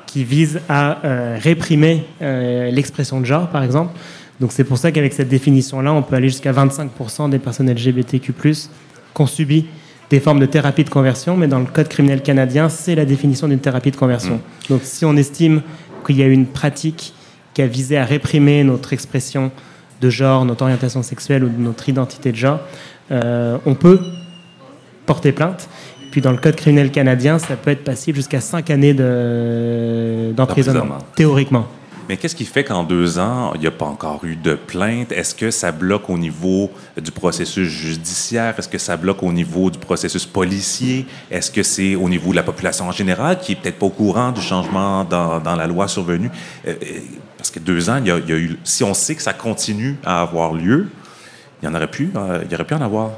qui 0.07 0.23
visent 0.23 0.61
à 0.69 1.05
euh, 1.05 1.37
réprimer 1.41 2.05
euh, 2.23 2.71
l'expression 2.71 3.21
de 3.21 3.27
genre, 3.27 3.49
par 3.49 3.65
exemple. 3.65 3.99
Donc 4.41 4.53
c'est 4.53 4.63
pour 4.63 4.79
ça 4.79 4.93
qu'avec 4.93 5.13
cette 5.13 5.29
définition-là, 5.29 5.93
on 5.93 6.03
peut 6.03 6.15
aller 6.15 6.29
jusqu'à 6.29 6.53
25% 6.53 7.31
des 7.31 7.41
personnes 7.41 7.69
LGBTQ+, 7.69 8.33
qui 8.33 8.69
ont 9.17 9.27
subi 9.27 9.67
des 10.11 10.21
formes 10.21 10.39
de 10.39 10.47
thérapie 10.47 10.85
de 10.85 10.91
conversion, 10.91 11.37
mais 11.37 11.49
dans 11.49 11.59
le 11.59 11.67
Code 11.67 11.89
criminel 11.89 12.23
canadien, 12.23 12.69
c'est 12.69 12.95
la 12.95 13.05
définition 13.05 13.49
d'une 13.49 13.59
thérapie 13.59 13.91
de 13.91 13.97
conversion. 13.97 14.37
Mmh. 14.37 14.69
Donc 14.71 14.81
si 14.85 15.05
on 15.05 15.17
estime 15.17 15.63
qu'il 16.07 16.17
y 16.17 16.23
a 16.23 16.27
une 16.27 16.47
pratique 16.47 17.13
qui 17.53 17.63
a 17.63 17.67
visé 17.67 17.97
à 17.97 18.05
réprimer 18.05 18.63
notre 18.63 18.93
expression 18.93 19.51
de 20.05 20.11
genre, 20.11 20.45
notre 20.45 20.63
orientation 20.63 21.03
sexuelle 21.03 21.45
ou 21.45 21.49
de 21.49 21.59
notre 21.59 21.89
identité 21.89 22.31
de 22.31 22.37
genre, 22.37 22.61
euh, 23.11 23.57
on 23.65 23.75
peut 23.75 24.01
porter 25.07 25.33
plainte. 25.33 25.69
Puis 26.11 26.21
dans 26.21 26.31
le 26.31 26.37
code 26.37 26.57
criminel 26.57 26.91
canadien, 26.91 27.39
ça 27.39 27.57
peut 27.57 27.71
être 27.71 27.85
passible 27.85 28.17
jusqu'à 28.17 28.41
cinq 28.41 28.71
années 28.71 28.95
d'emprisonnement, 30.35 30.99
théoriquement. 31.17 31.67
Mais 32.09 32.17
qu'est-ce 32.17 32.37
qui 32.37 32.45
fait 32.45 32.65
qu'en 32.65 32.85
deux 32.85 33.19
ans, 33.19 33.53
il 33.55 33.61
n'y 33.61 33.67
a 33.67 33.71
pas 33.71 33.87
encore 33.87 34.25
eu 34.25 34.37
de 34.37 34.55
plainte? 34.55 35.11
Est-ce 35.13 35.35
que 35.35 35.51
ça 35.51 35.73
bloque 35.73 36.11
au 36.11 36.19
niveau 36.19 36.71
du 37.01 37.11
processus 37.11 37.69
judiciaire? 37.69 38.55
Est-ce 38.59 38.69
que 38.69 38.79
ça 38.79 38.97
bloque 38.97 39.23
au 39.23 39.33
niveau 39.33 39.71
du 39.71 39.79
processus 39.79 40.27
policier? 40.27 41.07
Est-ce 41.31 41.51
que 41.51 41.63
c'est 41.63 41.95
au 41.95 42.09
niveau 42.09 42.31
de 42.31 42.37
la 42.37 42.43
population 42.43 42.87
en 42.87 42.93
général 42.93 43.39
qui 43.39 43.53
est 43.53 43.55
peut-être 43.57 43.79
pas 43.79 43.87
au 43.87 43.91
courant 43.91 44.33
du 44.33 44.43
changement 44.43 45.05
dans, 45.05 45.41
dans 45.41 45.57
la 45.57 45.67
loi 45.67 45.89
survenue? 45.89 46.31
Euh, 46.67 46.75
euh, 46.83 46.87
parce 47.39 47.51
que 47.51 47.59
deux 47.59 47.89
ans, 47.91 47.99
il 47.99 48.07
y, 48.07 48.11
a, 48.11 48.19
eu. 48.19 48.59
Si 48.65 48.85
on 48.85 48.95
sait 48.95 49.15
que 49.15 49.23
ça 49.23 49.33
continue 49.33 49.97
à 50.05 50.23
avoir 50.23 50.53
lieu, 50.53 50.89
il 51.63 51.67
y 51.67 51.69
en 51.69 51.75
aurait 51.75 51.91
pu, 51.91 52.11
euh, 52.17 52.41
il 52.45 52.51
y 52.51 52.55
aurait 52.55 52.65
pu 52.65 52.75
en 52.75 52.81
avoir 52.81 53.11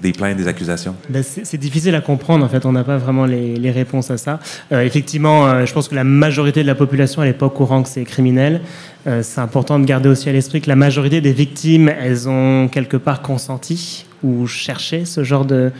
des 0.00 0.12
plaintes, 0.12 0.36
des 0.36 0.48
accusations? 0.48 0.94
Ben, 1.08 1.22
C'est 1.22 1.58
difficile 1.58 1.94
à 1.94 2.00
comprendre, 2.00 2.44
en 2.44 2.48
fait. 2.48 2.64
On 2.64 2.72
n'a 2.72 2.84
pas 2.84 2.96
vraiment 2.96 3.26
les, 3.26 3.70
réponses 3.70 4.10
à 4.10 4.16
ça. 4.16 4.40
Euh, 4.72 4.82
effectivement, 4.82 5.46
euh, 5.46 5.66
je 5.66 5.72
pense 5.72 5.88
que 5.88 5.94
la 5.94 6.04
majorité 6.04 6.62
de 6.62 6.66
la 6.66 6.74
population, 6.74 7.22
n'est 7.22 7.32
pas 7.32 7.46
au 7.46 7.50
courant 7.50 7.82
que 7.82 7.88
c'est 7.88 8.04
criminel. 8.04 8.62
Euh, 9.06 9.22
c'est 9.22 9.40
important 9.40 9.78
de 9.78 9.84
garder 9.84 10.08
aussi 10.08 10.28
à 10.28 10.32
l'esprit 10.32 10.60
que 10.60 10.68
la 10.68 10.76
majorité 10.76 11.20
des 11.20 11.32
victimes, 11.32 11.88
elles 11.88 12.28
ont 12.28 12.68
quelque 12.68 12.96
part 12.96 13.22
consenti 13.22 14.06
ou 14.22 14.46
cherché 14.46 15.04
ce 15.04 15.22
genre 15.22 15.44
de, 15.44 15.70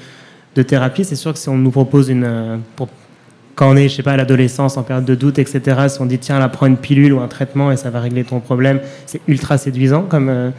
de 0.55 0.63
thérapie. 0.63 1.05
C'est 1.05 1.17
sûr 1.17 1.33
que 1.33 1.39
si 1.39 1.49
on 1.49 1.57
nous 1.57 1.71
propose 1.71 2.11
une... 2.11 2.61
quand 3.57 3.71
on 3.71 3.77
est, 3.77 3.89
je 3.89 3.97
sais 3.97 4.03
pas, 4.03 4.13
à 4.13 4.17
l'adolescence, 4.17 4.77
en 4.77 4.83
période 4.83 5.05
de 5.05 5.15
doute, 5.15 5.39
etc., 5.39 5.89
si 5.89 6.01
on 6.01 6.07
dit, 6.07 6.19
tiens, 6.19 6.39
là, 6.39 6.49
prends 6.49 6.67
une 6.67 6.77
pilule 6.77 7.13
ou 7.13 7.21
un 7.21 7.29
traitement 7.29 7.73
et 7.73 7.77
ça 7.77 7.91
va 7.91 8.01
régler 8.01 8.25
ton 8.25 8.41
problème, 8.41 8.81
c'est 9.07 9.21
ultra 9.27 9.59
séduisant 9.59 10.03
comme 10.03 10.53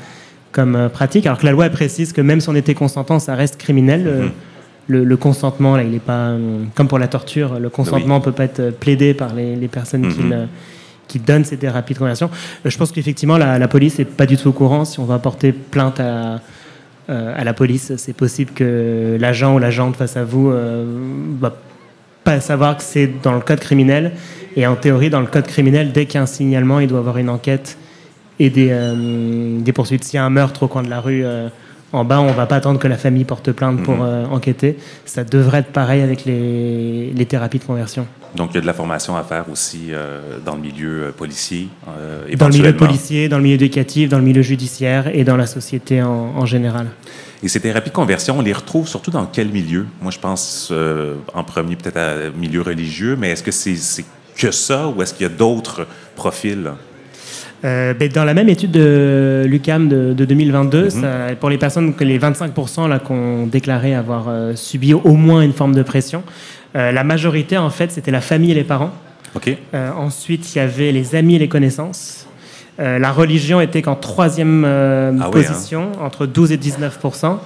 comme 0.52 0.76
euh, 0.76 0.90
pratique, 0.90 1.26
alors 1.26 1.38
que 1.38 1.46
la 1.46 1.52
loi 1.52 1.70
précise 1.70 2.14
que 2.14 2.22
même 2.22 2.42
si 2.42 2.50
on 2.50 2.56
était 2.56 2.74
consentant, 2.74 3.20
ça 3.20 3.36
reste 3.36 3.58
criminel. 3.58 4.08
Euh, 4.08 4.24
mhm. 4.24 4.32
Le, 4.88 5.16
consentement, 5.16 5.78
là, 5.78 5.84
il 5.84 5.92
n'est 5.92 6.00
pas 6.00 6.32
euh, 6.32 6.64
comme 6.76 6.90
pour 6.90 7.00
la 7.00 7.08
torture. 7.08 7.60
Le 7.60 7.70
consentement 7.70 8.18
ne 8.20 8.24
peut 8.24 8.34
pas 8.34 8.44
être 8.44 8.72
plaidé 8.78 9.14
par 9.14 9.34
les, 9.34 9.56
personnes 9.70 10.12
qui, 10.12 10.20
mhm. 10.20 10.48
qui, 11.08 11.20
donnent 11.20 11.46
ces 11.46 11.56
thérapies 11.56 11.94
de 11.94 12.00
conversion. 12.00 12.30
Je 12.66 12.78
pense 12.78 12.92
qu'effectivement, 12.92 13.38
la, 13.38 13.68
police 13.70 14.00
n'est 14.00 14.06
pas 14.06 14.26
du 14.26 14.36
tout 14.36 14.50
au 14.50 14.52
courant. 14.52 14.84
Si 14.84 15.00
on 15.00 15.06
va 15.06 15.18
porter 15.20 15.54
plainte 15.54 16.02
à, 16.02 16.42
à 17.08 17.44
la 17.46 17.54
police, 17.54 17.94
c'est 17.96 18.12
possible 18.12 18.52
que 18.54 19.16
l'agent 19.18 19.56
ou 19.56 19.60
l'agente 19.60 19.96
face 19.96 20.18
à 20.18 20.26
vous 20.26 20.52
ne 20.52 21.40
va 21.40 21.56
pas 22.26 22.42
savoir 22.42 22.76
que 22.76 22.84
c'est 22.84 23.10
dans 23.24 23.34
le 23.34 23.42
code 23.42 23.62
criminel. 23.62 24.12
Et 24.58 24.68
en 24.68 24.76
théorie, 24.76 25.10
dans 25.10 25.22
le 25.22 25.28
code 25.28 25.48
criminel, 25.48 25.94
dès 25.94 26.06
qu'il 26.06 26.16
y 26.16 26.18
a 26.18 26.24
un 26.24 26.26
signalement, 26.26 26.82
il 26.82 26.88
doit 26.88 26.98
y 26.98 27.02
avoir 27.02 27.18
une 27.18 27.30
enquête 27.30 27.78
et 28.40 28.50
des, 28.50 28.70
euh, 28.72 29.60
des 29.60 29.74
poursuites. 29.74 30.04
S'il 30.04 30.16
y 30.18 30.20
a 30.20 30.26
un 30.26 30.30
meurtre 30.30 30.64
au 30.64 30.68
coin 30.68 30.84
de 30.84 30.90
la 30.90 31.00
rue 31.00 31.24
euh, 31.24 31.50
en 31.94 32.06
bas, 32.06 32.22
on 32.22 32.32
va 32.32 32.46
pas 32.46 32.56
attendre 32.56 32.80
que 32.80 32.88
la 32.88 32.98
famille 32.98 33.26
porte 33.26 33.52
plainte 33.52 33.84
pour 33.84 33.96
Mhm. 33.96 34.02
euh, 34.04 34.26
enquêter. 34.28 34.78
Ça 35.06 35.24
devrait 35.24 35.60
être 35.60 35.72
pareil 35.74 36.02
avec 36.02 36.26
les, 36.26 37.12
les 37.14 37.26
thérapies 37.26 37.60
de 37.60 37.66
conversion. 37.66 38.08
Donc, 38.36 38.52
il 38.52 38.56
y 38.56 38.58
a 38.60 38.62
de 38.62 38.66
la 38.66 38.74
formation 38.74 39.18
à 39.18 39.24
faire 39.24 39.46
aussi 39.52 39.88
euh, 39.90 40.38
dans 40.46 40.56
le 40.56 40.62
milieu 40.62 41.04
euh, 41.08 41.12
policier. 41.12 41.68
euh, 41.90 42.34
Dans 42.38 42.48
le 42.48 42.54
milieu 42.54 42.76
policier, 42.78 43.28
dans 43.28 43.38
le 43.38 43.44
milieu 43.44 43.56
éducatif, 43.56 44.08
dans 44.10 44.20
le 44.20 44.24
milieu 44.24 44.42
judiciaire 44.42 45.14
et 45.14 45.26
dans 45.26 45.36
la 45.36 45.46
société 45.48 46.02
en, 46.02 46.34
en 46.38 46.46
général. 46.46 46.88
Et 47.44 47.50
ces 47.50 47.60
thérapies 47.60 47.90
de 47.90 47.96
conversion, 47.96 48.38
on 48.40 48.42
les 48.42 48.54
retrouve 48.54 48.88
surtout 48.88 49.12
dans 49.12 49.26
quel 49.26 49.50
milieu? 49.50 49.86
Moi, 50.02 50.12
je 50.12 50.20
pense 50.20 50.72
en 51.34 51.44
premier 51.44 51.76
peut-être 51.76 51.98
à 51.98 52.30
milieu 52.38 52.62
religieux, 52.62 53.18
mais 53.20 53.32
est-ce 53.32 53.44
que 53.44 53.52
c'est 53.52 53.76
c'est 53.76 54.06
que 54.38 54.52
ça 54.52 54.88
ou 54.88 55.02
est-ce 55.02 55.14
qu'il 55.14 55.24
y 55.24 55.30
a 55.30 55.34
d'autres 55.34 55.86
profils? 56.16 56.72
Euh, 57.64 57.94
ben, 57.94 58.10
dans 58.10 58.24
la 58.24 58.34
même 58.34 58.50
étude 58.50 58.72
de 58.72 59.46
l'UCAM 59.48 59.88
de, 59.88 60.14
de 60.14 60.26
2022, 60.26 60.90
ça- 60.90 61.36
pour 61.40 61.50
les 61.50 61.58
personnes 61.60 61.94
que 61.94 62.04
les 62.04 62.18
25% 62.18 62.88
là 62.88 62.98
qu'on 63.00 63.46
déclarait 63.46 63.94
avoir 63.94 64.26
euh, 64.30 64.56
subi 64.56 64.94
au 64.96 65.14
moins 65.14 65.42
une 65.44 65.54
forme 65.54 65.76
de 65.76 65.84
pression, 65.84 66.24
euh, 66.76 66.92
la 66.92 67.04
majorité 67.04 67.58
en 67.60 67.70
fait 67.70 67.92
c'était 67.92 68.10
la 68.12 68.22
famille 68.22 68.52
et 68.52 68.56
les 68.56 68.64
parents. 68.64 68.92
OK? 69.36 69.56
Euh, 69.76 69.92
ensuite 69.96 70.56
il 70.56 70.58
y 70.58 70.62
avait 70.62 70.92
les 70.92 71.14
amis 71.16 71.36
et 71.36 71.40
les 71.40 71.48
connaissances. 71.50 72.26
Euh, 72.80 72.98
la 72.98 73.12
religion 73.12 73.62
était 73.62 73.84
qu'en 73.84 73.96
troisième 73.96 74.64
euh, 74.66 75.12
Ah 75.22 75.30
oui, 75.32 75.44
position, 75.44 75.92
entre 76.02 76.26
12 76.26 76.54
et 76.54 76.58
19%. 76.58 77.38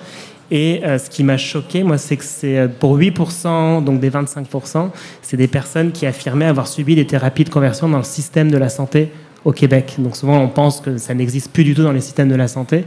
Et 0.51 0.81
euh, 0.85 0.97
ce 0.99 1.09
qui 1.09 1.23
m'a 1.23 1.37
choqué, 1.37 1.81
moi, 1.83 1.97
c'est 1.97 2.15
que 2.17 2.23
c'est 2.23 2.69
pour 2.79 2.97
8%, 2.99 3.83
donc 3.83 3.99
des 3.99 4.11
25%, 4.11 4.91
c'est 5.23 5.35
des 5.37 5.47
personnes 5.47 5.91
qui 5.91 6.05
affirmaient 6.05 6.45
avoir 6.45 6.67
subi 6.67 6.93
des 6.95 7.07
thérapies 7.07 7.43
de 7.43 7.49
conversion 7.49 7.89
dans 7.89 7.97
le 7.97 8.03
système 8.03 8.51
de 8.51 8.57
la 8.57 8.69
santé 8.69 9.09
au 9.45 9.51
Québec. 9.53 9.95
Donc 9.99 10.15
souvent, 10.17 10.39
on 10.39 10.49
pense 10.49 10.81
que 10.81 10.97
ça 10.97 11.13
n'existe 11.13 11.51
plus 11.51 11.63
du 11.63 11.73
tout 11.73 11.83
dans 11.83 11.91
les 11.93 12.01
systèmes 12.01 12.29
de 12.29 12.35
la 12.35 12.47
santé, 12.49 12.83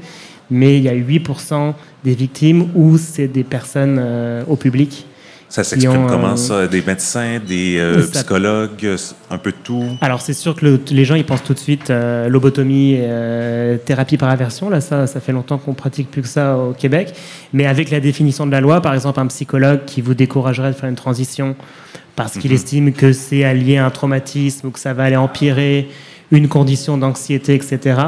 mais 0.51 0.77
il 0.77 0.83
y 0.83 0.89
a 0.89 0.95
8% 0.95 1.73
des 2.05 2.15
victimes 2.15 2.69
où 2.75 2.99
c'est 2.99 3.29
des 3.29 3.45
personnes 3.45 3.99
euh, 4.01 4.43
au 4.49 4.57
public. 4.57 5.07
Ça 5.51 5.65
s'exprime 5.65 6.05
comment 6.07 6.33
euh, 6.33 6.37
ça? 6.37 6.67
Des 6.67 6.83
médecins, 6.83 7.39
des 7.47 7.79
euh, 7.79 8.03
Ça- 8.03 8.21
psychologues, 8.21 8.87
un 9.31 9.39
peu 9.39 9.51
de 9.51 9.57
tout? 9.65 9.83
Alors 10.03 10.21
c'est 10.21 10.35
sûr 10.35 10.55
que 10.55 10.65
le- 10.67 10.81
les 10.91 11.07
gens 11.07 11.15
ils 11.15 11.25
pensent 11.25 11.43
tout 11.43 11.55
de 11.55 11.59
suite 11.59 11.91
lobotomie, 11.91 12.95
et, 12.95 13.79
thérapie 13.87 14.19
par 14.19 14.29
aversion. 14.29 14.69
Là 14.69 14.81
ça, 14.83 15.07
ça 15.07 15.21
fait 15.21 15.33
longtemps 15.33 15.57
qu'on 15.59 15.73
pratique 15.75 16.11
plus 16.11 16.21
que 16.23 16.29
ça 16.29 16.57
au 16.59 16.73
Québec. 16.73 17.15
Mais 17.55 17.65
avec 17.67 17.91
la 17.91 18.01
définition 18.01 18.47
de 18.47 18.53
la 18.53 18.61
loi, 18.61 18.83
par 18.83 18.93
exemple 18.93 19.21
un 19.21 19.27
psychologue 19.29 19.81
qui 19.87 20.01
vous 20.03 20.13
découragerait 20.15 20.69
de 20.73 20.77
faire 20.77 20.89
une 20.91 20.97
transition 20.97 21.57
parce 22.15 22.37
qu'il 22.37 22.51
Mhm. 22.51 22.57
estime 22.57 22.93
que 22.93 23.13
c'est 23.15 23.45
allié 23.45 23.79
à 23.79 23.87
un 23.87 23.91
traumatisme 23.91 24.67
ou 24.67 24.71
que 24.71 24.81
ça 24.81 24.93
va 24.93 25.05
aller 25.05 25.17
empirer 25.17 25.89
une 26.31 26.49
condition 26.49 26.99
d'anxiété, 26.99 27.55
etc. 27.55 28.01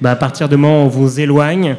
Bah, 0.00 0.10
à 0.10 0.16
partir 0.16 0.48
du 0.48 0.56
moment 0.56 0.82
où 0.82 0.86
on 0.86 0.88
vous 0.88 1.20
éloigne 1.20 1.76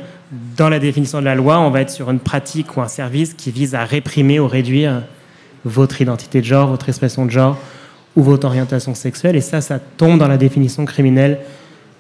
dans 0.56 0.70
la 0.70 0.80
définition 0.80 1.20
de 1.20 1.26
la 1.26 1.36
loi, 1.36 1.60
on 1.60 1.70
va 1.72 1.82
être 1.82 1.90
sur 1.90 2.10
une 2.10 2.20
pratique 2.20 2.78
ou 2.78 2.82
un 2.82 2.88
service 2.88 3.34
qui 3.34 3.52
vise 3.52 3.76
à 3.76 3.84
réprimer 3.84 4.40
ou 4.40 4.48
réduire 4.48 5.04
votre 5.66 6.02
identité 6.02 6.42
de 6.42 6.46
genre, 6.46 6.70
votre 6.70 6.88
expression 6.88 7.26
de 7.26 7.32
genre 7.32 7.58
ou 8.16 8.24
votre 8.24 8.46
orientation 8.48 8.96
sexuelle. 8.96 9.36
Et 9.36 9.42
ça, 9.42 9.62
ça 9.62 9.80
tombe 9.80 10.20
dans 10.20 10.28
la 10.28 10.38
définition 10.38 10.86
criminelle 10.86 11.40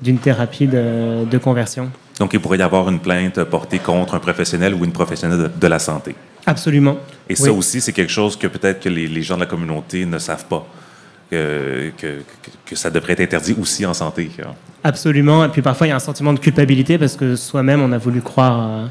d'une 0.02 0.18
thérapie 0.18 0.68
de, 0.68 1.26
de 1.26 1.38
conversion. 1.38 1.92
Donc, 2.20 2.34
il 2.34 2.40
pourrait 2.40 2.58
y 2.58 2.62
avoir 2.62 2.88
une 2.90 3.00
plainte 3.00 3.44
portée 3.46 3.80
contre 3.80 4.16
un 4.16 4.20
professionnel 4.20 4.74
ou 4.74 4.86
une 4.86 4.92
professionnelle 4.92 5.40
de, 5.40 5.52
de 5.60 5.68
la 5.68 5.80
santé. 5.80 6.16
Absolument. 6.46 6.98
Et 7.28 7.36
ça 7.36 7.52
aussi, 7.52 7.82
c'est 7.82 7.94
quelque 7.94 8.12
chose 8.12 8.38
que 8.38 8.48
peut-être 8.48 8.80
que 8.80 8.90
les, 8.90 9.08
les 9.08 9.22
gens 9.22 9.36
de 9.36 9.42
la 9.42 9.46
communauté 9.46 10.06
ne 10.06 10.18
savent 10.18 10.46
pas. 10.46 10.66
Que, 11.30 11.92
que, 11.98 12.08
que- 12.08 12.70
que 12.72 12.76
ça 12.76 12.90
devrait 12.90 13.14
être 13.14 13.20
interdit 13.22 13.56
aussi 13.60 13.86
en 13.86 13.94
santé. 13.94 14.32
hein. 14.44 14.50
Absolument. 14.84 15.46
Et 15.46 15.50
puis 15.50 15.62
parfois, 15.62 15.86
il 15.88 15.92
y 15.92 15.94
a 15.94 15.96
un 15.96 16.00
sentiment 16.00 16.34
de 16.34 16.40
culpabilité 16.40 16.98
parce 16.98 17.16
que 17.16 17.36
soi-même, 17.36 17.82
on 17.82 17.92
a 17.92 17.98
voulu 18.00 18.22
croire 18.22 18.60
euh, 18.68 18.86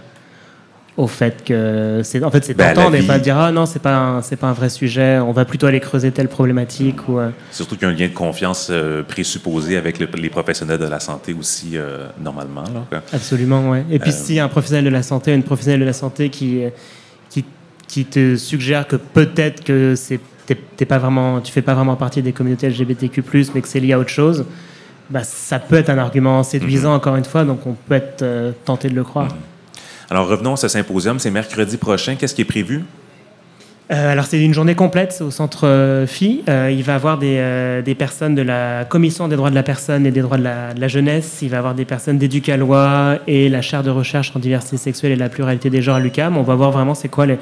au 0.97 1.07
fait 1.09 1.43
que 1.45 2.01
c'est. 2.05 2.23
En 2.23 2.31
fait, 2.31 2.45
c'est 2.45 2.55
Ben, 2.55 2.75
tentant 2.75 2.91
vie- 2.91 3.07
de 3.07 3.19
dire 3.19 3.37
ah 3.39 3.51
non, 3.51 3.67
c'est 3.67 3.79
pas 3.81 3.97
un- 3.97 4.23
c'est 4.23 4.37
pas 4.37 4.47
un 4.49 4.53
vrai 4.53 4.69
sujet. 4.69 5.19
On 5.19 5.33
va 5.33 5.45
plutôt 5.45 5.67
aller 5.67 5.81
creuser 5.81 6.11
telle 6.13 6.29
problématique 6.29 7.09
ou. 7.09 7.19
euh, 7.19 7.31
Surtout 7.51 7.75
qu'il 7.77 7.89
y 7.89 7.91
a 7.91 7.95
un 7.95 7.97
lien 7.97 8.07
de 8.09 8.13
confiance 8.15 8.69
euh, 8.71 9.03
présupposé 9.03 9.77
avec 9.77 9.99
le- 9.99 10.09
les 10.17 10.29
professionnels 10.31 10.79
de 10.79 10.87
la 10.87 11.01
santé 11.01 11.35
aussi, 11.39 11.77
normalement. 12.23 12.65
Là. 12.93 13.03
Absolument, 13.13 13.71
ouais. 13.71 13.85
Et 13.91 13.99
puis 13.99 14.13
a 14.39 14.45
un 14.45 14.49
professionnel 14.49 14.85
de 14.85 14.91
la 14.91 15.03
santé, 15.03 15.33
une 15.35 15.43
professionnelle 15.43 15.81
de 15.81 15.87
la 15.87 15.93
santé 15.93 16.29
qui, 16.31 16.63
qui, 17.31 17.45
qui 17.89 18.05
te 18.05 18.37
suggère 18.37 18.87
que 18.87 18.97
peut-être 18.97 19.65
que 19.65 19.95
c'est 19.97 20.21
t'es, 20.55 20.85
pas 20.85 20.99
vraiment, 20.99 21.41
tu 21.41 21.53
fais 21.53 21.63
pas 21.63 21.75
vraiment 21.75 21.97
partie 21.97 22.23
des 22.23 22.33
communautés 22.33 22.69
LGBTQ+, 22.69 23.23
mais 23.55 23.61
que 23.61 23.69
c'est 23.69 23.81
lié 23.81 23.93
à 23.93 23.99
autre 23.99 24.11
chose, 24.11 24.45
bah, 25.11 25.25
ça 25.25 25.59
peut 25.59 25.77
être 25.77 25.91
un 25.91 25.99
argument 25.99 26.43
séduisant, 26.43 26.95
encore 26.95 27.17
une 27.17 27.25
fois, 27.25 27.45
donc 27.45 27.67
on 27.67 27.73
peut 27.75 27.95
être 27.95 28.23
euh, 28.23 28.53
tenté 28.65 28.89
de 28.89 28.95
le 28.95 29.05
croire. 29.05 29.29
Alors, 30.11 30.27
revenons 30.27 30.55
à 30.55 30.57
ce 30.57 30.69
symposium. 30.69 31.19
C'est 31.19 31.31
mercredi 31.31 31.77
prochain. 31.77 32.17
Qu'est-ce 32.17 32.35
qui 32.35 32.43
est 32.43 32.47
prévu? 32.47 32.85
Euh, 33.91 34.13
alors 34.13 34.27
c'est 34.27 34.43
une 34.43 34.53
journée 34.53 34.75
complète 34.75 35.23
au 35.27 35.31
centre 35.31 35.67
euh, 35.67 36.07
Phi. 36.07 36.43
Euh, 36.49 36.71
il 36.71 36.83
va 36.83 36.95
avoir 36.95 37.17
des, 37.17 37.37
euh, 37.39 37.81
des 37.81 37.95
personnes 37.95 38.35
de 38.35 38.43
la 38.43 38.85
commission 38.85 39.29
des 39.29 39.37
droits 39.37 39.49
de 39.49 39.55
la 39.55 39.63
personne 39.63 40.05
et 40.05 40.11
des 40.11 40.21
droits 40.21 40.37
de 40.37 40.45
la, 40.45 40.75
de 40.75 40.81
la 40.81 40.89
jeunesse. 40.89 41.39
Il 41.41 41.49
va 41.49 41.59
avoir 41.59 41.75
des 41.75 41.87
personnes 41.87 42.19
d'Éducalois 42.19 43.19
et 43.27 43.49
la 43.49 43.63
chaire 43.63 43.83
de 43.83 43.91
recherche 43.91 44.33
en 44.37 44.41
diversité 44.41 44.77
sexuelle 44.77 45.13
et 45.13 45.17
la 45.17 45.31
pluralité 45.31 45.71
des 45.71 45.81
genres 45.81 45.97
à 45.97 46.01
l'UQAM. 46.01 46.37
On 46.37 46.43
va 46.43 46.55
voir 46.55 46.71
vraiment 46.71 46.95
c'est 46.95 47.09
quoi 47.09 47.25
les, 47.25 47.39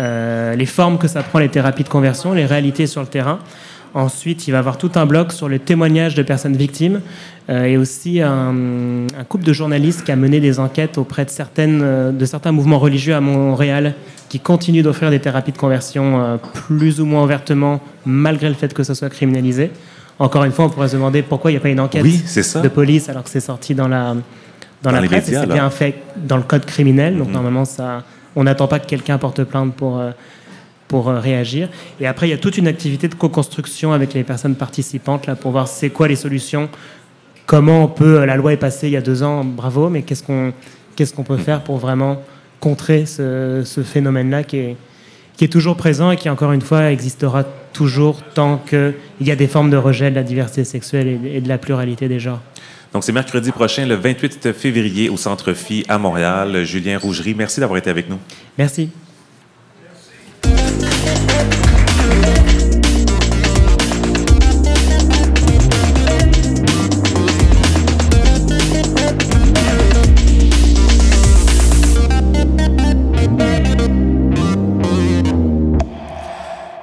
euh, 0.00 0.56
les 0.56 0.66
formes 0.66 0.98
que 0.98 1.06
ça 1.06 1.22
prend 1.22 1.38
les 1.38 1.48
thérapies 1.48 1.84
de 1.84 1.88
conversion, 1.88 2.32
les 2.32 2.46
réalités 2.46 2.88
sur 2.88 3.00
le 3.00 3.06
terrain. 3.06 3.38
Ensuite, 3.94 4.48
il 4.48 4.50
va 4.50 4.56
y 4.56 4.60
avoir 4.60 4.76
tout 4.76 4.90
un 4.96 5.06
bloc 5.06 5.30
sur 5.32 5.48
le 5.48 5.60
témoignage 5.60 6.16
de 6.16 6.22
personnes 6.24 6.56
victimes 6.56 7.00
euh, 7.48 7.64
et 7.64 7.76
aussi 7.76 8.20
un, 8.20 8.52
un 9.18 9.24
couple 9.28 9.44
de 9.44 9.52
journalistes 9.52 10.02
qui 10.04 10.10
a 10.10 10.16
mené 10.16 10.40
des 10.40 10.58
enquêtes 10.58 10.98
auprès 10.98 11.24
de, 11.24 11.30
certaines, 11.30 11.80
euh, 11.82 12.10
de 12.10 12.24
certains 12.24 12.50
mouvements 12.50 12.80
religieux 12.80 13.14
à 13.14 13.20
Montréal 13.20 13.94
qui 14.28 14.40
continuent 14.40 14.82
d'offrir 14.82 15.10
des 15.10 15.20
thérapies 15.20 15.52
de 15.52 15.58
conversion 15.58 16.20
euh, 16.20 16.36
plus 16.66 17.00
ou 17.00 17.06
moins 17.06 17.22
ouvertement, 17.22 17.80
malgré 18.04 18.48
le 18.48 18.54
fait 18.54 18.74
que 18.74 18.82
ce 18.82 18.94
soit 18.94 19.10
criminalisé. 19.10 19.70
Encore 20.18 20.42
une 20.44 20.50
fois, 20.52 20.64
on 20.64 20.70
pourrait 20.70 20.88
se 20.88 20.96
demander 20.96 21.22
pourquoi 21.22 21.50
il 21.52 21.54
n'y 21.54 21.58
a 21.58 21.60
pas 21.60 21.68
une 21.68 21.80
enquête 21.80 22.02
Oui, 22.02 22.20
de 22.62 22.68
police 22.68 23.08
alors 23.08 23.22
que 23.22 23.30
c'est 23.30 23.38
sorti 23.40 23.74
dans 23.76 23.86
la, 23.88 24.16
dans 24.82 24.90
la 24.90 25.00
les 25.00 25.06
presse. 25.06 25.28
et 25.28 25.30
médias, 25.32 25.40
c'est 25.42 25.46
là. 25.48 25.54
bien 25.54 25.70
fait 25.70 25.94
dans 26.16 26.36
le 26.36 26.42
code 26.42 26.64
criminel. 26.64 27.16
Donc 27.16 27.28
Mhm. 27.28 27.32
normalement, 27.34 27.64
ça, 27.64 28.02
on 28.34 28.42
n'attend 28.44 28.66
pas 28.66 28.80
que 28.80 28.86
quelqu'un 28.86 29.18
porte 29.18 29.44
plainte 29.44 29.74
pour, 29.74 30.00
euh, 30.00 30.10
pour 30.94 31.08
euh, 31.08 31.18
réagir. 31.18 31.68
Et 32.00 32.06
après, 32.06 32.28
il 32.28 32.30
y 32.30 32.34
a 32.34 32.38
toute 32.38 32.56
une 32.56 32.68
activité 32.68 33.08
de 33.08 33.16
co-construction 33.16 33.92
avec 33.92 34.14
les 34.14 34.22
personnes 34.22 34.54
participantes 34.54 35.26
là, 35.26 35.34
pour 35.34 35.50
voir 35.50 35.66
c'est 35.66 35.90
quoi 35.90 36.06
les 36.06 36.14
solutions, 36.14 36.68
comment 37.46 37.82
on 37.82 37.88
peut. 37.88 38.20
euh, 38.20 38.26
La 38.26 38.36
loi 38.36 38.52
est 38.52 38.62
passée 38.68 38.86
il 38.86 38.92
y 38.92 38.96
a 38.96 39.00
deux 39.00 39.24
ans, 39.24 39.42
bravo, 39.44 39.88
mais 39.88 40.02
qu'est-ce 40.02 40.22
qu'on 40.22 40.52
qu'est-ce 40.94 41.12
qu'on 41.12 41.24
peut 41.24 41.36
faire 41.48 41.64
pour 41.64 41.78
vraiment 41.78 42.22
contrer 42.60 43.06
ce, 43.06 43.62
ce 43.64 43.82
phénomène-là 43.82 44.44
qui 44.44 44.58
est, 44.58 44.76
qui 45.36 45.42
est 45.44 45.48
toujours 45.48 45.76
présent 45.76 46.12
et 46.12 46.16
qui, 46.16 46.30
encore 46.30 46.52
une 46.52 46.62
fois, 46.62 46.92
existera 46.92 47.42
toujours 47.72 48.22
tant 48.34 48.58
qu'il 48.58 48.94
y 49.20 49.32
a 49.32 49.36
des 49.36 49.48
formes 49.48 49.70
de 49.70 49.76
rejet 49.76 50.10
de 50.10 50.14
la 50.14 50.22
diversité 50.22 50.62
sexuelle 50.62 51.08
et, 51.08 51.38
et 51.38 51.40
de 51.40 51.48
la 51.48 51.58
pluralité 51.58 52.06
des 52.06 52.20
genres. 52.20 52.40
Donc, 52.92 53.02
c'est 53.02 53.10
mercredi 53.10 53.50
prochain, 53.50 53.84
le 53.84 53.96
28 53.96 54.52
février, 54.52 55.08
au 55.08 55.16
Centre 55.16 55.52
Phi 55.54 55.84
à 55.88 55.98
Montréal. 55.98 56.62
Julien 56.62 56.96
Rougerie, 56.96 57.34
merci 57.34 57.58
d'avoir 57.58 57.78
été 57.78 57.90
avec 57.90 58.08
nous. 58.08 58.18
Merci. 58.56 58.90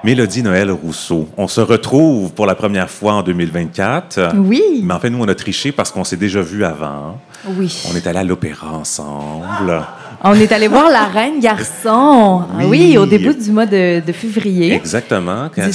Mélodie 0.04 0.42
Noël 0.42 0.72
Rousseau, 0.72 1.28
on 1.38 1.48
se 1.48 1.62
retrouve 1.62 2.32
pour 2.32 2.48
la 2.48 2.56
première 2.56 2.90
fois 2.90 3.14
en 3.14 3.22
2024. 3.24 4.32
Oui, 4.38 4.62
Mais 4.84 4.94
en 4.96 5.00
fait, 5.00 5.12
nous, 5.12 5.20
on 5.22 5.28
a 5.28 5.36
triché 5.36 5.72
parce 5.72 5.92
qu'on 5.92 6.04
s'est 6.04 6.18
déjà 6.18 6.42
vu 6.42 6.66
avant. 6.66 7.20
oui. 7.48 7.84
On 7.92 7.96
est 7.96 8.08
allé 8.08 8.18
à 8.20 8.24
l'opéra 8.24 8.72
ensemble. 8.74 9.82
On 10.24 10.36
est 10.36 10.52
allé 10.52 10.68
voir 10.68 10.88
La 10.92 11.06
Reine 11.06 11.40
Garçon. 11.40 12.42
Ah 12.44 12.58
Oui. 12.60 12.66
Oui, 12.70 12.98
au 13.00 13.08
début 13.08 13.34
du 13.34 13.50
mois 13.52 13.66
de, 13.66 14.06
de 14.06 14.12
février. 14.12 14.72
Exactement. 14.76 15.50
Quand- 15.56 15.68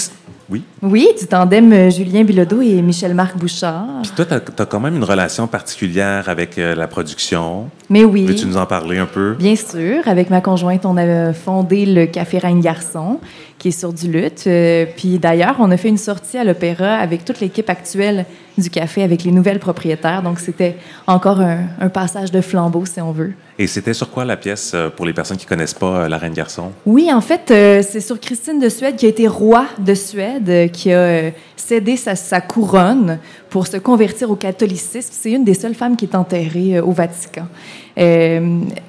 Oui. 0.49 0.63
Oui, 0.81 1.09
du 1.19 1.27
tandem 1.27 1.73
euh, 1.73 1.91
Julien 1.91 2.23
Bilodeau 2.23 2.63
et 2.63 2.81
Michel-Marc 2.81 3.37
Bouchard. 3.37 3.87
Puis 4.03 4.13
toi, 4.15 4.25
tu 4.25 4.63
as, 4.63 4.67
quand 4.67 4.79
même 4.79 4.95
une 4.95 5.03
relation 5.03 5.49
particulière 5.49 6.29
avec 6.29 6.59
euh, 6.59 6.77
la 6.77 6.87
production. 6.87 7.69
Mais 7.91 8.05
oui, 8.05 8.25
Veux-tu 8.27 8.47
nous 8.47 8.57
en 8.57 8.67
parler 8.67 8.99
un 8.99 9.07
peu? 9.07 9.35
bien 9.35 9.57
sûr, 9.57 10.07
avec 10.07 10.31
ma 10.31 10.41
conjointe, 10.41 10.87
on 10.87 10.97
a 10.97 11.33
fondé 11.33 11.85
le 11.85 12.07
Café 12.07 12.39
Reine 12.39 12.61
Garçon, 12.61 13.19
qui 13.67 13.73
qui 13.73 13.77
est 13.77 13.81
sur 13.81 13.93
du 13.93 14.09
luth. 14.11 14.45
Euh, 14.47 14.87
puis 14.97 15.19
d'ailleurs, 15.19 15.57
on 15.59 15.71
a 15.73 15.77
fait 15.77 15.89
une 15.89 15.97
sortie 15.99 16.39
à 16.39 16.45
l'opéra 16.45 16.95
avec 16.99 17.25
toute 17.25 17.41
l'équipe 17.41 17.69
actuelle 17.69 18.25
du 18.57 18.71
café, 18.71 19.03
avec 19.03 19.25
les 19.25 19.33
nouvelles 19.33 19.59
propriétaires. 19.59 20.23
Donc 20.23 20.39
c'était 20.39 20.77
encore 21.07 21.41
un, 21.41 21.65
un 21.81 21.89
passage 21.89 22.31
de 22.31 22.41
flambeau, 22.41 22.85
si 22.87 23.01
on 23.01 23.11
veut. 23.13 23.33
Et 23.59 23.67
c'était 23.67 23.93
sur 23.95 24.09
quoi 24.11 24.25
la 24.25 24.37
pièce 24.37 24.73
euh, 24.75 24.89
pour 24.89 25.05
les 25.05 25.13
personnes 25.13 25.37
qui 25.37 25.47
connaissent 25.47 25.75
pas 25.75 26.03
euh, 26.05 26.09
La 26.09 26.19
Reine 26.19 26.33
Garçon? 26.35 26.71
Oui, 26.85 27.11
en 27.13 27.21
fait, 27.21 27.51
euh, 27.51 27.83
c'est 27.83 28.01
sur 28.01 28.21
Christine 28.21 28.61
de 28.61 28.69
Suède 28.69 28.95
qui 28.97 29.07
a 29.07 29.09
été 29.09 29.27
roi 29.27 29.65
de 29.79 29.95
Suède, 29.95 30.49
euh, 30.49 30.69
qui 30.69 30.93
a 30.93 31.33
cédé 31.57 31.97
sa, 31.97 32.15
sa 32.15 32.41
couronne 32.41 33.19
pour 33.51 33.67
se 33.67 33.79
convertir 33.79 34.31
au 34.31 34.37
catholicisme. 34.37 35.11
C'est 35.11 35.33
une 35.33 35.45
des 35.45 35.55
seules 35.55 35.75
femmes 35.75 35.97
qui 35.97 36.05
est 36.05 36.15
enterrée 36.15 36.79
au 36.81 36.93
Vatican. 36.93 37.47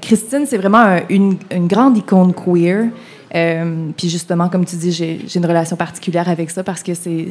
Christine, 0.02 0.46
c'est 0.46 0.58
vraiment 0.58 0.80
un- 0.80 1.02
une, 1.10 1.38
une 1.52 1.68
grande 1.68 1.98
icône 1.98 2.34
queer. 2.34 2.90
Euh, 3.36 3.90
puis 3.98 4.10
justement, 4.10 4.50
comme 4.50 4.66
tu 4.66 4.76
dis, 4.76 4.92
j'ai 4.92 5.20
une 5.36 5.46
relation 5.46 5.76
particulière 5.76 6.30
avec 6.30 6.50
ça 6.50 6.64
parce 6.64 6.84
que 6.84 6.94
c'est 6.94 7.28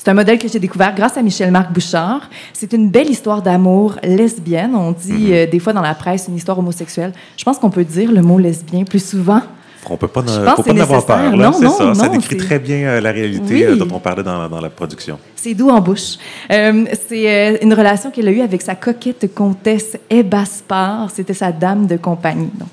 c'est 0.00 0.10
un 0.12 0.14
modèle 0.14 0.38
que 0.38 0.46
j'ai 0.48 0.60
découvert 0.60 0.94
grâce 0.94 1.16
à 1.16 1.22
Michel-Marc 1.22 1.72
Bouchard. 1.72 2.30
C'est 2.52 2.72
une 2.72 2.88
belle 2.88 3.10
histoire 3.10 3.42
d'amour 3.42 3.96
lesbienne. 4.04 4.74
On 4.76 4.92
dit 4.92 5.32
euh, 5.34 5.46
des 5.46 5.58
fois 5.58 5.72
dans 5.72 5.82
la 5.82 5.94
presse 5.94 6.26
une 6.28 6.36
histoire 6.36 6.58
homosexuelle. 6.58 7.12
Je 7.36 7.42
pense 7.44 7.58
qu'on 7.58 7.68
peut 7.70 7.84
dire 7.84 8.12
le 8.12 8.22
mot 8.22 8.38
lesbien 8.38 8.84
plus 8.84 9.04
souvent. 9.04 9.42
On 9.90 9.96
peut 9.96 10.06
pas, 10.08 10.22
ne- 10.22 10.28
faut 10.28 10.62
pas 10.62 10.72
en 10.72 10.76
avoir 10.78 11.04
peur. 11.06 11.36
là, 11.36 11.50
Non, 11.50 11.60
non, 11.60 11.70
ça. 11.70 11.94
ça 11.94 12.06
non, 12.06 12.12
décrit 12.12 12.36
c'est- 12.38 12.44
très 12.46 12.58
bien 12.58 12.78
euh, 12.88 13.00
la 13.00 13.10
réalité 13.10 13.66
Oui. 13.68 13.78
dont 13.78 13.88
on 13.92 13.98
parlait 13.98 14.22
dans, 14.22 14.48
dans 14.48 14.60
la 14.60 14.70
production. 14.70 15.18
C'est 15.34 15.54
doux 15.54 15.70
en 15.70 15.80
bouche. 15.80 16.16
Euh, 16.52 16.84
c'est 17.08 17.58
une 17.62 17.72
relation 17.74 18.10
qu'elle 18.10 18.28
a 18.28 18.32
eue 18.32 18.40
avec 18.42 18.60
sa 18.62 18.74
coquette 18.76 19.34
comtesse 19.34 19.96
Ebaspar. 20.10 21.10
C'était 21.12 21.34
sa 21.34 21.52
dame 21.52 21.86
de 21.86 21.96
compagnie. 21.96 22.50
Donc, 22.58 22.68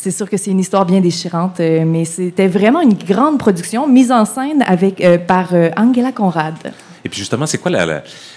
c'est 0.00 0.10
sûr 0.10 0.30
que 0.30 0.38
c'est 0.38 0.50
une 0.50 0.60
histoire 0.60 0.86
bien 0.86 1.00
déchirante, 1.00 1.60
euh, 1.60 1.84
mais 1.86 2.06
c'était 2.06 2.48
vraiment 2.48 2.80
une 2.80 2.94
grande 2.94 3.38
production 3.38 3.86
mise 3.86 4.10
en 4.10 4.24
scène 4.24 4.64
avec, 4.66 5.02
euh, 5.02 5.18
par 5.18 5.48
euh, 5.52 5.68
Angela 5.76 6.10
Conrad. 6.10 6.54
Et 7.04 7.08
puis 7.08 7.18
justement, 7.18 7.46
c'est 7.46 7.58
quoi 7.58 7.70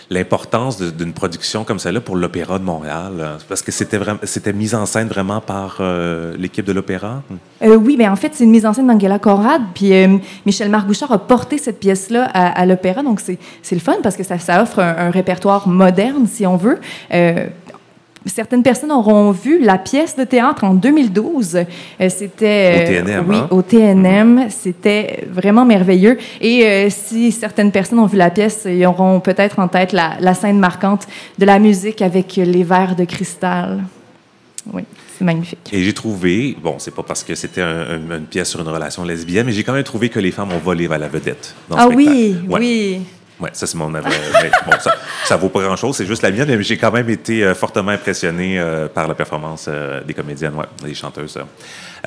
l'importance 0.10 0.82
d'une 0.82 1.12
production 1.12 1.66
comme 1.66 1.80
celle-là 1.80 2.00
pour 2.00 2.16
l'Opéra 2.16 2.60
de 2.60 2.64
Montréal? 2.64 3.38
Parce 3.50 3.62
que 3.62 3.74
c'était 3.74 3.98
vraiment, 3.98 4.20
c'était 4.24 4.54
mis 4.54 4.74
en 4.74 4.86
scène 4.86 5.10
vraiment 5.10 5.42
par 5.42 5.78
euh, 5.82 6.34
l'équipe 6.38 6.66
de 6.66 6.72
l'Opéra? 6.72 7.24
Euh, 7.62 7.76
oui, 7.76 7.96
mais 7.98 8.08
en 8.08 8.16
fait, 8.16 8.32
c'est 8.34 8.46
une 8.46 8.52
mise 8.52 8.66
en 8.66 8.72
scène 8.72 8.88
d'Angela 8.88 9.20
Conrad. 9.20 9.62
Puis 9.76 9.94
euh, 9.94 10.18
Michel 10.46 10.70
Marc 10.70 10.88
Bouchard 10.88 11.12
a 11.12 11.18
porté 11.18 11.58
cette 11.58 11.80
pièce-là 11.82 12.30
à, 12.34 12.58
à 12.58 12.66
l'opéra. 12.66 13.04
Donc, 13.04 13.20
c'est 13.20 13.38
c'est 13.62 13.76
le 13.76 13.82
fun 13.82 13.96
parce 14.02 14.16
que 14.16 14.24
ça, 14.24 14.40
ça 14.40 14.62
offre 14.62 14.80
un, 14.80 14.96
un 14.98 15.10
répertoire 15.12 15.68
moderne, 15.68 16.26
si 16.28 16.48
on 16.48 16.56
veut. 16.56 16.80
Euh, 18.26 18.30
Certaines 18.34 18.64
personnes 18.64 18.92
auront 18.92 19.32
vu 19.32 19.60
la 19.64 19.78
pièce 19.78 20.16
de 20.16 20.24
théâtre 20.24 20.64
en 20.64 20.74
2012. 20.74 21.56
Euh, 22.02 22.10
C'était 22.10 22.84
Au 22.84 23.04
TNM, 23.06 23.26
oui, 23.28 23.36
hein? 23.38 23.48
au 23.52 23.62
TNM. 23.62 24.46
C'était 24.50 25.26
vraiment 25.32 25.66
merveilleux. 25.66 26.18
Et 26.42 26.66
euh, 26.66 26.88
si 26.90 27.32
certaines 27.32 27.72
personnes 27.72 28.00
ont 28.00 28.06
vu 28.06 28.18
la 28.18 28.30
pièce, 28.30 28.68
ils 28.70 28.86
auront 28.86 29.20
peut-être 29.20 29.60
en 29.60 29.68
tête 29.68 29.92
la, 29.94 30.14
la 30.20 30.34
scène 30.34 30.60
marquante 30.60 31.08
de 31.38 31.46
la 31.46 31.60
musique 31.60 32.02
avec 32.02 32.36
les 32.38 32.64
verres 32.64 32.96
de 32.96 33.06
cristal. 33.06 33.84
Oui, 34.74 34.84
c'est 35.18 35.26
magnifique. 35.26 35.70
Et 35.74 35.84
j'ai 35.84 35.92
trouvé, 35.94 36.56
bon, 36.64 36.76
c'est 36.78 36.96
pas 36.96 37.04
parce 37.04 37.22
que 37.22 37.36
c'était 37.36 37.62
un- 37.62 38.00
un- 38.12 38.18
une 38.20 38.26
pièce 38.26 38.50
sur 38.50 38.62
une 38.62 38.70
relation 38.70 39.04
lesbienne, 39.04 39.46
mais 39.46 39.52
j'ai 39.52 39.64
quand 39.64 39.74
même 39.74 39.84
trouvé 39.84 40.08
que 40.08 40.22
les 40.22 40.32
femmes 40.32 40.54
ont 40.54 40.58
volé 40.64 40.88
à 40.90 40.98
la 40.98 41.10
vedette. 41.10 41.54
Dans 41.70 41.76
Ah 41.78 41.88
oui, 41.90 42.38
Ouais. 42.48 42.60
oui. 42.60 43.00
Ouais, 43.40 43.50
ça, 43.54 43.66
c'est 43.66 43.78
mon 43.78 43.94
avis. 43.94 44.08
Mais 44.42 44.52
bon, 44.66 44.74
ça, 44.80 44.96
ça 45.26 45.36
vaut 45.38 45.50
pas 45.50 45.62
grand-chose, 45.62 45.98
c'est 45.98 46.06
juste 46.06 46.22
la 46.22 46.32
mienne, 46.32 46.48
mais 46.48 46.64
j'ai 46.64 46.78
quand 46.78 46.92
même 46.92 47.10
été 47.10 47.44
euh, 47.44 47.56
fortement 47.56 47.92
impressionné 47.92 48.60
euh, 48.60 48.88
par 48.88 49.08
la 49.08 49.16
performance 49.16 49.66
euh, 49.68 50.04
des 50.04 50.14
comédiennes, 50.14 50.56
ouais, 50.56 50.66
des 50.84 50.94
chanteuses. 50.94 51.38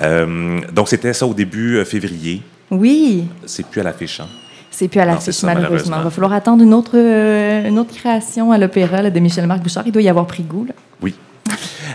donc, 0.01 0.89
c'était 0.89 1.13
ça 1.13 1.27
au 1.27 1.35
début 1.35 1.85
février. 1.85 2.43
Oui. 2.71 3.25
C'est 3.45 3.67
plus 3.67 3.81
à 3.81 3.85
l'affiche, 3.85 4.21
hein? 4.21 4.29
C'est 4.71 4.89
plus 4.89 5.01
à 5.01 5.07
l'affiche, 5.07 5.43
malheureusement. 5.43 5.71
malheureusement. 5.71 5.97
Il 5.99 6.05
va 6.05 6.11
falloir 6.11 6.33
attendre 6.33 6.63
une 6.63 6.75
autre, 6.75 6.97
une 6.97 7.79
autre 7.79 7.95
création 7.95 8.53
à 8.53 8.59
l'opéra 8.59 9.09
de 9.09 9.21
Michel-Marc 9.21 9.63
Bouchard. 9.63 9.85
Il 9.87 9.93
doit 9.93 10.03
y 10.03 10.09
avoir 10.09 10.27
pris 10.27 10.43
goût. 10.43 10.67
là. 10.67 10.75
Oui. 11.01 11.15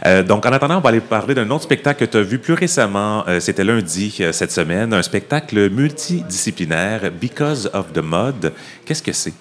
Euh, 0.06 0.24
donc, 0.24 0.46
en 0.46 0.52
attendant, 0.52 0.78
on 0.78 0.82
va 0.82 0.90
aller 0.90 1.00
parler 1.00 1.36
d'un 1.36 1.50
autre 1.52 1.64
spectacle 1.64 2.06
que 2.06 2.12
tu 2.12 2.18
as 2.18 2.22
vu 2.22 2.40
plus 2.40 2.54
récemment. 2.54 3.24
euh, 3.28 3.40
C'était 3.40 3.64
lundi 3.64 4.18
euh, 4.22 4.32
cette 4.32 4.52
semaine, 4.52 4.94
un 4.94 5.02
spectacle 5.04 5.70
multidisciplinaire, 5.70 7.12
Because 7.12 7.70
of 7.74 7.94
the 7.94 8.02
Mud. 8.04 8.52
Qu'est-ce 8.86 9.04
que 9.04 9.12
c'est? 9.12 9.34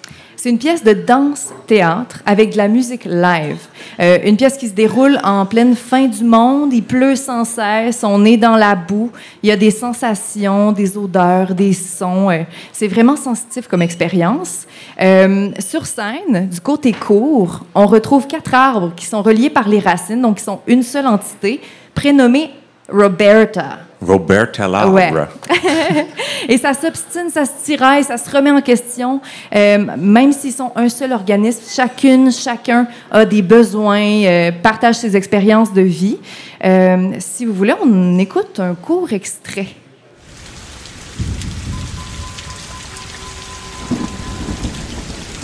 C'est 0.43 0.49
une 0.49 0.57
pièce 0.57 0.83
de 0.83 0.93
danse-théâtre 0.93 2.23
avec 2.25 2.53
de 2.53 2.57
la 2.57 2.67
musique 2.67 3.05
live. 3.05 3.59
Euh, 3.99 4.17
une 4.25 4.37
pièce 4.37 4.57
qui 4.57 4.69
se 4.69 4.73
déroule 4.73 5.19
en 5.23 5.45
pleine 5.45 5.75
fin 5.75 6.07
du 6.07 6.23
monde. 6.23 6.73
Il 6.73 6.81
pleut 6.81 7.15
sans 7.15 7.45
cesse. 7.45 8.03
On 8.03 8.25
est 8.25 8.37
dans 8.37 8.55
la 8.55 8.73
boue. 8.73 9.11
Il 9.43 9.49
y 9.49 9.51
a 9.51 9.55
des 9.55 9.69
sensations, 9.69 10.71
des 10.71 10.97
odeurs, 10.97 11.53
des 11.53 11.73
sons. 11.73 12.31
Euh, 12.31 12.41
c'est 12.71 12.87
vraiment 12.87 13.17
sensitif 13.17 13.67
comme 13.67 13.83
expérience. 13.83 14.65
Euh, 14.99 15.51
sur 15.59 15.85
scène, 15.85 16.49
du 16.49 16.59
côté 16.59 16.91
court, 16.91 17.63
on 17.75 17.85
retrouve 17.85 18.25
quatre 18.25 18.55
arbres 18.55 18.93
qui 18.95 19.05
sont 19.05 19.21
reliés 19.21 19.51
par 19.51 19.69
les 19.69 19.77
racines, 19.77 20.23
donc 20.23 20.37
qui 20.37 20.43
sont 20.43 20.61
une 20.65 20.81
seule 20.81 21.05
entité, 21.05 21.61
prénommée 21.93 22.49
Roberta. 22.89 23.77
Roberta 24.01 24.67
Laura. 24.67 24.89
Ouais. 24.89 25.11
Et 26.49 26.57
ça 26.57 26.73
s'obstine, 26.73 27.29
ça 27.29 27.45
se 27.45 27.63
tiraille, 27.63 28.03
ça 28.03 28.17
se 28.17 28.29
remet 28.29 28.51
en 28.51 28.61
question. 28.61 29.21
Euh, 29.55 29.85
même 29.97 30.33
s'ils 30.33 30.53
sont 30.53 30.71
un 30.75 30.89
seul 30.89 31.11
organisme, 31.11 31.61
chacune, 31.69 32.31
chacun 32.31 32.87
a 33.11 33.25
des 33.25 33.41
besoins, 33.41 34.23
euh, 34.23 34.51
partage 34.51 34.95
ses 34.95 35.15
expériences 35.15 35.71
de 35.71 35.81
vie. 35.81 36.17
Euh, 36.63 37.13
si 37.19 37.45
vous 37.45 37.53
voulez, 37.53 37.73
on 37.83 38.17
écoute 38.17 38.59
un 38.59 38.73
court 38.73 39.13
extrait. 39.13 39.67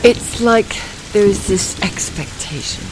It's 0.03 0.39
like 0.39 0.79
there's 1.11 1.47
this 1.47 1.75
expectation 1.81 2.83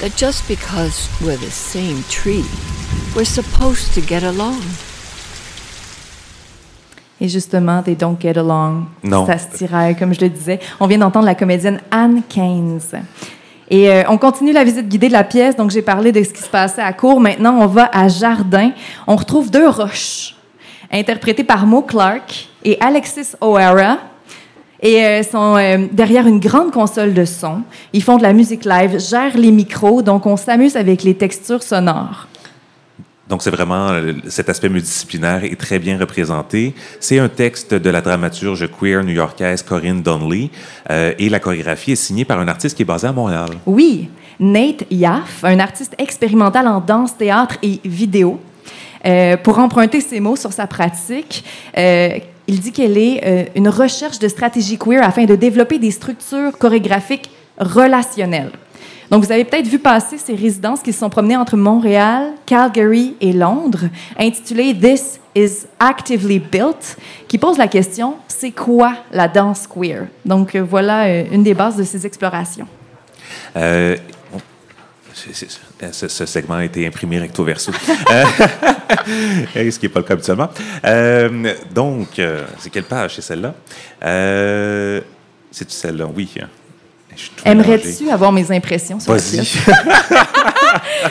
that 0.00 0.16
just 0.16 0.46
because 0.46 1.08
we're 1.20 1.38
the 1.38 1.50
same 1.50 2.02
tree, 2.08 2.44
we're 3.14 3.24
supposed 3.24 3.94
to 3.94 4.00
get 4.00 4.22
along. 4.24 4.60
Et 7.20 7.28
justement, 7.28 7.82
They 7.82 7.96
Don't 7.96 8.16
Get 8.20 8.38
Along. 8.38 8.84
Non. 9.02 9.26
Ça 9.26 9.38
se 9.38 9.56
tiraille, 9.56 9.96
comme 9.96 10.14
je 10.14 10.20
le 10.20 10.28
disais. 10.28 10.60
On 10.80 10.86
vient 10.86 10.98
d'entendre 10.98 11.24
la 11.24 11.34
comédienne 11.34 11.80
Anne 11.90 12.22
Keynes. 12.28 12.80
Et 13.70 13.90
euh, 13.90 14.02
on 14.08 14.18
continue 14.18 14.52
la 14.52 14.64
visite 14.64 14.86
guidée 14.86 15.08
de 15.08 15.14
la 15.14 15.24
pièce. 15.24 15.56
Donc, 15.56 15.70
j'ai 15.70 15.82
parlé 15.82 16.12
de 16.12 16.22
ce 16.22 16.28
qui 16.28 16.42
se 16.42 16.48
passait 16.48 16.82
à 16.82 16.92
court. 16.92 17.20
Maintenant, 17.20 17.56
on 17.58 17.66
va 17.66 17.88
à 17.92 18.08
Jardin. 18.08 18.72
On 19.06 19.16
retrouve 19.16 19.50
deux 19.50 19.68
roches, 19.68 20.36
interprétées 20.92 21.44
par 21.44 21.66
Mo 21.66 21.80
Clark 21.80 22.48
et 22.64 22.76
Alexis 22.80 23.32
O'Hara. 23.40 23.98
Et 24.82 25.02
euh, 25.02 25.22
sont 25.22 25.56
euh, 25.56 25.86
derrière 25.90 26.26
une 26.26 26.38
grande 26.38 26.70
console 26.70 27.14
de 27.14 27.24
son. 27.24 27.62
Ils 27.94 28.02
font 28.02 28.18
de 28.18 28.22
la 28.22 28.34
musique 28.34 28.66
live, 28.66 29.00
gèrent 29.00 29.38
les 29.38 29.50
micros, 29.50 30.02
donc 30.02 30.26
on 30.26 30.36
s'amuse 30.36 30.76
avec 30.76 31.02
les 31.02 31.14
textures 31.14 31.62
sonores. 31.62 32.28
Donc, 33.28 33.42
c'est 33.42 33.50
vraiment 33.50 33.88
euh, 33.88 34.12
cet 34.28 34.48
aspect 34.48 34.68
multidisciplinaire 34.68 35.44
est 35.44 35.58
très 35.58 35.78
bien 35.78 35.98
représenté. 35.98 36.74
C'est 37.00 37.18
un 37.18 37.28
texte 37.28 37.74
de 37.74 37.90
la 37.90 38.00
dramaturge 38.00 38.68
queer 38.78 39.02
new-yorkaise 39.02 39.62
Corinne 39.62 40.02
Donnelly 40.02 40.50
euh, 40.90 41.12
et 41.18 41.28
la 41.28 41.40
chorégraphie 41.40 41.92
est 41.92 41.96
signée 41.96 42.24
par 42.24 42.38
un 42.38 42.46
artiste 42.46 42.76
qui 42.76 42.82
est 42.82 42.86
basé 42.86 43.08
à 43.08 43.12
Montréal. 43.12 43.48
Oui, 43.66 44.08
Nate 44.38 44.84
Yaff, 44.90 45.42
un 45.42 45.58
artiste 45.58 45.94
expérimental 45.98 46.68
en 46.68 46.80
danse, 46.80 47.16
théâtre 47.16 47.56
et 47.62 47.80
vidéo. 47.84 48.40
Euh, 49.04 49.36
pour 49.36 49.58
emprunter 49.58 50.00
ses 50.00 50.20
mots 50.20 50.36
sur 50.36 50.52
sa 50.52 50.66
pratique, 50.66 51.44
il 51.76 52.60
dit 52.60 52.70
qu'elle 52.70 52.96
est 52.96 53.50
une 53.56 53.68
recherche 53.68 54.20
de 54.20 54.28
stratégie 54.28 54.78
queer 54.78 55.02
afin 55.02 55.24
de 55.24 55.34
développer 55.34 55.78
des 55.78 55.90
structures 55.90 56.56
chorégraphiques 56.58 57.30
relationnelles. 57.58 58.52
Donc, 59.10 59.24
vous 59.24 59.30
avez 59.32 59.44
peut-être 59.44 59.66
vu 59.68 59.78
passer 59.78 60.18
ces 60.18 60.34
résidences 60.34 60.80
qui 60.82 60.92
se 60.92 60.98
sont 60.98 61.10
promenées 61.10 61.36
entre 61.36 61.56
Montréal, 61.56 62.32
Calgary 62.44 63.14
et 63.20 63.32
Londres, 63.32 63.84
intitulées 64.18 64.74
This 64.74 65.20
is 65.34 65.66
Actively 65.78 66.38
Built, 66.40 66.96
qui 67.28 67.38
pose 67.38 67.56
la 67.58 67.68
question 67.68 68.14
c'est 68.28 68.50
quoi 68.50 68.94
la 69.12 69.28
danse 69.28 69.66
queer? 69.66 70.06
Donc, 70.24 70.54
euh, 70.54 70.62
voilà 70.68 71.06
euh, 71.06 71.24
une 71.30 71.42
des 71.42 71.54
bases 71.54 71.76
de 71.76 71.84
ces 71.84 72.04
explorations. 72.04 72.66
Euh, 73.56 73.96
c'est- 75.14 75.34
c'est- 75.34 76.08
ce, 76.08 76.26
segment 76.26 76.54
a 76.56 76.64
été 76.64 76.86
imprimé 76.86 77.18
recto 77.18 77.44
verso, 77.44 77.70
ce 79.06 79.78
qui 79.78 79.86
n'est 79.86 79.88
pas 79.88 80.00
le 80.00 80.04
cas 80.06 80.14
habituellement. 80.14 80.48
Donc, 81.74 82.08
c'est 82.58 82.70
quelle 82.70 82.84
page? 82.84 83.14
C'est 83.16 83.22
celle-là? 83.22 83.54
Euh, 84.04 85.00
C'est-tu 85.50 85.72
celle-là? 85.74 86.06
Oui. 86.14 86.28
Aimerais-tu 87.44 88.10
avoir 88.10 88.32
mes 88.32 88.50
impressions 88.52 88.98
sur 89.00 89.12
Vas-y. 89.12 89.38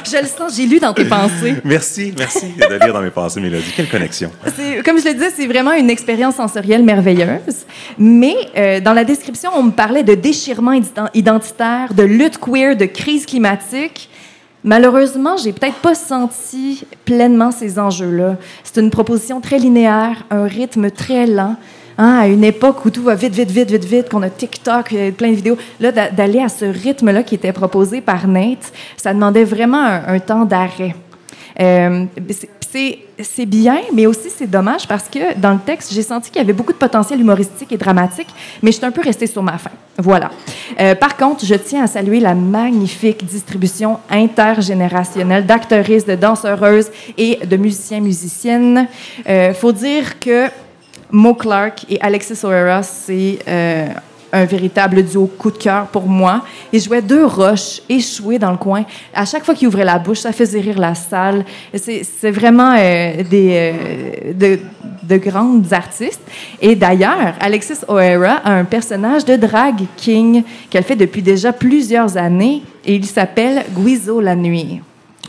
Je 0.06 0.18
le 0.22 0.28
sens, 0.28 0.56
j'ai 0.56 0.66
lu 0.66 0.80
dans 0.80 0.94
tes 0.94 1.06
pensées. 1.06 1.56
merci, 1.64 2.14
merci 2.18 2.46
de 2.58 2.84
lire 2.84 2.94
dans 2.94 3.02
mes 3.02 3.10
pensées, 3.10 3.40
Mélodie. 3.42 3.72
Quelle 3.76 3.90
connexion. 3.90 4.32
C'est- 4.56 4.84
Comme 4.84 5.00
je 5.00 5.06
le 5.08 5.14
disais, 5.14 5.32
c'est 5.36 5.48
vraiment 5.48 5.72
une 5.74 5.90
expérience 5.90 6.36
sensorielle 6.36 6.84
merveilleuse. 6.84 7.66
Mais 7.98 8.36
euh, 8.58 8.80
dans 8.80 8.94
la 8.94 9.04
description, 9.04 9.50
on 9.56 9.64
me 9.64 9.72
parlait 9.72 10.04
de 10.04 10.14
déchirement 10.16 10.72
ident- 10.74 11.10
identitaire, 11.14 11.94
de 11.94 12.04
lutte 12.04 12.38
queer, 12.38 12.76
de 12.76 12.86
crise 12.86 13.26
climatique. 13.26 14.10
Malheureusement, 14.64 15.38
j'ai 15.38 15.54
peut-être 15.54 15.76
pas 15.78 15.96
senti 15.96 16.86
pleinement 17.06 17.52
ces 17.52 17.78
enjeux-là. 17.80 18.38
C'est 18.64 18.82
une 18.82 18.90
proposition 18.90 19.40
très 19.42 19.60
linéaire, 19.60 20.26
un 20.32 20.46
rythme 20.48 20.90
très 20.92 21.28
lent. 21.28 21.56
Hein, 21.98 22.18
à 22.22 22.28
une 22.28 22.44
époque 22.44 22.84
où 22.86 22.90
tout 22.90 23.04
va 23.04 23.16
vite, 23.16 23.34
vite, 23.34 23.52
vite, 23.52 23.70
vite, 23.72 23.86
vite, 23.86 24.10
qu'on 24.10 24.22
a 24.22 24.30
TikTok, 24.30 24.94
plein 25.18 25.30
de 25.30 25.36
vidéos, 25.36 25.58
là, 25.80 25.92
d'a- 25.92 26.10
d'aller 26.10 26.40
à 26.42 26.50
ce 26.50 26.66
rythme-là 26.66 27.24
qui 27.24 27.36
était 27.36 27.54
proposé 27.54 28.02
par 28.02 28.28
Nate, 28.28 28.74
ça 28.98 29.14
demandait 29.14 29.46
vraiment 29.46 29.84
un, 30.08 30.20
temps 30.20 30.44
d'arrêt. 30.46 30.94
Euh, 31.60 32.06
c'est- 32.72 33.46
bien, 33.46 33.78
mais 33.94 34.06
aussi 34.08 34.30
c'est 34.30 34.50
dommage 34.50 34.86
parce 34.88 35.08
que 35.08 35.38
dans 35.40 35.54
le 35.54 35.60
texte, 35.66 35.94
j'ai 35.94 36.02
senti 36.02 36.30
qu'il 36.30 36.42
y 36.42 36.44
avait 36.44 36.52
beaucoup 36.52 36.74
de 36.74 36.78
potentiel 36.78 37.22
humoristique 37.22 37.72
et 37.72 37.78
dramatique, 37.78 38.28
mais 38.62 38.72
je 38.72 38.78
suis 38.78 38.86
un 38.86 38.92
peu 38.92 39.02
restée 39.02 39.28
sur 39.28 39.42
ma 39.42 39.58
faim. 39.58 39.72
Voilà. 39.98 40.32
Euh, 40.82 40.96
par 40.96 41.16
contre, 41.16 41.46
je 41.46 41.56
tiens 41.56 41.84
à 41.86 41.88
saluer 41.88 42.20
la 42.20 42.34
magnifique 42.34 43.26
distribution 43.26 44.00
intergénérationnelle 44.10 45.46
d'actrices, 45.46 46.06
de 46.06 46.16
danseuses 46.16 46.92
et 47.18 47.40
de 47.46 47.56
musiciens-musiciennes. 47.56 48.88
Euh, 49.30 49.54
faut 49.54 49.72
dire 49.72 50.20
que 50.20 50.48
Mo 51.16 51.34
Clark 51.34 51.86
et 51.90 51.98
Alexis 52.02 52.44
O'Hara, 52.44 52.84
c'est 52.84 53.40
euh, 53.48 53.88
un 54.34 54.44
véritable 54.44 55.02
duo 55.02 55.28
coup 55.28 55.50
de 55.50 55.58
cœur 55.58 55.88
pour 55.88 56.08
moi. 56.08 56.44
Ils 56.74 56.82
jouaient 56.82 57.02
deux 57.02 57.26
roches 57.26 57.82
échouées 57.88 58.38
dans 58.38 58.52
le 58.52 58.58
coin. 58.58 58.84
À 59.14 59.24
chaque 59.24 59.46
fois 59.46 59.56
qu'ils 59.56 59.70
ouvraient 59.70 59.86
la 59.86 59.98
bouche, 59.98 60.20
ça 60.20 60.34
faisait 60.34 60.60
rire 60.60 60.78
la 60.78 60.94
salle. 60.94 61.46
C'est 61.74 62.32
vraiment 62.32 62.76
euh, 62.78 63.24
des, 63.24 63.50
euh, 63.54 64.34
de, 64.34 64.60
de 65.04 65.16
grandes 65.16 65.72
artistes. 65.72 66.20
Et 66.62 66.76
d'ailleurs, 66.76 67.34
Alexis 67.40 67.86
O'Hara 67.88 68.42
a 68.44 68.52
un 68.52 68.66
personnage 68.66 69.24
de 69.24 69.38
drag 69.38 69.86
king 69.96 70.44
qu'elle 70.70 70.84
fait 70.84 70.98
depuis 70.98 71.22
déjà 71.22 71.54
plusieurs 71.54 72.18
années 72.18 72.62
et 72.84 72.94
il 72.94 73.06
s'appelle 73.06 73.64
Guizo 73.74 74.20
la 74.20 74.36
nuit. 74.36 74.82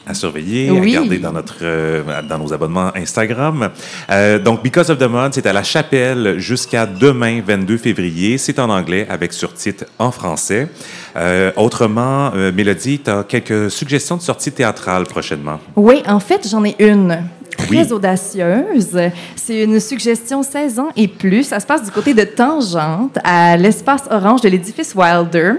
À 0.06 0.14
surveiller, 0.14 0.70
Oui. 0.70 0.96
à 0.96 1.00
garder 1.00 1.18
dans, 1.18 1.32
notre, 1.32 1.56
euh, 1.62 2.02
dans 2.28 2.38
nos 2.38 2.52
abonnements 2.52 2.90
Instagram. 2.94 3.70
Euh, 4.10 4.38
donc, 4.38 4.62
Because 4.62 4.88
of 4.90 4.98
the 4.98 5.02
Mod, 5.08 5.34
c'est 5.34 5.46
à 5.46 5.52
la 5.52 5.62
Chapelle 5.62 6.38
jusqu'à 6.38 6.86
demain, 6.86 7.40
22 7.44 7.76
février. 7.76 8.38
C'est 8.38 8.58
en 8.58 8.70
anglais 8.70 9.06
avec 9.10 9.32
surtitre 9.32 9.84
en 9.98 10.10
français. 10.12 10.68
Euh, 11.16 11.50
autrement, 11.56 12.30
Mélodie, 12.54 13.00
tu 13.04 13.10
as 13.10 13.24
quelques 13.24 13.70
suggestions 13.70 14.16
de 14.16 14.22
sorties 14.22 14.52
théâtrales 14.52 15.04
prochainement? 15.04 15.58
Oui, 15.74 16.02
en 16.06 16.20
fait, 16.20 16.46
j'en 16.48 16.64
ai 16.64 16.76
une. 16.78 17.18
Très 17.56 17.86
Oui. 17.86 17.92
audacieuse. 17.92 18.98
C'est 19.34 19.62
une 19.64 19.80
suggestion 19.80 20.42
16 20.42 20.78
ans 20.78 20.88
et 20.94 21.08
plus. 21.08 21.42
Ça 21.44 21.58
se 21.58 21.66
passe 21.66 21.82
du 21.84 21.90
côté 21.90 22.12
de 22.12 22.22
Tangente, 22.24 23.16
à 23.24 23.56
l'espace 23.56 24.02
orange 24.10 24.42
de 24.42 24.50
l'édifice 24.50 24.94
Wilder. 24.94 25.52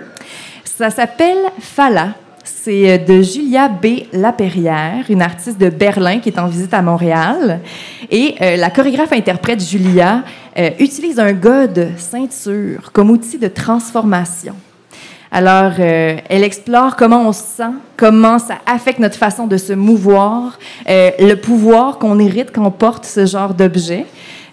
Ça 0.64 0.92
s'appelle 0.92 1.40
Fala. 1.60 2.14
C'est 2.48 2.90
euh, 2.90 2.98
de 2.98 3.22
Julia 3.22 3.68
B. 3.68 4.04
Laperrière, 4.14 5.04
une 5.10 5.22
artiste 5.22 5.60
de 5.60 5.70
Berlin 5.70 6.20
qui 6.20 6.30
est 6.30 6.40
en 6.40 6.48
visite 6.48 6.74
à 6.74 6.82
Montréal. 6.82 7.60
Et 8.10 8.36
euh, 8.42 8.56
la 8.56 8.70
chorégraphe 8.70 9.12
interprète 9.12 9.62
Julia 9.62 10.24
euh, 10.58 10.70
utilise 10.80 11.20
un 11.20 11.34
god 11.34 11.90
ceinture 11.98 12.92
comme 12.94 13.10
outil 13.10 13.38
de 13.38 13.50
transformation. 13.50 14.56
Alors, 15.30 15.74
elle 15.78 16.46
explore 16.46 16.96
comment 16.96 17.28
on 17.28 17.34
se 17.34 17.44
sent, 17.44 17.74
comment 17.98 18.40
ça 18.40 18.60
affecte 18.66 19.00
notre 19.00 19.18
façon 19.18 19.46
de 19.46 19.58
se 19.58 19.74
mouvoir, 19.74 20.58
le 20.88 21.34
pouvoir 21.34 22.00
qu'on 22.00 22.18
hérite 22.18 22.54
quand 22.54 22.66
on 22.66 22.72
porte 22.72 23.04
ce 23.04 23.26
genre 23.26 23.54
d'objet. 23.54 24.06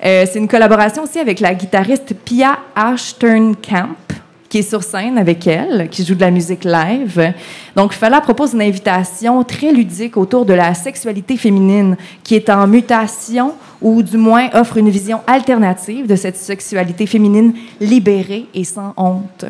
C'est 0.02 0.34
une 0.34 0.48
collaboration 0.48 1.04
aussi 1.04 1.20
avec 1.20 1.38
la 1.38 1.54
guitariste 1.54 2.14
Pia 2.24 2.58
Ashton-Camp, 2.74 4.13
qui 4.54 4.58
est 4.58 4.70
sur 4.70 4.84
scène 4.84 5.18
avec 5.18 5.48
elle, 5.48 5.88
qui 5.90 6.04
joue 6.04 6.14
de 6.14 6.20
la 6.20 6.30
musique 6.30 6.62
live. 6.62 7.34
Donc, 7.74 7.92
Fala 7.92 8.20
propose 8.20 8.52
une 8.52 8.62
invitation 8.62 9.42
très 9.42 9.72
ludique 9.72 10.16
autour 10.16 10.46
de 10.46 10.54
la 10.54 10.74
sexualité 10.74 11.36
féminine 11.36 11.96
qui 12.22 12.36
est 12.36 12.48
en 12.48 12.68
mutation 12.68 13.54
ou 13.82 14.00
du 14.00 14.16
moins 14.16 14.48
offre 14.52 14.76
une 14.76 14.90
vision 14.90 15.22
alternative 15.26 16.06
de 16.06 16.14
cette 16.14 16.36
sexualité 16.36 17.04
féminine 17.06 17.52
libérée 17.80 18.46
et 18.54 18.62
sans 18.62 18.94
honte. 18.96 19.44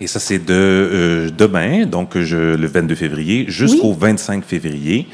Et 0.00 0.06
ça, 0.06 0.20
c'est 0.20 0.38
de 0.38 0.54
euh, 0.54 1.30
demain, 1.36 1.84
donc 1.84 2.16
je, 2.16 2.54
le 2.54 2.66
22 2.68 2.94
février, 2.94 3.46
jusqu'au 3.48 3.92
25 3.92 4.44
février. 4.44 5.08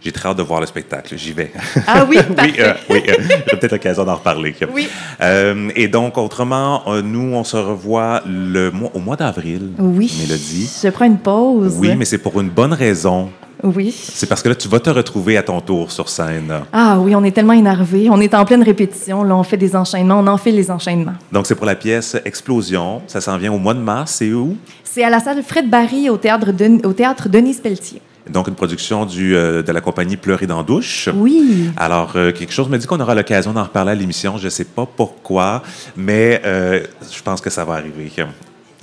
J'ai 0.00 0.12
très 0.12 0.28
hâte 0.28 0.36
de 0.36 0.42
voir 0.42 0.60
le 0.60 0.66
spectacle. 0.66 1.16
J'y 1.16 1.32
vais. 1.32 1.50
Ah 1.86 2.06
oui, 2.08 2.18
oui, 2.38 2.54
euh, 2.60 2.74
oui 2.88 3.02
euh, 3.08 3.14
j'aurai 3.18 3.58
peut-être 3.58 3.72
l'occasion 3.72 4.04
d'en 4.04 4.14
reparler. 4.14 4.54
Oui. 4.72 4.88
Euh, 5.20 5.70
et 5.74 5.88
donc, 5.88 6.16
autrement, 6.18 6.82
euh, 6.86 7.02
nous, 7.02 7.34
on 7.34 7.42
se 7.42 7.56
revoit 7.56 8.22
le 8.26 8.70
mois, 8.70 8.90
au 8.94 9.00
mois 9.00 9.16
d'avril. 9.16 9.70
Oui. 9.78 10.12
Mélodie. 10.20 10.70
Je 10.82 10.88
prends 10.90 11.04
une 11.04 11.18
pause. 11.18 11.76
Oui, 11.78 11.96
mais 11.96 12.04
c'est 12.04 12.18
pour 12.18 12.40
une 12.40 12.50
bonne 12.50 12.72
raison. 12.72 13.30
Oui. 13.64 13.92
C'est 13.92 14.28
parce 14.28 14.40
que 14.40 14.48
là, 14.48 14.54
tu 14.54 14.68
vas 14.68 14.78
te 14.78 14.90
retrouver 14.90 15.36
à 15.36 15.42
ton 15.42 15.60
tour 15.60 15.90
sur 15.90 16.08
scène. 16.08 16.52
Ah 16.72 16.98
oui, 17.00 17.16
on 17.16 17.24
est 17.24 17.32
tellement 17.32 17.54
énervés. 17.54 18.08
On 18.08 18.20
est 18.20 18.32
en 18.34 18.44
pleine 18.44 18.62
répétition. 18.62 19.24
Là, 19.24 19.34
on 19.34 19.42
fait 19.42 19.56
des 19.56 19.74
enchaînements. 19.74 20.20
On 20.20 20.26
en 20.28 20.38
fait 20.38 20.52
les 20.52 20.70
enchaînements. 20.70 21.14
Donc, 21.32 21.46
c'est 21.46 21.56
pour 21.56 21.66
la 21.66 21.74
pièce 21.74 22.16
Explosion. 22.24 23.02
Ça 23.08 23.20
s'en 23.20 23.36
vient 23.36 23.52
au 23.52 23.58
mois 23.58 23.74
de 23.74 23.80
mars. 23.80 24.12
C'est 24.18 24.32
où? 24.32 24.56
C'est 24.84 25.02
à 25.02 25.10
la 25.10 25.18
salle 25.18 25.42
Fred 25.42 25.68
Barry 25.68 26.08
au 26.08 26.16
théâtre, 26.16 26.52
de, 26.52 26.86
au 26.86 26.92
théâtre 26.92 27.28
Denise 27.28 27.58
Pelletier. 27.60 28.00
Donc, 28.30 28.48
une 28.48 28.54
production 28.54 29.06
du, 29.06 29.36
euh, 29.36 29.62
de 29.62 29.72
la 29.72 29.80
compagnie 29.80 30.16
Pleurer 30.16 30.46
dans 30.46 30.62
douche. 30.62 31.08
Oui. 31.14 31.70
Alors, 31.76 32.12
euh, 32.16 32.32
quelque 32.32 32.52
chose 32.52 32.68
me 32.68 32.78
dit 32.78 32.86
qu'on 32.86 33.00
aura 33.00 33.14
l'occasion 33.14 33.52
d'en 33.52 33.64
reparler 33.64 33.92
à 33.92 33.94
l'émission. 33.94 34.38
Je 34.38 34.44
ne 34.44 34.50
sais 34.50 34.64
pas 34.64 34.86
pourquoi, 34.86 35.62
mais 35.96 36.40
euh, 36.44 36.80
je 37.10 37.22
pense 37.22 37.40
que 37.40 37.50
ça 37.50 37.64
va 37.64 37.74
arriver. 37.74 38.10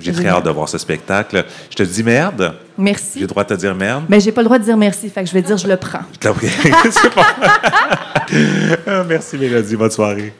J'ai 0.00 0.12
très 0.12 0.28
hâte 0.28 0.44
de 0.44 0.50
voir 0.50 0.68
ce 0.68 0.78
spectacle. 0.78 1.44
Je 1.70 1.76
te 1.76 1.82
dis 1.82 2.02
merde. 2.02 2.54
J'ai 2.76 2.84
Merci. 2.84 3.20
le 3.20 3.26
droit 3.26 3.44
de 3.44 3.48
te 3.48 3.54
dire 3.54 3.74
merde? 3.74 4.04
Mais 4.08 4.20
j'ai 4.20 4.32
pas 4.32 4.42
le 4.42 4.46
droit 4.46 4.58
de 4.58 4.64
dire 4.64 4.76
merci, 4.76 5.08
fait 5.08 5.22
que 5.22 5.28
je 5.28 5.34
vais 5.34 5.42
dire 5.42 5.56
je 5.56 5.68
le 5.68 5.76
prends. 5.76 6.00
Ah, 8.86 9.04
Merci, 9.08 9.38
Mélodie. 9.38 9.76
Bonne 9.76 9.90
soirée. 9.90 10.32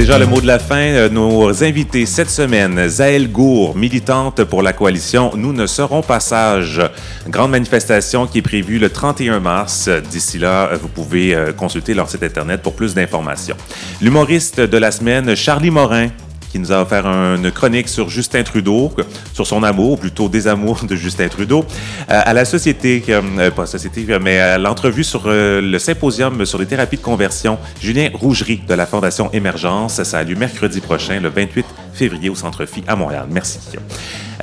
Déjà 0.00 0.18
le 0.18 0.26
mot 0.26 0.40
de 0.40 0.46
la 0.46 0.58
fin. 0.58 0.76
Euh, 0.76 1.10
Nos 1.10 1.62
invités 1.62 2.06
cette 2.06 2.30
semaine, 2.30 2.88
Zaël 2.88 3.30
Gour, 3.30 3.76
militante 3.76 4.44
pour 4.44 4.62
la 4.62 4.72
coalition 4.72 5.32
Nous 5.36 5.52
ne 5.52 5.66
serons 5.66 6.00
pas 6.00 6.20
sages. 6.20 6.80
Grande 7.28 7.50
manifestation 7.50 8.26
qui 8.26 8.38
est 8.38 8.42
prévue 8.42 8.78
le 8.78 8.88
31 8.88 9.40
mars. 9.40 9.90
D'ici 10.10 10.38
là, 10.38 10.70
euh, 10.72 10.78
vous 10.80 10.88
pouvez 10.88 11.34
euh, 11.34 11.52
consulter 11.52 11.92
leur 11.92 12.08
site 12.08 12.22
Internet 12.22 12.62
pour 12.62 12.74
plus 12.74 12.94
d'informations. 12.94 13.56
L'humoriste 14.00 14.60
de 14.60 14.78
la 14.78 14.90
semaine, 14.90 15.36
Charlie 15.36 15.70
Morin, 15.70 16.08
qui 16.50 16.58
nous 16.58 16.72
a 16.72 16.82
offert 16.82 17.06
une 17.06 17.50
chronique 17.50 17.88
sur 17.88 18.08
Justin 18.08 18.42
Trudeau, 18.42 18.92
sur 19.32 19.46
son 19.46 19.62
amour, 19.62 19.92
ou 19.92 19.96
plutôt 19.96 20.28
désamour 20.28 20.84
de 20.84 20.96
Justin 20.96 21.28
Trudeau, 21.28 21.64
euh, 22.10 22.20
à 22.24 22.32
la 22.32 22.44
société, 22.44 23.02
euh, 23.08 23.50
pas 23.50 23.66
société, 23.66 24.06
mais 24.20 24.38
à 24.38 24.58
l'entrevue 24.58 25.04
sur 25.04 25.24
euh, 25.26 25.60
le 25.60 25.78
symposium 25.78 26.44
sur 26.44 26.58
les 26.58 26.66
thérapies 26.66 26.96
de 26.96 27.02
conversion, 27.02 27.58
Julien 27.80 28.10
Rougerie 28.12 28.62
de 28.66 28.74
la 28.74 28.86
Fondation 28.86 29.30
Émergence. 29.32 30.02
Ça 30.02 30.18
a 30.18 30.24
lieu 30.24 30.34
mercredi 30.34 30.80
prochain, 30.80 31.20
le 31.20 31.28
28 31.28 31.66
février, 31.92 32.28
au 32.28 32.34
Centre 32.34 32.66
Phi 32.66 32.82
à 32.86 32.96
Montréal. 32.96 33.26
Merci. 33.30 33.58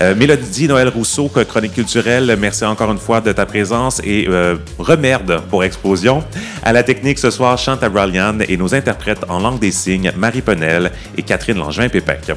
Euh, 0.01 0.13
Mélodie 0.13 0.67
Noël 0.67 0.89
Rousseau, 0.89 1.27
chronique 1.27 1.73
culturelle, 1.73 2.37
merci 2.39 2.63
encore 2.65 2.91
une 2.91 2.99
fois 2.99 3.19
de 3.19 3.31
ta 3.31 3.47
présence 3.47 3.99
et 4.03 4.27
euh, 4.27 4.55
remerde 4.77 5.41
pour 5.49 5.63
Explosion. 5.63 6.23
À 6.61 6.71
la 6.71 6.83
technique 6.83 7.17
ce 7.17 7.31
soir, 7.31 7.57
Chanta 7.57 7.89
Bralian 7.89 8.39
et 8.47 8.57
nos 8.57 8.75
interprètes 8.75 9.25
en 9.27 9.39
langue 9.39 9.59
des 9.59 9.71
signes, 9.71 10.11
Marie 10.15 10.41
Penel 10.41 10.91
et 11.17 11.23
Catherine 11.23 11.57
Langevin-Pépec. 11.57 12.31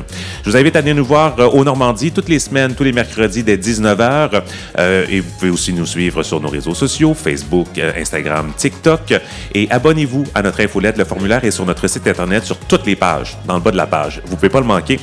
Je 0.45 0.51
vous 0.51 0.57
invite 0.57 0.75
à 0.77 0.81
venir 0.81 0.95
nous 0.95 1.05
voir 1.05 1.39
euh, 1.39 1.49
au 1.49 1.63
Normandie 1.63 2.13
toutes 2.13 2.31
les 2.31 2.39
semaines, 2.39 2.75
tous 2.75 2.85
les 2.85 2.93
mercredis 2.93 3.43
dès 3.43 3.59
19h. 3.59 4.41
Euh, 4.79 5.05
et 5.11 5.21
vous 5.21 5.31
pouvez 5.39 5.51
aussi 5.51 5.75
nous 5.75 5.87
suivre 5.87 6.23
sur 6.23 6.41
nos 6.41 6.49
réseaux 6.49 6.75
sociaux, 6.75 7.13
Facebook, 7.13 7.69
Instagram, 7.79 8.53
TikTok. 8.57 9.21
Et 9.55 9.71
abonnez-vous 9.71 10.25
à 10.35 10.41
notre 10.41 10.63
infolette. 10.63 10.97
Le 10.97 11.05
formulaire 11.05 11.45
est 11.45 11.51
sur 11.51 11.67
notre 11.67 11.87
site 11.89 12.07
Internet, 12.07 12.45
sur 12.45 12.57
toutes 12.57 12.87
les 12.87 12.97
pages, 12.97 13.37
dans 13.47 13.55
le 13.55 13.61
bas 13.61 13.71
de 13.71 13.77
la 13.77 13.87
page. 13.87 14.23
Vous 14.25 14.37
pouvez 14.37 14.49
pas 14.49 14.61
le 14.61 14.67
manquer. 14.67 14.99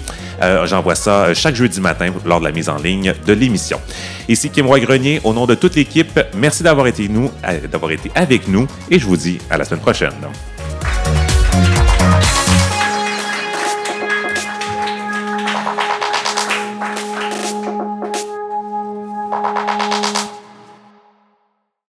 J'envoie 0.66 0.94
ça 0.96 1.34
chaque 1.34 1.56
jeudi 1.56 1.82
matin 1.82 2.12
lors 2.26 2.40
de 2.40 2.47
la 2.48 2.54
mise 2.54 2.70
en 2.70 2.78
ligne 2.78 3.14
de 3.26 3.34
l'émission. 3.34 3.80
Ici 4.30 4.50
Kim 4.50 4.68
Roy-Grenier, 4.68 5.20
au 5.26 5.34
nom 5.34 5.46
de 5.46 5.56
toute 5.56 5.76
l'équipe, 5.76 6.20
merci 6.36 6.64
euh, 6.66 7.68
d'avoir 7.68 7.92
été 7.92 8.12
avec 8.16 8.48
nous 8.48 8.68
et 8.90 9.00
je 9.00 9.06
vous 9.06 9.18
dis 9.18 9.38
à 9.50 9.58
la 9.58 9.66
semaine 9.66 9.82
prochaine. 9.82 10.14